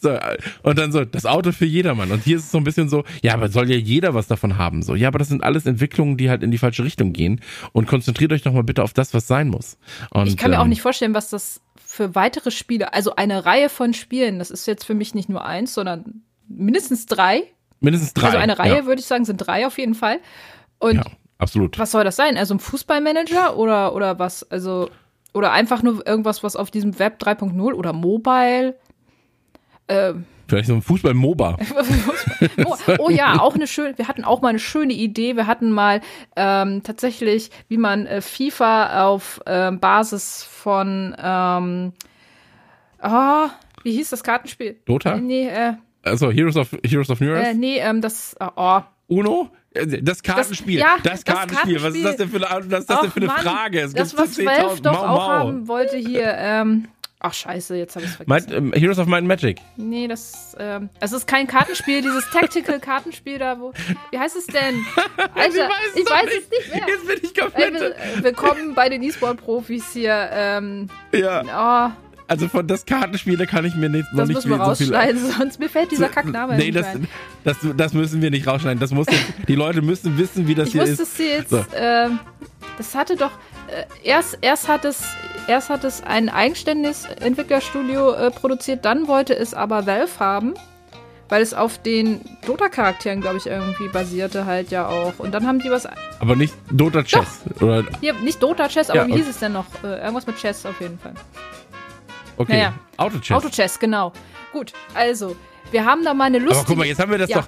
So, 0.02 0.18
und 0.64 0.78
dann 0.78 0.92
so, 0.92 1.04
das 1.04 1.26
Auto 1.26 1.52
für 1.52 1.66
jedermann. 1.66 2.12
Und 2.12 2.24
hier 2.24 2.38
ist 2.38 2.44
es 2.44 2.52
so 2.52 2.58
ein 2.58 2.64
bisschen 2.64 2.90
so, 2.90 3.04
ja, 3.22 3.34
aber 3.34 3.50
soll 3.50 3.70
ja 3.70 3.76
jeder 3.76 4.14
was 4.14 4.28
davon 4.28 4.58
haben. 4.58 4.82
So, 4.82 4.96
ja, 4.96 5.08
aber 5.10 5.20
das 5.20 5.28
sind 5.28 5.44
alles 5.44 5.66
Entwicklungen, 5.66 6.16
die 6.18 6.30
halt 6.30 6.44
in 6.44 6.52
die 6.52 6.58
falsche 6.58 6.84
Richtung 6.84 7.12
gehen. 7.12 7.42
Und 7.74 7.88
konzentriert 7.88 8.32
euch 8.32 8.44
doch 8.44 8.54
mal 8.54 8.64
bitte 8.64 8.84
auf 8.84 8.94
das, 8.94 9.14
was 9.14 9.28
sein 9.28 9.50
muss. 9.50 9.78
Und, 10.12 10.28
Ich 10.28 10.38
kann 10.38 10.52
mir 10.52 10.60
auch 10.60 10.64
ähm, 10.64 10.70
nicht 10.70 10.82
vorstellen, 10.82 11.14
was 11.14 11.30
das 11.30 11.62
für 11.86 12.16
weitere 12.16 12.52
Spiele, 12.52 12.94
also 12.94 13.16
eine 13.16 13.46
Reihe 13.46 13.70
von 13.70 13.94
Spielen, 13.94 14.40
das 14.40 14.52
ist 14.52 14.68
jetzt 14.68 14.86
für 14.86 14.94
mich 14.94 15.16
nicht 15.16 15.30
nur 15.30 15.46
eins, 15.46 15.74
sondern 15.74 16.22
mindestens 16.48 17.06
drei. 17.06 17.44
Mindestens 17.80 18.14
drei. 18.14 18.28
Also 18.28 18.38
eine 18.38 18.58
Reihe, 18.58 18.78
Ja, 18.78 18.86
würde 18.86 19.00
ich 19.00 19.06
sagen, 19.06 19.26
sind 19.26 19.38
drei 19.38 19.68
auf 19.68 19.78
jeden 19.78 19.96
Fall. 19.96 20.20
Und 20.80 20.96
ja 20.96 21.04
absolut. 21.38 21.78
was 21.80 21.92
soll 21.92 22.04
das 22.04 22.16
sein? 22.16 22.38
Also 22.38 22.56
ein 22.56 22.60
Fußballmanager 22.60 23.58
oder, 23.58 23.96
oder 23.96 24.20
was? 24.20 24.50
Also, 24.50 24.90
oder 25.34 25.52
einfach 25.52 25.84
nur 25.84 26.06
irgendwas, 26.08 26.44
was 26.44 26.56
auf 26.56 26.72
diesem 26.72 26.98
Web 27.00 27.22
3.0 27.22 27.74
oder 27.74 27.94
Mobile. 27.94 28.76
Ähm, 29.88 30.26
Vielleicht 30.48 30.68
so 30.68 30.76
ein 30.76 30.82
Fußball-MOBA. 30.82 31.58
oh, 32.66 32.76
oh 33.00 33.10
ja, 33.10 33.40
auch 33.42 33.56
eine 33.56 33.68
schöne, 33.68 33.98
wir 33.98 34.08
hatten 34.08 34.24
auch 34.24 34.42
mal 34.42 34.50
eine 34.50 34.60
schöne 34.60 34.94
Idee. 34.94 35.36
Wir 35.36 35.46
hatten 35.46 35.72
mal 35.72 36.00
ähm, 36.38 36.84
tatsächlich, 36.84 37.52
wie 37.68 37.78
man 37.78 38.06
äh, 38.06 38.22
FIFA 38.22 39.08
auf 39.08 39.42
ähm, 39.46 39.82
Basis 39.82 40.44
von 40.44 41.14
ähm, 41.22 41.94
ah, 43.00 43.50
wie 43.84 43.92
hieß 43.92 44.10
das 44.10 44.24
Kartenspiel? 44.24 44.80
Dota? 44.86 45.18
Nee, 45.18 45.50
äh, 45.50 45.74
Also 46.08 46.32
Heroes 46.32 46.56
of, 46.58 46.70
Heroes 46.86 47.10
of 47.10 47.20
New 47.20 47.32
Earth? 47.34 47.48
äh, 47.48 47.54
nee, 47.54 47.78
ähm, 47.80 48.02
das, 48.02 48.36
äh, 48.40 48.48
oh, 48.56 48.82
Uno? 49.08 49.50
Das 50.02 50.24
Kartenspiel. 50.24 50.80
ja, 50.80 50.96
Das, 51.04 51.24
das 51.24 51.36
Kartenspiel. 51.36 51.84
Was 51.84 51.94
ist 51.94 52.04
das 52.04 52.16
denn 52.18 52.30
für 52.30 52.38
eine, 52.38 52.66
was 52.72 52.80
ist 52.82 52.90
das 52.90 53.00
denn 53.02 53.10
ach 53.10 53.14
für 53.14 53.18
eine 53.20 53.28
Mann, 53.28 53.42
Frage? 53.42 53.80
Es 53.82 53.94
das, 53.94 54.10
gibt 54.16 54.22
was 54.22 54.38
10.000 54.38 54.46
Valve 54.46 54.82
doch 54.82 54.92
Mau, 54.94 55.00
auch 55.06 55.18
Mau. 55.18 55.28
haben 55.28 55.68
wollte 55.68 55.98
hier, 55.98 56.34
ähm, 56.36 56.88
ach 57.20 57.34
scheiße, 57.34 57.76
jetzt 57.76 57.96
habe 57.96 58.06
ich 58.06 58.12
es 58.12 58.18
vergessen. 58.18 58.48
Might, 58.50 58.58
ähm, 58.58 58.74
Heroes 58.74 58.98
of 58.98 59.06
Might 59.06 59.20
and 59.20 59.28
Magic. 59.28 59.60
Nee, 59.76 60.08
das, 60.08 60.56
ähm, 60.60 60.90
es 61.00 61.12
ist 61.14 61.28
kein 61.28 61.46
Kartenspiel, 61.46 62.02
dieses 62.02 62.28
Tactical-Kartenspiel 62.32 63.38
da, 63.38 63.60
wo, 63.60 63.72
wie 64.10 64.18
heißt 64.18 64.36
es 64.36 64.48
denn? 64.48 64.84
Alter, 65.36 65.70
ich 65.96 66.06
doch 66.06 66.12
weiß 66.12 66.30
es 66.40 66.50
nicht 66.50 66.74
mehr. 66.76 66.88
Jetzt 66.88 67.08
bin 67.08 67.20
ich 67.22 67.38
Ey, 67.38 67.44
komplett. 67.44 67.82
äh, 68.20 68.24
willkommen 68.24 68.74
bei 68.74 68.90
den 68.90 69.04
E-Sport-Profis 69.04 69.94
hier. 69.94 70.30
Ähm, 70.32 70.90
ja, 71.14 71.92
oh, 71.94 72.07
also 72.28 72.48
von 72.48 72.68
das 72.68 72.86
Kartenspiel, 72.86 73.38
da 73.38 73.46
kann 73.46 73.66
ich 73.66 73.76
mir 73.76 73.90
nicht, 73.90 74.12
noch 74.12 74.20
das 74.20 74.28
nicht 74.30 74.36
müssen 74.36 74.50
wir 74.52 74.58
so 74.58 74.76
viel. 74.76 74.94
rausschneiden, 74.96 75.32
sonst 75.38 75.60
mir 75.60 75.70
fällt 75.70 75.92
dieser 75.92 76.10
Kackname 76.10 76.56
Nee, 76.58 76.66
nicht 76.66 76.76
das, 76.78 76.86
ein. 76.88 77.08
das, 77.44 77.58
das 77.76 77.94
müssen 77.94 78.22
wir 78.22 78.30
nicht 78.32 78.46
rausschneiden. 78.48 78.80
Das 78.80 78.92
muss 78.92 79.08
die 79.48 79.56
Leute 79.56 79.82
müssen 79.82 80.18
wissen, 80.18 80.48
wie 80.48 80.56
das 80.56 80.68
Ich 80.68 80.74
hier 80.74 80.84
ist. 80.84 81.00
es 81.00 81.16
hier 81.18 81.38
jetzt, 81.38 81.50
So. 81.52 81.64
ähm, 81.76 82.20
das 82.78 82.94
hatte 82.96 83.16
doch, 83.16 83.32
äh, 83.68 83.86
erst, 84.08 84.38
erst 84.42 84.68
hat 84.68 84.86
es, 84.86 85.04
erst 85.48 85.70
hat 85.70 85.84
es 85.84 86.04
ein 86.04 86.30
eigenständiges 86.30 87.06
Entwicklerstudio 87.06 88.14
äh, 88.14 88.32
produziert, 88.32 88.84
dann 88.86 89.08
wollte 89.08 89.34
es 89.36 89.54
aber 89.54 89.86
Valve 89.88 90.20
haben, 90.20 90.54
weil 91.30 91.42
es 91.42 91.54
auf 91.54 91.78
den 91.82 92.22
Dota-Charakteren, 92.46 93.20
glaube 93.22 93.38
ich, 93.38 93.48
irgendwie 93.48 93.90
basierte 93.90 94.46
halt 94.46 94.70
ja 94.72 94.88
auch. 94.88 95.14
Und 95.18 95.34
dann 95.34 95.46
haben 95.46 95.60
die 95.60 95.70
was, 95.70 95.86
Aber 96.20 96.36
nicht 96.38 96.54
Dota 96.72 97.04
Chess. 97.04 97.42
Oder, 97.60 97.84
hier, 98.00 98.14
nicht 98.14 98.42
Dota 98.42 98.68
Chess, 98.70 98.90
aber 98.90 99.02
Ja, 99.02 99.08
wie 99.08 99.14
hieß 99.14 99.28
es 99.30 99.40
denn 99.40 99.52
noch? 99.54 99.66
Äh, 99.84 99.98
irgendwas 100.00 100.26
mit 100.28 100.38
Chess 100.38 100.66
auf 100.66 100.80
jeden 100.80 100.98
Fall. 101.00 101.14
Okay. 102.38 102.54
Naja. 102.58 102.74
Auto 102.98 103.20
Chess. 103.20 103.38
Auto-Chess, 103.38 103.80
genau. 103.80 104.14
Gut, 104.54 104.74
also, 104.94 105.36
wir 105.72 105.84
haben 105.86 106.04
da 106.04 106.14
mal 106.14 106.26
eine 106.26 106.40
lustige... 106.40 106.60
Aber 106.60 106.68
guck 106.68 106.78
mal, 106.78 106.88
jetzt 106.88 107.00
haben 107.00 107.12
wir 107.12 107.18
das 107.18 107.30
Ja. 107.30 107.42
doch. 107.42 107.48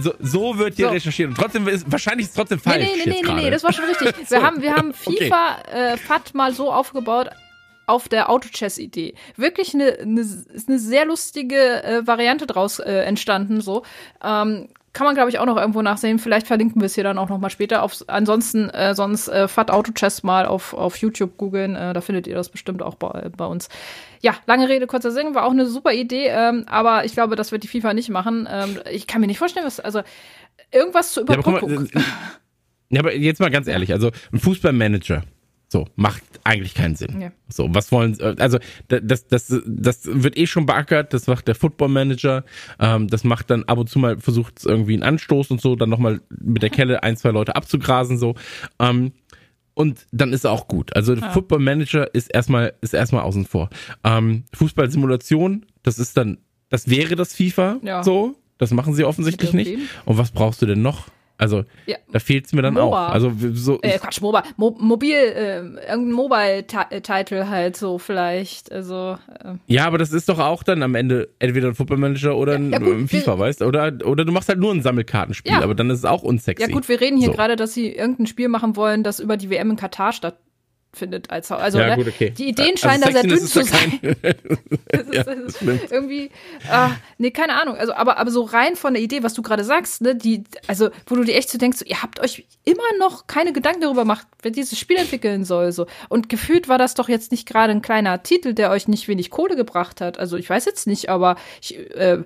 So, 0.00 0.14
so 0.18 0.58
wird 0.58 0.74
hier 0.74 0.86
So. 0.88 0.92
recherchiert. 0.92 1.28
Und 1.28 1.36
trotzdem 1.36 1.68
ist 1.68 1.90
wahrscheinlich 1.90 2.24
ist 2.24 2.30
es 2.30 2.36
trotzdem 2.36 2.58
falsch. 2.58 2.84
nee, 2.84 3.02
nee, 3.04 3.20
nee, 3.22 3.22
nee, 3.24 3.42
nee, 3.42 3.50
das 3.50 3.62
war 3.62 3.72
schon 3.72 3.84
richtig. 3.84 4.12
So. 4.28 4.34
Wir 4.36 4.42
haben, 4.42 4.60
wir 4.60 4.74
haben 4.74 4.92
Okay. 5.04 5.26
FIFA 5.26 5.58
äh, 5.72 5.96
FAT 5.96 6.34
mal 6.34 6.52
so 6.52 6.72
aufgebaut 6.72 7.28
auf 7.86 8.08
der 8.08 8.28
Auto-Chess-Idee. 8.28 9.14
Wirklich 9.36 9.74
eine, 9.74 9.96
eine, 10.00 10.22
ist 10.22 10.68
eine 10.68 10.80
sehr 10.80 11.04
lustige 11.04 11.84
äh, 11.84 12.04
Variante 12.04 12.48
draus 12.48 12.80
äh, 12.80 12.92
entstanden, 13.04 13.60
so. 13.60 13.84
Ähm, 14.24 14.68
kann 14.96 15.04
man, 15.04 15.14
glaube 15.14 15.28
ich, 15.28 15.38
auch 15.38 15.44
noch 15.44 15.58
irgendwo 15.58 15.82
nachsehen. 15.82 16.18
Vielleicht 16.18 16.46
verlinken 16.46 16.80
wir 16.80 16.86
es 16.86 16.94
hier 16.94 17.04
dann 17.04 17.18
auch 17.18 17.28
noch 17.28 17.38
mal 17.38 17.50
später. 17.50 17.82
Auf, 17.82 18.02
ansonsten, 18.06 18.70
äh, 18.70 18.94
sonst 18.94 19.28
äh, 19.28 19.46
Fat 19.46 19.70
Auto 19.70 19.92
Chess 19.92 20.22
mal 20.22 20.46
auf, 20.46 20.72
auf 20.72 20.96
YouTube 20.96 21.36
googeln. 21.36 21.76
Äh, 21.76 21.92
da 21.92 22.00
findet 22.00 22.26
ihr 22.26 22.34
das 22.34 22.48
bestimmt 22.48 22.80
auch 22.80 22.94
bei, 22.94 23.28
bei 23.36 23.44
uns. 23.44 23.68
Ja, 24.22 24.36
lange 24.46 24.70
Rede, 24.70 24.86
kurzer 24.86 25.10
Sinn, 25.10 25.34
war 25.34 25.44
auch 25.44 25.50
eine 25.50 25.66
super 25.66 25.92
Idee. 25.92 26.28
Ähm, 26.28 26.64
aber 26.66 27.04
ich 27.04 27.12
glaube, 27.12 27.36
das 27.36 27.52
wird 27.52 27.62
die 27.62 27.68
FIFA 27.68 27.92
nicht 27.92 28.08
machen. 28.08 28.48
Ähm, 28.50 28.78
ich 28.90 29.06
kann 29.06 29.20
mir 29.20 29.26
nicht 29.26 29.36
vorstellen, 29.36 29.66
was, 29.66 29.80
also 29.80 30.00
irgendwas 30.72 31.12
zur 31.12 31.24
Überbrückung. 31.24 31.68
Ja, 31.68 31.76
aber, 31.76 31.88
mal, 31.92 32.04
ja, 32.88 33.00
aber 33.00 33.14
jetzt 33.14 33.40
mal 33.40 33.50
ganz 33.50 33.68
ehrlich, 33.68 33.92
also 33.92 34.12
ein 34.32 34.38
Fußballmanager 34.38 35.24
so, 35.76 35.86
macht 35.94 36.22
eigentlich 36.42 36.72
keinen 36.74 36.96
Sinn. 36.96 37.20
Ja. 37.20 37.32
So, 37.48 37.68
was 37.74 37.92
wollen, 37.92 38.18
also 38.38 38.58
das, 38.88 39.28
das, 39.28 39.54
das 39.66 40.00
wird 40.06 40.38
eh 40.38 40.46
schon 40.46 40.64
beackert, 40.64 41.12
das 41.12 41.26
macht 41.26 41.48
der 41.48 41.54
Football 41.54 41.88
Manager, 41.88 42.44
ähm, 42.80 43.08
das 43.08 43.24
macht 43.24 43.50
dann 43.50 43.64
ab 43.64 43.76
und 43.76 43.90
zu 43.90 43.98
mal, 43.98 44.18
versucht 44.18 44.64
irgendwie 44.64 44.94
einen 44.94 45.02
Anstoß 45.02 45.50
und 45.50 45.60
so, 45.60 45.76
dann 45.76 45.90
nochmal 45.90 46.22
mit 46.30 46.62
der 46.62 46.70
Kelle 46.70 47.02
ein, 47.02 47.18
zwei 47.18 47.30
Leute 47.30 47.56
abzugrasen, 47.56 48.16
so. 48.16 48.36
Ähm, 48.78 49.12
und 49.74 50.06
dann 50.12 50.32
ist 50.32 50.44
er 50.44 50.52
auch 50.52 50.66
gut. 50.66 50.96
Also 50.96 51.12
ja. 51.12 51.28
Football 51.28 51.58
Manager 51.58 52.14
ist 52.14 52.28
erstmal, 52.28 52.72
ist 52.80 52.94
erstmal 52.94 53.20
außen 53.20 53.44
vor. 53.44 53.68
Ähm, 54.02 54.44
Fußball-Simulation, 54.54 55.66
das 55.82 55.98
ist 55.98 56.16
dann, 56.16 56.38
das 56.70 56.88
wäre 56.88 57.16
das 57.16 57.34
FIFA, 57.34 57.80
ja. 57.82 58.02
so. 58.02 58.34
Das 58.56 58.70
machen 58.70 58.94
sie 58.94 59.04
offensichtlich 59.04 59.52
nicht. 59.52 59.78
Und 60.06 60.16
was 60.16 60.30
brauchst 60.30 60.62
du 60.62 60.66
denn 60.66 60.80
noch? 60.80 61.08
Also 61.38 61.64
ja. 61.86 61.96
da 62.10 62.18
fehlt 62.18 62.46
es 62.46 62.52
mir 62.52 62.62
dann 62.62 62.74
MOBA. 62.74 63.08
auch. 63.08 63.12
Also 63.12 63.32
so 63.52 63.78
äh, 63.82 63.98
Quatsch, 63.98 64.20
MOBA, 64.20 64.42
Mo 64.56 64.76
mobil, 64.78 65.14
äh, 65.14 65.58
irgendein 65.58 66.12
Mobile-Title 66.12 67.50
halt 67.50 67.76
so 67.76 67.98
vielleicht. 67.98 68.72
Also 68.72 69.18
äh. 69.44 69.54
ja, 69.66 69.86
aber 69.86 69.98
das 69.98 70.12
ist 70.12 70.28
doch 70.28 70.38
auch 70.38 70.62
dann 70.62 70.82
am 70.82 70.94
Ende 70.94 71.28
entweder 71.38 71.68
ein 71.68 71.74
Football 71.74 71.98
Manager 71.98 72.36
oder 72.36 72.54
ein, 72.54 72.70
ja, 72.70 72.78
gut, 72.78 73.08
FIFA, 73.10 73.38
weißt? 73.38 73.62
Oder 73.62 73.92
oder 74.04 74.24
du 74.24 74.32
machst 74.32 74.48
halt 74.48 74.58
nur 74.58 74.72
ein 74.72 74.82
Sammelkartenspiel, 74.82 75.54
aber 75.54 75.74
dann 75.74 75.90
ist 75.90 75.98
es 75.98 76.04
auch 76.04 76.22
unsexy. 76.22 76.66
Ja 76.66 76.74
gut, 76.74 76.88
wir 76.88 77.00
reden 77.00 77.18
hier 77.18 77.28
so. 77.28 77.32
gerade, 77.32 77.56
dass 77.56 77.74
sie 77.74 77.92
irgendein 77.92 78.26
Spiel 78.26 78.48
machen 78.48 78.76
wollen, 78.76 79.02
das 79.02 79.20
über 79.20 79.36
die 79.36 79.50
WM 79.50 79.70
in 79.70 79.76
Katar 79.76 80.12
statt 80.12 80.36
findet 80.96 81.30
als 81.30 81.50
Also 81.52 81.78
ja, 81.78 81.90
ne, 81.90 81.96
gut, 81.96 82.08
okay. 82.08 82.30
die 82.30 82.48
Ideen 82.48 82.72
also 82.72 82.88
scheinen 82.88 83.04
also 83.04 83.14
da 83.14 83.22
sehr 83.22 83.30
dünn 83.30 83.46
zu 83.46 83.62
sein. 83.64 84.00
ja, 85.12 85.22
ist, 85.22 85.62
irgendwie, 85.92 86.30
äh, 86.70 86.88
nee, 87.18 87.30
keine 87.30 87.60
Ahnung. 87.60 87.76
Also, 87.76 87.94
aber, 87.94 88.18
aber 88.18 88.30
so 88.30 88.42
rein 88.42 88.76
von 88.76 88.94
der 88.94 89.02
Idee, 89.02 89.22
was 89.22 89.34
du 89.34 89.42
gerade 89.42 89.64
sagst, 89.64 90.00
ne, 90.00 90.14
die, 90.14 90.44
also, 90.66 90.90
wo 91.06 91.14
du 91.14 91.24
dir 91.24 91.36
echt 91.36 91.50
so 91.50 91.58
denkst, 91.58 91.78
so, 91.78 91.84
ihr 91.84 92.02
habt 92.02 92.20
euch 92.20 92.46
immer 92.64 92.82
noch 92.98 93.26
keine 93.26 93.52
Gedanken 93.52 93.82
darüber 93.82 94.02
gemacht, 94.02 94.26
wer 94.42 94.50
dieses 94.50 94.78
Spiel 94.78 94.96
entwickeln 94.96 95.44
soll, 95.44 95.72
so. 95.72 95.86
Und 96.08 96.28
gefühlt 96.28 96.68
war 96.68 96.78
das 96.78 96.94
doch 96.94 97.08
jetzt 97.08 97.30
nicht 97.30 97.46
gerade 97.46 97.72
ein 97.72 97.82
kleiner 97.82 98.22
Titel, 98.22 98.54
der 98.54 98.70
euch 98.70 98.88
nicht 98.88 99.08
wenig 99.08 99.30
Kohle 99.30 99.56
gebracht 99.56 100.00
hat. 100.00 100.18
Also, 100.18 100.36
ich 100.36 100.48
weiß 100.48 100.64
jetzt 100.64 100.86
nicht, 100.86 101.08
aber 101.10 101.36
ich, 101.60 101.78
äh, 101.96 102.22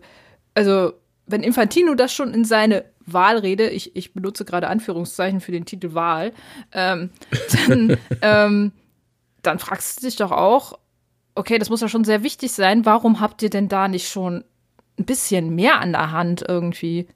also, 0.55 0.93
wenn 1.31 1.43
Infantino 1.43 1.95
das 1.95 2.13
schon 2.13 2.35
in 2.35 2.45
seine 2.45 2.85
Wahlrede, 3.07 3.69
ich, 3.69 3.97
ich 3.97 4.13
benutze 4.13 4.45
gerade 4.45 4.69
Anführungszeichen 4.69 5.41
für 5.41 5.53
den 5.53 5.65
Titel 5.65 5.95
Wahl, 5.95 6.33
ähm, 6.73 7.11
dann, 7.53 7.97
ähm, 8.23 8.73
dann 9.43 9.59
fragst 9.59 9.99
du 9.99 10.07
dich 10.07 10.17
doch 10.17 10.33
auch, 10.33 10.79
okay, 11.35 11.59
das 11.59 11.71
muss 11.71 11.81
ja 11.81 11.89
schon 11.89 12.05
sehr 12.05 12.23
wichtig 12.23 12.53
sein, 12.53 12.85
warum 12.85 13.21
habt 13.21 13.43
ihr 13.43 13.51
denn 13.51 13.69
da 13.69 13.89
nicht 13.89 14.09
schon 14.09 14.45
ein 14.99 15.05
bisschen 15.05 15.55
mehr 15.55 15.81
an 15.81 15.93
der 15.93 16.13
Hand 16.13 16.45
irgendwie? 16.47 17.09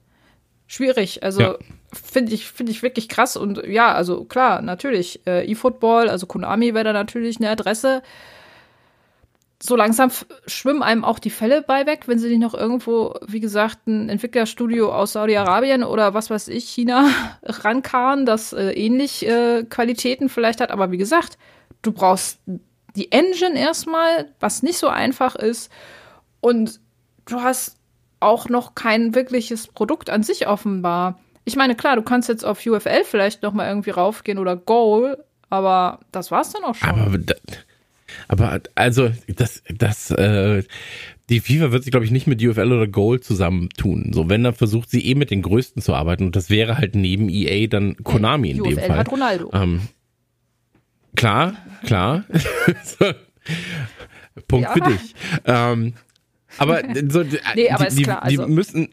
Schwierig, 0.67 1.23
also 1.23 1.41
ja. 1.41 1.55
finde 1.93 2.33
ich, 2.33 2.47
finde 2.47 2.71
ich 2.71 2.81
wirklich 2.81 3.07
krass 3.07 3.37
und 3.37 3.63
ja, 3.67 3.93
also 3.93 4.25
klar, 4.25 4.61
natürlich, 4.61 5.25
äh, 5.27 5.49
eFootball, 5.51 6.09
also 6.09 6.25
Konami 6.25 6.73
wäre 6.73 6.85
da 6.85 6.93
natürlich 6.93 7.37
eine 7.37 7.49
Adresse, 7.49 8.01
so 9.65 9.75
langsam 9.75 10.11
schwimmen 10.47 10.83
einem 10.83 11.03
auch 11.03 11.19
die 11.19 11.29
Fälle 11.29 11.61
bei 11.61 11.85
weg, 11.85 12.07
wenn 12.07 12.19
sie 12.19 12.29
nicht 12.29 12.39
noch 12.39 12.53
irgendwo, 12.53 13.15
wie 13.27 13.39
gesagt, 13.39 13.87
ein 13.87 14.09
Entwicklerstudio 14.09 14.93
aus 14.93 15.13
Saudi-Arabien 15.13 15.83
oder 15.83 16.13
was 16.13 16.29
weiß 16.29 16.47
ich, 16.49 16.65
China 16.65 17.09
rankarren, 17.43 18.25
das 18.25 18.53
äh, 18.53 18.71
ähnlich 18.71 19.27
äh, 19.27 19.63
Qualitäten 19.63 20.29
vielleicht 20.29 20.61
hat. 20.61 20.71
Aber 20.71 20.91
wie 20.91 20.97
gesagt, 20.97 21.37
du 21.81 21.91
brauchst 21.91 22.39
die 22.95 23.11
Engine 23.11 23.59
erstmal, 23.59 24.29
was 24.39 24.63
nicht 24.63 24.77
so 24.77 24.87
einfach 24.87 25.35
ist. 25.35 25.71
Und 26.41 26.79
du 27.25 27.41
hast 27.41 27.77
auch 28.19 28.49
noch 28.49 28.75
kein 28.75 29.15
wirkliches 29.15 29.67
Produkt 29.67 30.09
an 30.09 30.23
sich 30.23 30.47
offenbar. 30.47 31.19
Ich 31.43 31.55
meine, 31.55 31.75
klar, 31.75 31.95
du 31.95 32.01
kannst 32.01 32.29
jetzt 32.29 32.45
auf 32.45 32.65
UFL 32.65 33.03
vielleicht 33.03 33.43
noch 33.43 33.53
mal 33.53 33.67
irgendwie 33.67 33.91
raufgehen 33.91 34.39
oder 34.39 34.55
Goal, 34.55 35.23
aber 35.49 35.99
das 36.11 36.31
war's 36.31 36.51
dann 36.51 36.63
auch 36.63 36.75
schon. 36.75 36.89
Aber 36.89 37.17
aber 38.27 38.61
also, 38.75 39.11
das, 39.27 39.63
das, 39.73 40.11
äh, 40.11 40.63
die 41.29 41.39
FIFA 41.39 41.71
wird 41.71 41.83
sich, 41.83 41.91
glaube 41.91 42.05
ich, 42.05 42.11
nicht 42.11 42.27
mit 42.27 42.43
UFL 42.43 42.71
oder 42.71 42.87
Gold 42.87 43.23
zusammentun. 43.23 44.11
So, 44.13 44.29
wenn, 44.29 44.43
dann 44.43 44.53
versucht 44.53 44.89
sie 44.89 45.05
eh 45.05 45.15
mit 45.15 45.31
den 45.31 45.41
Größten 45.41 45.81
zu 45.81 45.93
arbeiten. 45.95 46.25
Und 46.25 46.35
das 46.35 46.49
wäre 46.49 46.77
halt 46.77 46.95
neben 46.95 47.29
EA 47.29 47.67
dann 47.67 47.95
Konami 47.97 48.51
in 48.51 48.61
UFL 48.61 48.69
dem 48.69 48.79
Fall. 48.79 48.97
hat 48.97 49.11
Ronaldo. 49.11 49.49
Ähm, 49.53 49.81
klar, 51.15 51.55
klar. 51.83 52.25
so, 52.83 53.05
Punkt 54.47 54.67
ja. 54.67 54.73
für 54.73 54.81
dich. 54.81 55.15
Ähm, 55.45 55.93
aber 56.57 56.83
so, 57.09 57.23
nee, 57.55 57.69
aber 57.69 57.85
die, 57.85 58.03
klar, 58.03 58.23
also. 58.23 58.45
die 58.45 58.51
müssen 58.51 58.89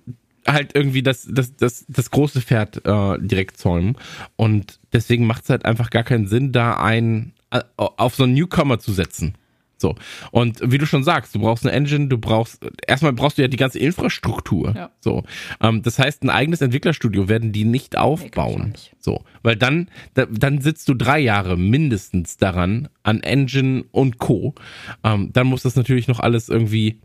halt 0.47 0.75
irgendwie 0.75 1.03
das, 1.03 1.29
das, 1.31 1.55
das, 1.57 1.85
das 1.89 2.11
große 2.11 2.41
Pferd 2.41 2.85
äh, 2.85 3.19
direkt 3.21 3.59
zäumen. 3.59 3.97
Und 4.37 4.81
deswegen 4.93 5.27
macht 5.27 5.45
es 5.45 5.51
halt 5.51 5.65
einfach 5.65 5.91
gar 5.91 6.03
keinen 6.03 6.27
Sinn, 6.27 6.53
da 6.53 6.75
ein, 6.75 7.33
auf 7.77 8.15
so 8.15 8.25
einen 8.25 8.35
Newcomer 8.35 8.79
zu 8.79 8.93
setzen. 8.93 9.35
So. 9.83 9.97
Und 10.31 10.61
wie 10.65 10.79
du 10.79 10.87
schon 10.87 11.03
sagst, 11.03 11.35
du 11.35 11.41
brauchst 11.41 11.67
eine 11.67 11.75
Engine, 11.75 12.07
du 12.07 12.17
brauchst, 12.17 12.65
erstmal 12.87 13.13
brauchst 13.13 13.37
du 13.37 13.43
ja 13.43 13.49
die 13.49 13.57
ganze 13.57 13.81
Infrastruktur. 13.81 14.73
Ja. 14.75 14.91
So. 15.01 15.25
Ähm, 15.61 15.83
das 15.83 15.99
heißt, 15.99 16.23
ein 16.23 16.31
eigenes 16.31 16.63
Entwicklerstudio 16.63 17.29
werden 17.29 17.53
die 17.53 17.65
nicht 17.65 17.99
aufbauen. 17.99 18.63
Nee, 18.63 18.71
nicht. 18.71 18.97
So. 19.01 19.25
Weil 19.43 19.57
dann, 19.57 19.91
da, 20.15 20.27
dann 20.27 20.61
sitzt 20.61 20.89
du 20.89 20.95
drei 20.95 21.19
Jahre 21.19 21.59
mindestens 21.59 22.37
daran, 22.37 22.89
an 23.03 23.23
Engine 23.25 23.85
und 23.91 24.19
Co. 24.19 24.55
Ähm, 25.03 25.31
dann 25.33 25.49
muss 25.49 25.63
das 25.63 25.75
natürlich 25.75 26.07
noch 26.07 26.21
alles 26.21 26.49
irgendwie 26.49 27.01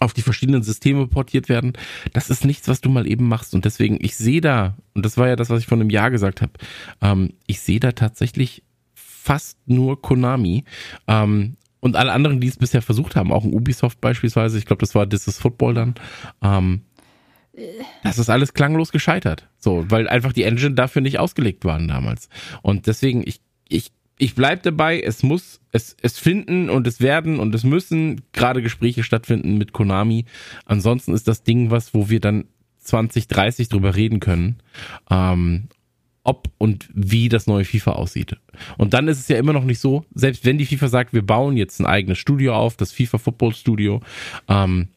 auf 0.00 0.14
die 0.14 0.22
verschiedenen 0.22 0.62
Systeme 0.62 1.06
portiert 1.06 1.50
werden. 1.50 1.74
Das 2.14 2.30
ist 2.30 2.46
nichts, 2.46 2.66
was 2.68 2.80
du 2.80 2.88
mal 2.88 3.06
eben 3.06 3.28
machst. 3.28 3.54
Und 3.54 3.66
deswegen, 3.66 3.98
ich 4.00 4.16
sehe 4.16 4.40
da, 4.40 4.78
und 4.94 5.04
das 5.04 5.18
war 5.18 5.28
ja 5.28 5.36
das, 5.36 5.50
was 5.50 5.60
ich 5.60 5.66
von 5.66 5.80
einem 5.80 5.90
Jahr 5.90 6.10
gesagt 6.10 6.40
habe, 6.40 6.52
ähm, 7.02 7.34
ich 7.46 7.60
sehe 7.60 7.80
da 7.80 7.92
tatsächlich 7.92 8.62
fast 9.22 9.58
nur 9.66 10.00
Konami. 10.00 10.64
Ähm, 11.06 11.56
und 11.80 11.96
alle 11.96 12.12
anderen, 12.12 12.40
die 12.40 12.48
es 12.48 12.56
bisher 12.56 12.82
versucht 12.82 13.16
haben, 13.16 13.32
auch 13.32 13.44
ein 13.44 13.54
Ubisoft 13.54 14.00
beispielsweise, 14.00 14.58
ich 14.58 14.66
glaube, 14.66 14.80
das 14.80 14.94
war 14.94 15.08
This 15.08 15.26
is 15.26 15.38
Football 15.38 15.74
dann, 15.74 15.94
ähm, 16.42 16.82
das 18.02 18.18
ist 18.18 18.30
alles 18.30 18.54
klanglos 18.54 18.92
gescheitert. 18.92 19.48
So, 19.58 19.84
weil 19.88 20.08
einfach 20.08 20.32
die 20.32 20.44
Engine 20.44 20.74
dafür 20.74 21.02
nicht 21.02 21.18
ausgelegt 21.18 21.64
waren 21.64 21.88
damals. 21.88 22.28
Und 22.62 22.86
deswegen, 22.86 23.22
ich, 23.26 23.40
ich, 23.68 23.92
ich 24.18 24.34
bleib 24.34 24.62
dabei, 24.62 25.00
es 25.00 25.22
muss, 25.22 25.60
es, 25.72 25.96
es 26.00 26.18
finden 26.18 26.70
und 26.70 26.86
es 26.86 27.00
werden 27.00 27.38
und 27.38 27.54
es 27.54 27.64
müssen 27.64 28.22
gerade 28.32 28.62
Gespräche 28.62 29.02
stattfinden 29.02 29.58
mit 29.58 29.72
Konami. 29.72 30.26
Ansonsten 30.64 31.12
ist 31.12 31.28
das 31.28 31.42
Ding 31.42 31.70
was, 31.70 31.92
wo 31.92 32.08
wir 32.08 32.20
dann 32.20 32.44
2030 32.78 33.68
drüber 33.68 33.94
reden 33.94 34.20
können. 34.20 34.62
Ähm, 35.10 35.68
ob 36.22 36.48
und 36.58 36.88
wie 36.92 37.28
das 37.28 37.46
neue 37.46 37.64
FIFA 37.64 37.92
aussieht. 37.92 38.36
Und 38.76 38.94
dann 38.94 39.08
ist 39.08 39.18
es 39.18 39.28
ja 39.28 39.38
immer 39.38 39.52
noch 39.52 39.64
nicht 39.64 39.78
so, 39.78 40.04
selbst 40.14 40.44
wenn 40.44 40.58
die 40.58 40.66
FIFA 40.66 40.88
sagt, 40.88 41.12
wir 41.12 41.24
bauen 41.24 41.56
jetzt 41.56 41.80
ein 41.80 41.86
eigenes 41.86 42.18
Studio 42.18 42.54
auf, 42.54 42.76
das 42.76 42.92
FIFA 42.92 43.18
Football 43.18 43.54
Studio, 43.54 44.00
ähm, 44.48 44.88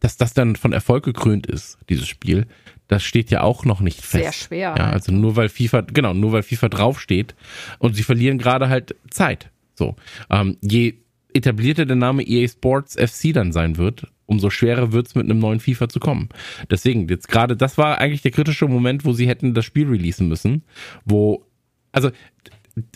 dass 0.00 0.16
das 0.16 0.34
dann 0.34 0.56
von 0.56 0.72
Erfolg 0.72 1.04
gekrönt 1.04 1.46
ist, 1.46 1.78
dieses 1.88 2.08
Spiel, 2.08 2.46
das 2.88 3.02
steht 3.02 3.30
ja 3.30 3.42
auch 3.42 3.64
noch 3.64 3.80
nicht 3.80 4.00
fest. 4.00 4.22
Sehr 4.22 4.32
schwer. 4.32 4.74
Ja, 4.76 4.90
also 4.90 5.12
nur 5.12 5.36
weil 5.36 5.48
FIFA, 5.48 5.82
genau, 5.82 6.12
nur 6.12 6.32
weil 6.32 6.42
FIFA 6.42 6.68
draufsteht 6.68 7.34
und 7.78 7.94
sie 7.94 8.02
verlieren 8.02 8.38
gerade 8.38 8.68
halt 8.68 8.96
Zeit. 9.10 9.50
So, 9.74 9.96
ähm, 10.30 10.58
je 10.60 10.94
etablierter 11.34 11.86
der 11.86 11.96
Name 11.96 12.22
EA 12.22 12.46
Sports 12.48 12.96
FC 12.96 13.32
dann 13.32 13.52
sein 13.52 13.78
wird, 13.78 14.08
umso 14.32 14.50
schwerer 14.50 14.92
wird 14.92 15.06
es 15.06 15.14
mit 15.14 15.24
einem 15.24 15.38
neuen 15.38 15.60
FIFA 15.60 15.88
zu 15.88 16.00
kommen. 16.00 16.28
Deswegen, 16.70 17.08
jetzt 17.08 17.28
gerade, 17.28 17.56
das 17.56 17.78
war 17.78 17.98
eigentlich 17.98 18.22
der 18.22 18.32
kritische 18.32 18.66
Moment, 18.66 19.04
wo 19.04 19.12
sie 19.12 19.28
hätten 19.28 19.54
das 19.54 19.64
Spiel 19.64 19.88
releasen 19.88 20.28
müssen, 20.28 20.64
wo, 21.04 21.46
also, 21.92 22.10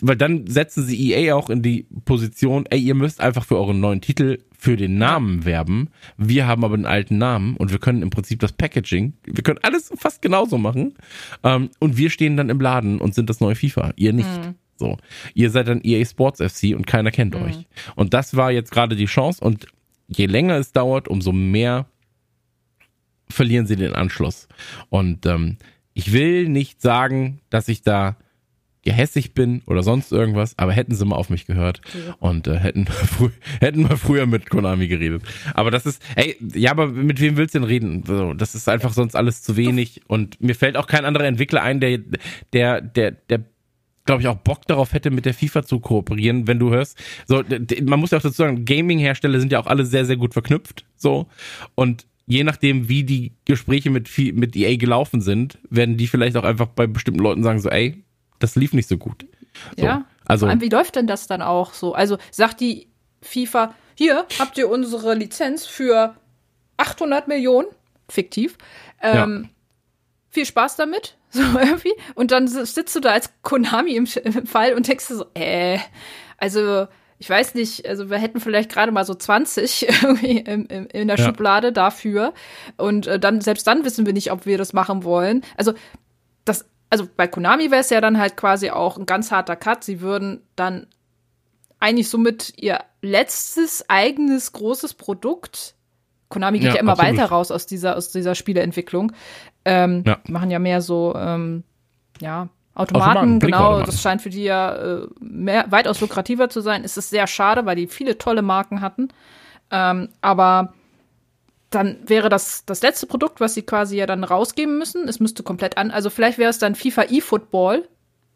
weil 0.01 0.15
dann 0.15 0.47
setzen 0.47 0.83
sie 0.83 1.13
EA 1.13 1.35
auch 1.35 1.49
in 1.49 1.61
die 1.61 1.87
Position, 2.05 2.65
ey, 2.69 2.79
ihr 2.79 2.95
müsst 2.95 3.21
einfach 3.21 3.45
für 3.45 3.57
euren 3.57 3.79
neuen 3.79 4.01
Titel 4.01 4.39
für 4.57 4.75
den 4.75 4.97
Namen 4.97 5.45
werben. 5.45 5.89
Wir 6.17 6.47
haben 6.47 6.65
aber 6.65 6.73
einen 6.73 6.87
alten 6.87 7.19
Namen 7.19 7.55
und 7.57 7.71
wir 7.71 7.77
können 7.77 8.01
im 8.01 8.09
Prinzip 8.09 8.39
das 8.39 8.53
Packaging, 8.53 9.13
wir 9.23 9.43
können 9.43 9.59
alles 9.61 9.91
fast 9.95 10.21
genauso 10.21 10.57
machen. 10.57 10.95
Ähm, 11.43 11.69
und 11.79 11.97
wir 11.97 12.09
stehen 12.09 12.37
dann 12.37 12.49
im 12.49 12.59
Laden 12.59 12.99
und 12.99 13.13
sind 13.13 13.29
das 13.29 13.39
neue 13.39 13.55
FIFA. 13.55 13.93
Ihr 13.95 14.13
nicht. 14.13 14.27
Mhm. 14.27 14.55
So. 14.77 14.97
Ihr 15.33 15.49
seid 15.49 15.67
dann 15.67 15.81
EA 15.83 16.05
Sports 16.05 16.41
FC 16.41 16.75
und 16.75 16.87
keiner 16.87 17.11
kennt 17.11 17.35
mhm. 17.35 17.45
euch. 17.45 17.67
Und 17.95 18.13
das 18.13 18.35
war 18.35 18.51
jetzt 18.51 18.71
gerade 18.71 18.95
die 18.95 19.05
Chance 19.05 19.43
und 19.43 19.67
je 20.07 20.25
länger 20.25 20.57
es 20.57 20.71
dauert, 20.71 21.07
umso 21.07 21.31
mehr 21.31 21.85
verlieren 23.29 23.67
sie 23.67 23.75
den 23.75 23.93
Anschluss. 23.93 24.47
Und 24.89 25.25
ähm, 25.25 25.57
ich 25.93 26.13
will 26.13 26.47
nicht 26.49 26.81
sagen, 26.81 27.41
dass 27.49 27.67
ich 27.67 27.81
da 27.81 28.17
gehässig 28.83 29.33
bin 29.33 29.63
oder 29.65 29.83
sonst 29.83 30.13
irgendwas, 30.13 30.57
aber 30.57 30.71
hätten 30.71 30.95
sie 30.95 31.03
mal 31.03 31.17
auf 31.17 31.29
mich 31.29 31.45
gehört 31.45 31.81
ja. 31.93 32.15
und 32.19 32.47
äh, 32.47 32.57
hätten, 32.57 32.85
hätten 33.59 33.81
mal 33.81 33.97
früher 33.97 34.25
mit 34.25 34.49
Konami 34.49 34.87
geredet. 34.87 35.23
Aber 35.55 35.71
das 35.71 35.85
ist, 35.85 36.01
ey, 36.15 36.37
ja, 36.53 36.71
aber 36.71 36.87
mit 36.87 37.19
wem 37.19 37.35
willst 37.35 37.53
du 37.53 37.59
denn 37.59 37.67
reden? 37.67 38.03
So, 38.07 38.33
das 38.33 38.55
ist 38.55 38.69
einfach 38.69 38.93
sonst 38.93 39.15
alles 39.15 39.43
zu 39.43 39.57
wenig 39.57 40.03
und 40.07 40.39
mir 40.39 40.55
fällt 40.55 40.77
auch 40.77 40.87
kein 40.87 41.03
anderer 41.03 41.25
Entwickler 41.25 41.63
ein, 41.63 41.81
der, 41.81 41.99
der, 42.53 42.79
der, 42.79 43.11
der 43.11 43.43
glaube 44.07 44.23
ich, 44.23 44.27
auch 44.27 44.37
Bock 44.37 44.65
darauf 44.65 44.93
hätte, 44.93 45.11
mit 45.11 45.25
der 45.25 45.35
FIFA 45.35 45.63
zu 45.63 45.79
kooperieren, 45.79 46.47
wenn 46.47 46.57
du 46.57 46.71
hörst. 46.71 46.97
So, 47.27 47.43
man 47.83 47.99
muss 47.99 48.11
ja 48.11 48.17
auch 48.17 48.23
dazu 48.23 48.35
sagen, 48.35 48.65
Gaming-Hersteller 48.65 49.39
sind 49.39 49.51
ja 49.51 49.59
auch 49.59 49.67
alle 49.67 49.85
sehr, 49.85 50.05
sehr 50.05 50.17
gut 50.17 50.33
verknüpft. 50.33 50.85
So. 50.95 51.27
Und 51.75 52.07
je 52.25 52.43
nachdem, 52.43 52.89
wie 52.89 53.03
die 53.03 53.33
Gespräche 53.45 53.91
mit, 53.91 54.09
mit 54.33 54.55
EA 54.55 54.77
gelaufen 54.77 55.21
sind, 55.21 55.59
werden 55.69 55.97
die 55.97 56.07
vielleicht 56.07 56.35
auch 56.37 56.43
einfach 56.43 56.67
bei 56.67 56.87
bestimmten 56.87 57.21
Leuten 57.21 57.43
sagen, 57.43 57.59
so, 57.59 57.69
ey, 57.69 58.03
das 58.39 58.55
lief 58.55 58.73
nicht 58.73 58.89
so 58.89 58.97
gut. 58.97 59.25
So, 59.77 59.85
ja. 59.85 60.05
Also, 60.25 60.47
wie 60.47 60.69
läuft 60.69 60.95
denn 60.95 61.07
das 61.07 61.27
dann 61.27 61.41
auch 61.41 61.73
so? 61.73 61.93
Also 61.93 62.17
sagt 62.31 62.59
die 62.59 62.87
FIFA, 63.21 63.73
hier 63.95 64.25
habt 64.39 64.57
ihr 64.57 64.69
unsere 64.69 65.15
Lizenz 65.15 65.65
für 65.65 66.15
800 66.77 67.27
Millionen, 67.27 67.67
fiktiv. 68.09 68.57
Ähm, 69.01 69.43
ja. 69.43 69.49
Viel 70.37 70.45
Spaß 70.45 70.75
damit, 70.75 71.17
so 71.31 71.41
irgendwie. 71.41 71.95
Und 72.13 72.29
dann 72.29 72.47
sitzt 72.47 72.95
du 72.95 72.99
da 72.99 73.13
als 73.13 73.31
Konami 73.41 73.95
im, 73.95 74.07
im 74.23 74.45
Fall 74.45 74.75
und 74.75 74.87
denkst 74.87 75.05
so, 75.05 75.25
äh, 75.33 75.79
also 76.37 76.85
ich 77.17 77.27
weiß 77.27 77.55
nicht, 77.55 77.87
also 77.87 78.11
wir 78.11 78.19
hätten 78.19 78.39
vielleicht 78.39 78.71
gerade 78.71 78.91
mal 78.91 79.03
so 79.03 79.15
20 79.15 79.87
irgendwie 80.03 80.37
in, 80.37 80.67
in, 80.67 80.85
in 80.85 81.07
der 81.07 81.17
ja. 81.17 81.25
Schublade 81.25 81.71
dafür. 81.71 82.35
Und 82.77 83.07
äh, 83.07 83.19
dann, 83.19 83.41
selbst 83.41 83.65
dann 83.65 83.83
wissen 83.83 84.05
wir 84.05 84.13
nicht, 84.13 84.31
ob 84.31 84.45
wir 84.45 84.59
das 84.59 84.73
machen 84.73 85.03
wollen. 85.03 85.43
Also, 85.57 85.73
das 86.45 86.65
also 86.91 87.07
bei 87.17 87.27
Konami 87.27 87.71
wäre 87.71 87.81
es 87.81 87.89
ja 87.89 87.99
dann 87.99 88.19
halt 88.19 88.37
quasi 88.37 88.69
auch 88.69 88.99
ein 88.99 89.07
ganz 89.07 89.31
harter 89.31 89.55
Cut. 89.55 89.83
Sie 89.83 90.01
würden 90.01 90.43
dann 90.55 90.85
eigentlich 91.79 92.09
somit 92.09 92.53
ihr 92.57 92.83
letztes 93.01 93.89
eigenes 93.89 94.51
großes 94.51 94.93
Produkt. 94.93 95.73
Konami 96.29 96.59
geht 96.59 96.67
ja, 96.67 96.75
ja 96.75 96.81
immer 96.81 96.91
absolut. 96.91 97.17
weiter 97.17 97.29
raus 97.29 97.49
aus 97.49 97.65
dieser, 97.65 97.95
aus 97.95 98.11
dieser 98.11 98.35
Spieleentwicklung. 98.35 99.13
Ähm, 99.67 100.03
ja. 100.05 100.17
Machen 100.27 100.49
ja 100.49 100.59
mehr 100.59 100.81
so, 100.81 101.13
ähm, 101.15 101.63
ja, 102.21 102.49
Automaten, 102.77 103.09
Automaten 103.09 103.39
genau, 103.39 103.81
das 103.81 104.01
scheint 104.01 104.21
für 104.21 104.29
die 104.29 104.43
ja 104.43 104.75
äh, 104.75 105.07
mehr, 105.19 105.65
weitaus 105.71 105.99
lukrativer 105.99 106.47
zu 106.49 106.61
sein. 106.61 106.83
Es 106.83 106.95
ist 106.95 107.09
sehr 107.09 107.25
schade, 107.25 107.65
weil 107.65 107.75
die 107.75 107.87
viele 107.87 108.19
tolle 108.19 108.43
Marken 108.43 108.81
hatten. 108.81 109.07
Ähm, 109.71 110.09
aber 110.21 110.73
dann 111.71 111.97
wäre 112.05 112.29
das 112.29 112.65
das 112.65 112.83
letzte 112.83 113.07
Produkt, 113.07 113.41
was 113.41 113.55
sie 113.55 113.63
quasi 113.63 113.97
ja 113.97 114.05
dann 114.05 114.23
rausgeben 114.23 114.77
müssen. 114.77 115.07
Es 115.07 115.19
müsste 115.19 115.41
komplett 115.41 115.77
an, 115.77 115.89
also 115.89 116.09
vielleicht 116.09 116.37
wäre 116.37 116.51
es 116.51 116.59
dann 116.59 116.75
FIFA 116.75 117.05
eFootball, 117.09 117.87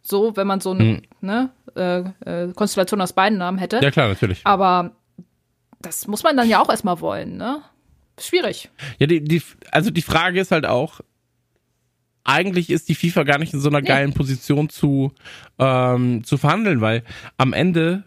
so 0.02 0.36
wenn 0.36 0.48
man 0.48 0.60
so 0.60 0.72
eine 0.72 0.84
hm. 0.84 1.02
ne, 1.22 1.50
äh, 1.76 2.00
äh, 2.26 2.54
Konstellation 2.54 3.00
aus 3.00 3.14
beiden 3.14 3.38
Namen 3.38 3.60
hätte. 3.60 3.80
Ja 3.82 3.92
klar, 3.92 4.08
natürlich. 4.08 4.42
Aber 4.44 4.92
das 5.82 6.08
muss 6.08 6.24
man 6.24 6.36
dann 6.36 6.50
ja 6.50 6.60
auch 6.60 6.70
erstmal 6.70 7.00
wollen, 7.00 7.38
ne? 7.38 7.62
Schwierig. 8.20 8.70
Ja, 9.00 9.08
die, 9.08 9.24
die, 9.24 9.42
also 9.72 9.90
die 9.90 10.02
Frage 10.02 10.42
ist 10.42 10.52
halt 10.52 10.66
auch, 10.66 11.02
eigentlich 12.24 12.70
ist 12.70 12.90
die 12.90 12.96
FIFA 12.96 13.24
gar 13.24 13.38
nicht 13.40 13.54
in 13.54 13.60
so 13.60 13.70
einer 13.70 13.82
nee. 13.82 13.88
geilen 13.88 14.14
Position 14.14 14.70
zu, 14.70 15.14
ähm, 15.60 16.24
zu 16.24 16.38
verhandeln, 16.38 16.82
weil 16.82 17.04
am 17.38 17.54
Ende 17.54 18.04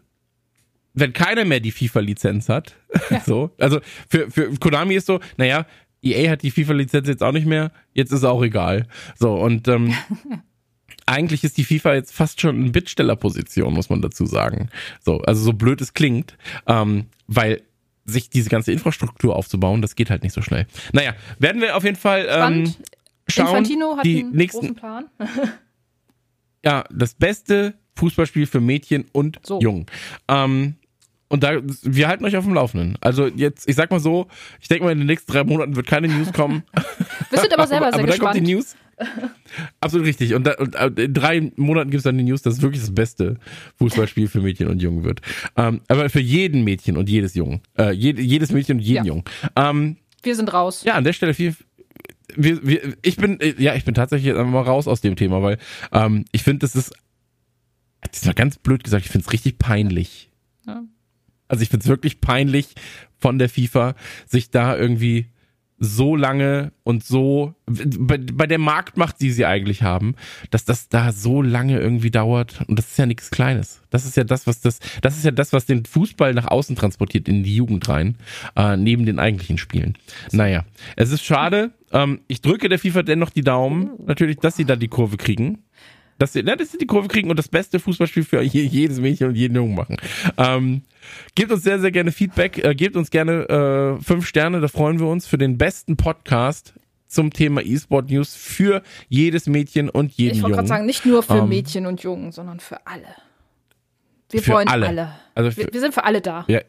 wenn 0.95 1.13
keiner 1.13 1.45
mehr 1.45 1.61
die 1.61 1.73
FIFA-Lizenz 1.73 2.49
hat, 2.49 2.77
ja. 3.11 3.21
so, 3.21 3.51
also 3.59 3.81
für, 4.09 4.31
für 4.31 4.55
Konami 4.59 4.95
ist 4.95 5.07
so, 5.07 5.21
naja, 5.37 5.67
EA 6.03 6.31
hat 6.31 6.43
die 6.43 6.51
FIFA-Lizenz 6.51 7.09
jetzt 7.09 7.23
auch 7.23 7.33
nicht 7.33 7.47
mehr, 7.47 7.73
jetzt 7.93 8.13
ist 8.13 8.25
auch 8.25 8.43
egal. 8.43 8.87
So, 9.19 9.35
und 9.35 9.67
ähm, 9.69 9.95
eigentlich 11.07 11.45
ist 11.45 11.59
die 11.59 11.65
FIFA 11.65 11.95
jetzt 11.95 12.15
fast 12.15 12.41
schon 12.41 12.67
in 12.67 12.73
Bittstellerposition, 12.73 13.75
muss 13.75 13.91
man 13.91 14.03
dazu 14.03 14.27
sagen. 14.27 14.69
So, 15.01 15.21
also 15.23 15.43
so 15.43 15.53
blöd 15.53 15.81
es 15.81 15.95
klingt, 15.95 16.37
ähm, 16.67 17.07
weil 17.27 17.63
sich 18.07 18.29
diese 18.29 18.51
ganze 18.51 18.71
Infrastruktur 18.71 19.35
aufzubauen, 19.35 19.81
das 19.81 19.97
geht 19.97 20.11
halt 20.11 20.23
nicht 20.23 20.35
so 20.35 20.43
schnell. 20.43 20.67
Naja, 20.93 21.15
werden 21.39 21.63
wir 21.63 21.77
auf 21.77 21.85
jeden 21.85 21.97
Fall 21.97 22.27
ähm, 22.29 22.75
schauen. 23.29 23.49
Infantino 23.49 23.97
hat 23.97 24.05
die 24.05 24.21
einen 24.21 24.33
nächsten, 24.33 24.61
großen 24.61 24.75
Plan. 24.77 25.07
ja, 26.65 26.85
das 26.91 27.15
beste 27.15 27.75
Fußballspiel 27.97 28.47
für 28.47 28.61
Mädchen 28.61 29.07
und 29.13 29.41
so. 29.43 29.61
Jungen. 29.61 29.87
Ähm, 30.29 30.77
und 31.29 31.43
da, 31.43 31.61
wir 31.83 32.09
halten 32.09 32.25
euch 32.25 32.37
auf 32.37 32.45
dem 32.45 32.55
Laufenden. 32.55 32.97
Also 33.01 33.27
jetzt, 33.27 33.69
ich 33.69 33.75
sag 33.75 33.91
mal 33.91 33.99
so, 33.99 34.29
ich 34.61 34.69
denke 34.69 34.85
mal, 34.85 34.93
in 34.93 34.99
den 34.99 35.07
nächsten 35.07 35.33
drei 35.33 35.43
Monaten 35.43 35.75
wird 35.75 35.87
keine 35.87 36.09
News 36.09 36.33
kommen. 36.33 36.63
Wir 37.31 37.41
sind 37.41 37.53
aber 37.53 37.67
selber 37.67 37.87
aber, 37.89 37.97
sehr 37.97 38.05
aber 38.05 38.13
gespannt. 38.13 38.21
Aber 38.23 38.35
dann 38.35 38.35
kommt 38.35 38.37
die 38.37 38.55
News. 38.55 38.77
Absolut 39.81 40.07
richtig. 40.07 40.35
Und, 40.35 40.47
da, 40.47 40.53
und, 40.53 40.75
äh, 40.77 41.05
in 41.05 41.15
drei 41.15 41.51
Monaten 41.57 41.91
gibt 41.91 41.99
es 41.99 42.05
dann 42.05 42.17
die 42.17 42.25
News, 42.25 42.43
dass 42.43 42.55
es 42.55 42.63
wirklich 42.63 42.81
das 42.81 42.95
beste 42.95 43.39
Fußballspiel 43.79 44.29
für 44.29 44.41
Mädchen 44.41 44.69
und 44.69 44.81
Jungen 44.81 45.03
wird. 45.03 45.21
Ähm, 45.57 45.81
aber 45.89 46.09
für 46.11 46.21
jeden 46.21 46.63
Mädchen 46.63 46.97
und 46.97 47.09
jedes 47.09 47.35
Jungen. 47.35 47.61
Äh, 47.77 47.93
jed, 47.93 48.19
jedes 48.19 48.53
Mädchen 48.53 48.77
und 48.77 48.83
jeden 48.83 49.05
ja. 49.05 49.13
Jungen. 49.13 49.25
Ähm, 49.57 49.97
wir 50.23 50.37
sind 50.37 50.53
raus. 50.53 50.85
Ja, 50.85 50.95
an 50.95 51.05
der 51.05 51.13
Stelle 51.13 51.35
viel. 51.35 51.57
Wir, 52.35 52.67
wir, 52.67 52.97
ich 53.03 53.17
bin, 53.17 53.41
äh, 53.41 53.55
ja, 53.59 53.75
ich 53.75 53.85
bin 53.85 53.95
tatsächlich 53.95 54.27
jetzt 54.27 54.39
einfach 54.39 54.53
mal 54.53 54.63
raus 54.63 54.89
aus 54.89 55.01
dem 55.01 55.17
Thema, 55.17 55.43
weil 55.43 55.59
ähm, 55.93 56.25
ich 56.33 56.43
finde, 56.43 56.61
das 56.61 56.75
ist, 56.75 56.93
das 58.11 58.25
mal 58.25 58.35
ganz 58.35 58.59
blöd 58.59 58.85
gesagt, 58.85 59.05
ich 59.05 59.11
finde 59.11 59.27
es 59.27 59.33
richtig 59.33 59.59
peinlich. 59.59 60.31
Ja 60.67 60.85
also 61.49 61.63
ich 61.63 61.69
finde 61.69 61.85
es 61.85 61.89
wirklich 61.89 62.21
peinlich 62.21 62.75
von 63.19 63.39
der 63.39 63.49
FIFA, 63.49 63.95
sich 64.27 64.51
da 64.51 64.77
irgendwie 64.77 65.27
so 65.79 66.15
lange 66.15 66.73
und 66.85 67.05
so 67.05 67.55
bei, 67.67 68.17
bei 68.17 68.47
der 68.47 68.59
Marktmacht, 68.59 69.21
die 69.21 69.33
sie 69.33 69.45
eigentlich 69.45 69.83
haben, 69.83 70.15
dass 70.51 70.65
das 70.65 70.89
da 70.89 71.13
so 71.13 71.43
lange 71.43 71.79
irgendwie 71.79 72.13
dauert 72.13 72.63
und 72.69 72.79
das 72.79 72.93
ist 72.93 72.99
ja 72.99 73.07
nichts 73.07 73.31
Kleines. 73.31 73.83
Das 73.91 74.05
ist 74.05 74.17
ja 74.17 74.25
das, 74.25 74.47
was 74.47 74.61
das, 74.61 74.79
das 75.03 75.17
ist 75.17 75.25
ja 75.25 75.33
das, 75.33 75.53
was 75.53 75.67
den 75.67 75.85
Fußball 75.85 76.33
nach 76.33 76.47
außen 76.47 76.77
transportiert 76.77 77.29
in 77.29 77.43
die 77.43 77.57
Jugend 77.57 77.89
rein, 77.89 78.17
äh, 78.57 78.77
neben 78.77 79.05
den 79.05 79.19
eigentlichen 79.19 79.59
Spielen. 79.59 79.99
Naja, 80.33 80.65
es 80.97 81.11
ist 81.11 81.25
schade. 81.25 81.73
Ähm, 81.95 82.21
ich 82.29 82.43
drücke 82.43 82.69
der 82.69 82.79
FIFA 82.79 83.03
dennoch 83.03 83.31
die 83.31 83.43
Daumen, 83.43 83.93
natürlich, 84.05 84.37
dass 84.37 84.57
sie 84.57 84.67
da 84.67 84.77
die 84.77 84.89
Kurve 84.89 85.17
kriegen 85.17 85.65
dass 86.19 86.33
sie, 86.33 86.45
dass 86.45 86.71
sie 86.71 86.79
die 86.79 86.87
Kurve 86.87 87.09
kriegen 87.09 87.31
und 87.31 87.39
das 87.39 87.49
beste 87.49 87.81
Fußballspiel 87.81 88.25
für 88.25 88.43
jedes 88.43 89.01
Mädchen 89.01 89.29
und 89.29 89.35
jeden 89.35 89.57
Jungen 89.57 89.75
machen. 89.75 89.97
Ähm, 90.37 90.83
gebt 91.35 91.51
uns 91.51 91.63
sehr, 91.63 91.81
sehr 91.81 91.91
gerne 91.91 92.13
Feedback, 92.13 92.65
äh, 92.65 92.75
gebt 92.75 92.97
uns 92.97 93.11
gerne 93.11 93.99
äh, 93.99 94.03
fünf 94.03 94.27
Sterne, 94.27 94.61
da 94.61 94.69
freuen 94.69 94.99
wir 95.01 95.07
uns 95.07 95.27
für 95.27 95.39
den 95.39 95.59
besten 95.59 95.97
Podcast 95.97 96.75
zum 97.07 97.33
Thema 97.33 97.63
E-Sport 97.63 98.11
News 98.11 98.35
für 98.35 98.83
jedes 99.09 99.47
Mädchen 99.47 99.89
und 99.89 100.13
jeden 100.13 100.37
Jungen. 100.37 100.37
Ich 100.37 100.43
wollte 100.43 100.57
gerade 100.57 100.69
sagen, 100.69 100.87
nicht 100.87 101.07
nur 101.07 101.23
für 101.23 101.39
ähm, 101.39 101.49
Mädchen 101.49 101.87
und 101.87 102.03
Jungen, 102.03 102.33
sondern 102.33 102.61
für 102.61 102.87
alle. 102.87 103.07
Wir 104.31 104.47
wollen 104.49 104.69
alle. 104.69 104.89
alle. 104.89 105.15
Also 105.35 105.51
für, 105.51 105.59
wir, 105.59 105.73
wir, 105.73 105.81
sind 105.81 105.95
für 105.95 106.05
alle 106.05 106.21
da. 106.21 106.45
Ja, 106.49 106.61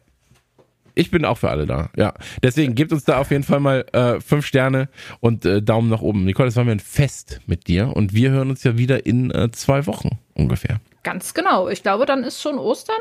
ich 0.95 1.11
bin 1.11 1.25
auch 1.25 1.37
für 1.37 1.49
alle 1.49 1.65
da. 1.65 1.89
Ja. 1.95 2.13
Deswegen 2.41 2.75
gebt 2.75 2.91
uns 2.91 3.03
da 3.03 3.19
auf 3.19 3.31
jeden 3.31 3.43
Fall 3.43 3.59
mal 3.59 3.85
äh, 3.91 4.19
fünf 4.19 4.45
Sterne 4.45 4.89
und 5.19 5.45
äh, 5.45 5.61
Daumen 5.61 5.89
nach 5.89 6.01
oben. 6.01 6.25
Nicole, 6.25 6.47
das 6.47 6.55
war 6.55 6.63
mir 6.63 6.71
ein 6.71 6.79
Fest 6.79 7.41
mit 7.45 7.67
dir 7.67 7.95
und 7.95 8.13
wir 8.13 8.31
hören 8.31 8.49
uns 8.49 8.63
ja 8.63 8.77
wieder 8.77 9.05
in 9.05 9.31
äh, 9.31 9.51
zwei 9.51 9.85
Wochen 9.85 10.17
ungefähr. 10.33 10.79
Ganz 11.03 11.33
genau. 11.33 11.69
Ich 11.69 11.83
glaube, 11.83 12.05
dann 12.05 12.23
ist 12.23 12.41
schon 12.41 12.57
Ostern. 12.57 12.95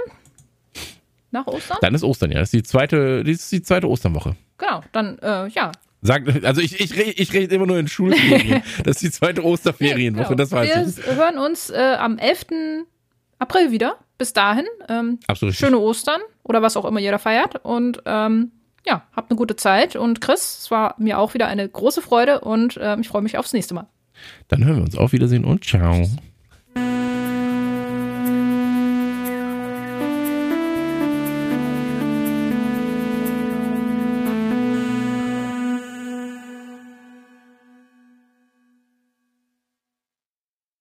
Nach 1.30 1.46
Ostern? 1.46 1.78
Dann 1.80 1.94
ist 1.94 2.04
Ostern, 2.04 2.30
ja. 2.30 2.40
Das 2.40 2.48
ist 2.48 2.52
die 2.52 2.62
zweite, 2.62 3.24
das 3.24 3.32
ist 3.32 3.52
die 3.52 3.62
zweite 3.62 3.88
Osternwoche. 3.88 4.36
Genau, 4.58 4.82
dann, 4.92 5.18
äh, 5.18 5.48
ja. 5.48 5.72
Sagt, 6.00 6.44
also 6.44 6.60
ich, 6.60 6.78
ich, 6.80 6.94
rede, 6.94 7.12
ich 7.12 7.32
rede 7.32 7.54
immer 7.54 7.66
nur 7.66 7.78
in 7.78 7.88
Schulferien. 7.88 8.62
das 8.84 8.96
ist 8.96 9.02
die 9.02 9.10
zweite 9.10 9.42
Osterferienwoche, 9.42 10.28
genau. 10.28 10.36
das 10.36 10.52
weiß 10.52 10.68
wir 10.68 10.86
ich. 10.86 11.06
Wir 11.06 11.16
hören 11.16 11.38
uns 11.38 11.70
äh, 11.70 11.96
am 11.98 12.18
11. 12.18 12.46
April 13.44 13.70
wieder. 13.70 13.96
Bis 14.16 14.32
dahin, 14.32 14.64
ähm, 14.88 15.18
Absolut 15.26 15.54
schöne 15.54 15.78
Ostern 15.78 16.20
oder 16.44 16.62
was 16.62 16.76
auch 16.76 16.84
immer 16.84 17.00
jeder 17.00 17.18
feiert. 17.18 17.64
Und 17.64 18.02
ähm, 18.06 18.52
ja, 18.86 19.02
habt 19.14 19.30
eine 19.30 19.38
gute 19.38 19.56
Zeit. 19.56 19.96
Und 19.96 20.20
Chris, 20.20 20.58
es 20.62 20.70
war 20.70 20.94
mir 20.98 21.18
auch 21.18 21.34
wieder 21.34 21.46
eine 21.46 21.68
große 21.68 22.02
Freude 22.02 22.40
und 22.40 22.78
ähm, 22.80 23.00
ich 23.00 23.08
freue 23.08 23.22
mich 23.22 23.38
aufs 23.38 23.52
nächste 23.52 23.74
Mal. 23.74 23.86
Dann 24.48 24.64
hören 24.64 24.76
wir 24.76 24.82
uns. 24.84 24.96
Auf 24.96 25.12
Wiedersehen 25.12 25.44
und 25.44 25.64
ciao. 25.64 26.06